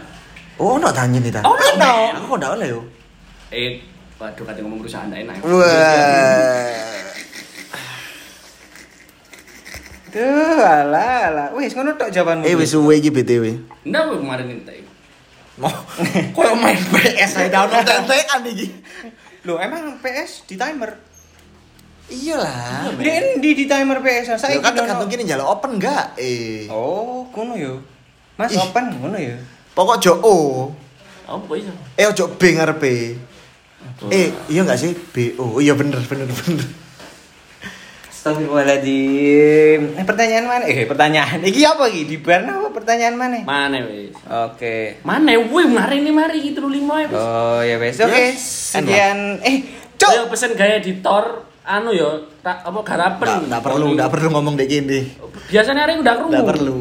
Oh, 0.57 0.77
ono 0.77 0.89
tanya 0.89 1.17
nih 1.17 1.31
ta. 1.31 1.41
Oh, 1.41 1.53
ono. 1.53 1.93
Aku 2.13 2.25
kok 2.27 2.37
ndak 2.37 2.51
oleh 2.53 2.67
yo. 2.69 2.81
Eh, 3.49 3.81
waduh 4.17 4.43
kata 4.43 4.59
ngomong 4.61 4.79
perusahaan 4.79 5.09
enggak 5.09 5.21
enak. 5.25 5.35
Wah. 5.41 6.96
Tuh, 10.07 10.59
alah, 10.59 11.19
alah. 11.27 11.47
Wes 11.53 11.73
ngono 11.73 11.95
tok 11.95 12.09
jawabanmu. 12.09 12.43
Eh 12.43 12.55
wis 12.55 12.71
suwe 12.71 12.97
iki 12.97 13.11
BTW. 13.11 13.43
Gue 13.83 14.17
kemarin 14.17 14.47
itu. 14.53 14.73
Mau 15.57 15.73
koyo 16.37 16.53
main 16.53 16.77
PS 16.77 17.41
ae 17.41 17.49
download 17.49 17.81
tentekan 17.81 18.45
iki. 18.45 18.69
Loh, 19.43 19.57
emang 19.57 19.97
PS 19.99 20.45
di 20.45 20.55
timer? 20.55 20.95
Iyalah. 22.07 22.93
Di 22.95 23.41
di 23.43 23.49
di 23.53 23.65
timer 23.65 23.99
PS 23.99 24.31
Ya 24.31 24.37
saiki. 24.37 24.63
kan 24.63 24.71
tergantung 24.71 25.09
kini 25.09 25.25
njaluk 25.25 25.47
open 25.49 25.81
enggak? 25.81 26.15
Eh. 26.15 26.69
Oh, 26.71 27.27
ngono 27.33 27.57
yo. 27.57 27.81
Mas 28.37 28.53
Ih. 28.53 28.61
open 28.61 28.95
ngono 28.95 29.17
ya. 29.17 29.35
Pokok 29.73 29.97
jo 29.99 30.13
O. 30.23 30.35
Apa 31.27 31.51
iso? 31.59 31.73
Eh 31.99 32.07
ojo 32.07 32.37
B 32.39 32.55
ngarepe. 32.55 32.93
Eh, 34.07 34.29
iya 34.47 34.61
enggak 34.63 34.79
sih? 34.79 34.95
B 34.95 35.35
O. 35.35 35.57
Oh, 35.57 35.59
iya 35.59 35.75
bener 35.75 35.99
bener 36.05 36.29
bener. 36.31 36.67
Astagfirullahaladzim. 38.27 39.79
Eh, 39.95 40.05
pertanyaan 40.05 40.45
mana? 40.45 40.63
Eh, 40.65 40.83
pertanyaan. 40.83 41.39
Iki 41.39 41.61
apa 41.63 41.83
iki? 41.87 42.01
Di 42.05 42.17
bar 42.19 42.41
apa 42.43 42.69
pertanyaan 42.71 43.15
mana? 43.15 43.37
Mana 43.41 43.77
wis? 43.87 44.11
Oke. 44.23 44.99
Mana 45.01 45.31
wih 45.33 45.67
mari 45.67 46.03
ini 46.03 46.11
mari 46.11 46.37
gitu 46.43 46.67
lima 46.67 47.03
ya. 47.03 47.07
wis. 47.07 47.15
Oh, 47.17 47.59
ya 47.61 47.75
wes. 47.79 47.95
Oke. 47.97 48.11
Yes. 48.11 48.41
Sekian 48.75 49.39
eh, 49.41 49.57
Ayo 49.97 50.27
cok. 50.27 50.29
pesen 50.29 50.53
gaya 50.53 50.77
editor 50.77 51.47
anu 51.63 51.91
yo, 51.91 52.31
tak 52.39 52.63
apa 52.63 52.79
garapen. 52.79 53.27
Nggak 53.27 53.41
nggak 53.49 53.61
perlu, 53.63 53.85
nggak 53.95 54.11
perlu 54.11 54.27
ngomong 54.31 54.53
dek 54.55 54.67
gini. 54.67 54.99
Biasanya 55.47 55.81
hari 55.83 55.99
udah 55.99 56.13
krungu. 56.15 56.31
Nggak 56.31 56.47
perlu. 56.47 56.77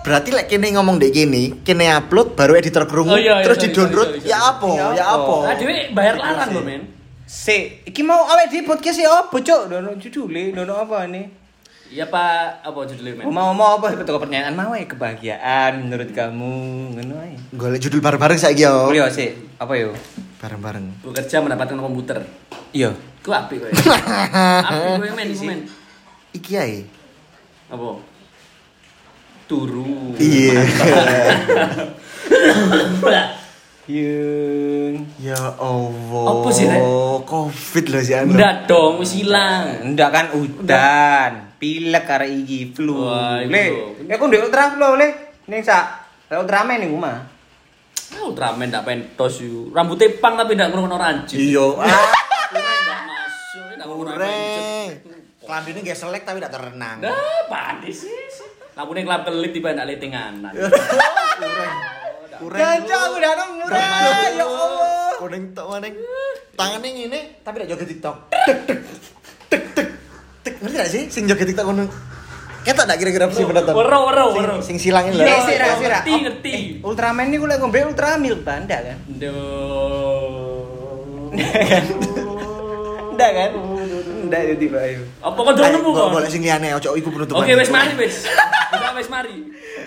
Berarti 0.00 0.28
lek 0.32 0.46
kene 0.48 0.72
ngomong 0.72 0.96
dek 0.96 1.12
gini, 1.12 1.42
kene 1.60 1.90
upload 1.92 2.32
baru 2.32 2.56
editor 2.56 2.88
krungu, 2.88 3.12
Oh, 3.12 3.20
iya, 3.20 3.42
iya, 3.42 3.44
terus 3.44 3.60
sorry, 3.60 3.74
sorry, 3.74 3.92
sorry, 3.92 4.24
Ya 4.24 4.38
apa? 4.40 4.68
Ya 4.72 4.86
Ya 4.96 5.04
apa? 5.12 5.34
Nah, 5.44 5.54
dhewe 5.60 5.74
bayar 5.92 6.14
larang 6.16 6.48
Sih. 6.48 6.56
loh, 6.56 6.64
men. 6.64 6.82
Si, 7.30 7.86
iki 7.86 8.02
mau 8.02 8.26
awet 8.26 8.50
di 8.50 8.66
podcast 8.66 8.98
ya 8.98 9.22
apa, 9.22 9.38
cok? 9.38 9.70
Dono 9.70 9.94
judule, 10.02 10.50
dono 10.50 10.82
apa 10.82 11.06
nih? 11.06 11.30
Iya 11.94 12.10
Pak, 12.10 12.66
apa 12.66 12.78
judulnya 12.90 13.22
men? 13.22 13.22
Oh, 13.22 13.30
mau 13.30 13.54
mau 13.54 13.78
apa? 13.78 13.94
Betul 13.94 14.18
pertanyaan 14.18 14.58
mau 14.58 14.74
ya 14.74 14.82
kebahagiaan 14.82 15.78
menurut 15.78 16.10
kamu, 16.10 16.54
ngono 16.98 17.14
ae. 17.22 17.38
Golek 17.54 17.86
judul 17.86 18.02
bareng-bareng 18.02 18.34
saiki 18.34 18.66
yo. 18.66 18.90
Iya 18.90 19.06
sih. 19.14 19.30
Apa 19.62 19.78
yo? 19.78 19.94
Bareng-bareng. 20.42 21.06
Bekerja 21.06 21.38
mendapatkan 21.38 21.78
komputer. 21.78 22.18
Iya. 22.74 22.98
Ku 23.22 23.30
apik 23.30 23.62
kowe. 23.62 23.70
Apik 24.66 24.98
kowe 24.98 25.10
men, 25.14 25.30
iku 25.30 25.44
men. 25.46 25.60
Iki 26.34 26.52
ae. 26.58 26.82
Apa? 27.70 27.94
Turu. 29.46 30.18
Iya. 30.18 30.66
Yung. 33.90 34.94
Ya 35.18 35.40
Allah. 35.58 36.24
Apa 36.30 36.48
sih, 36.54 36.64
Rek? 36.70 36.78
Covid 37.26 37.84
loh 37.90 38.02
si 38.02 38.12
anu. 38.14 38.30
Enggak 38.38 38.70
dong, 38.70 39.02
wis 39.02 39.18
ilang. 39.18 39.82
Enggak 39.82 40.10
kan 40.14 40.26
udan, 40.38 41.32
pilek 41.58 42.04
karo 42.06 42.26
iki 42.26 42.70
flu. 42.70 43.02
Iku 43.10 43.50
Le, 43.50 43.64
ya 44.06 44.14
aku 44.14 44.24
ndek 44.30 44.46
ultra 44.46 44.70
flu 44.70 44.94
le. 44.94 45.08
Ning 45.50 45.66
sak 45.66 46.06
Ultraman 46.30 46.78
ning 46.78 46.94
omah. 46.94 47.18
Ah, 48.14 48.22
Ultraman 48.22 48.70
ndak 48.70 48.86
pentos 48.86 49.42
yu. 49.42 49.74
Rambutnya 49.74 50.06
pang 50.22 50.38
tapi 50.38 50.54
ndak 50.54 50.70
ngrungokno 50.70 50.94
ranjit. 50.94 51.42
Iya. 51.42 51.66
Ah, 51.82 51.90
Ndak 52.54 53.02
masuk, 53.10 53.66
ndak 53.74 54.18
ranjit. 54.18 54.94
Klambine 55.42 55.78
nggak 55.82 55.98
selek 55.98 56.22
tapi 56.22 56.38
tidak 56.38 56.54
terenang. 56.54 57.02
Dah, 57.02 57.18
panis 57.50 58.06
sih. 58.06 58.14
Lampune 58.78 59.02
kelap 59.02 59.26
kelip 59.26 59.50
tiba 59.50 59.74
ndak 59.74 59.90
letinganan. 59.90 60.54
Kurang. 62.40 62.56
Jangan 62.56 63.04
aku 63.04 63.14
udah 63.14 63.32
nang 63.36 63.50
murah. 63.54 63.84
Ya 64.32 64.44
Allah. 64.44 65.12
Kuning 65.16 65.44
tok 65.52 65.66
maning. 65.68 65.94
Tangannya 66.56 66.88
ngene 66.90 67.20
tapi 67.40 67.54
tidak 67.58 67.68
joget 67.70 67.88
TikTok. 67.90 68.16
Tek 68.30 68.58
tek 68.64 68.80
tek 69.48 69.62
tek 69.76 69.86
tek. 70.40 70.54
Ngerti 70.58 70.76
gak 70.76 70.88
sih 70.88 71.02
sing 71.06 71.24
joget 71.24 71.46
TikTok 71.46 71.66
ngono? 71.66 71.84
Ketok 72.60 72.84
tak 72.84 72.96
kira-kira 72.96 73.24
sih 73.30 73.40
penonton. 73.42 73.72
Wero, 73.72 73.98
wero, 74.06 74.24
Sing- 74.26 74.36
wero. 74.38 74.54
Sing 74.60 74.76
silangin 74.76 75.12
Iya, 75.14 75.24
lah. 75.26 75.40
sih, 75.42 75.54
Ra, 75.54 75.66
sih, 75.74 75.86
Ra. 75.86 76.00
Ngerti, 76.00 76.12
ngerti. 76.18 76.54
Ultraman 76.80 77.28
ini 77.28 77.36
gue 77.36 77.48
lagi 77.48 77.60
ngombe 77.60 77.80
Ultramil 77.86 78.36
banda 78.38 78.76
kan? 78.78 78.96
Duh. 79.06 80.12
Enggak 83.10 83.30
kan? 83.34 83.50
Enggak 84.22 84.42
jadi 84.46 84.66
bayu. 84.66 85.00
Apa 85.20 85.38
kok 85.38 85.52
nemu 85.56 85.88
kok? 85.90 86.06
Boleh 86.10 86.28
sing 86.28 86.40
liyane 86.40 86.72
ojo 86.74 86.92
iku 86.94 87.08
penutupan. 87.08 87.40
Oke, 87.40 87.52
wes 87.54 87.68
mari 87.68 87.92
wes. 87.96 88.24
Udah 88.70 88.92
wes 88.92 89.08
mari. 89.08 89.36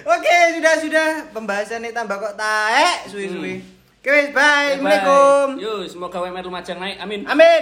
Oke, 0.03 0.37
sudah 0.59 0.73
sudah 0.83 1.07
pembahasannya 1.31 1.95
tambah 1.95 2.19
kok 2.19 2.35
taek 2.35 3.07
suwi-suwi. 3.07 3.63
Oke, 4.03 4.11
wes 4.11 4.35
bye. 4.35 4.35
Bye. 4.35 4.75
Assalamualaikum. 4.75 5.47
Yo, 5.63 5.73
semoga 5.87 6.19
WMR 6.19 6.43
Lumajang 6.43 6.75
naik. 6.75 6.99
Amin. 6.99 7.23
Amin. 7.23 7.61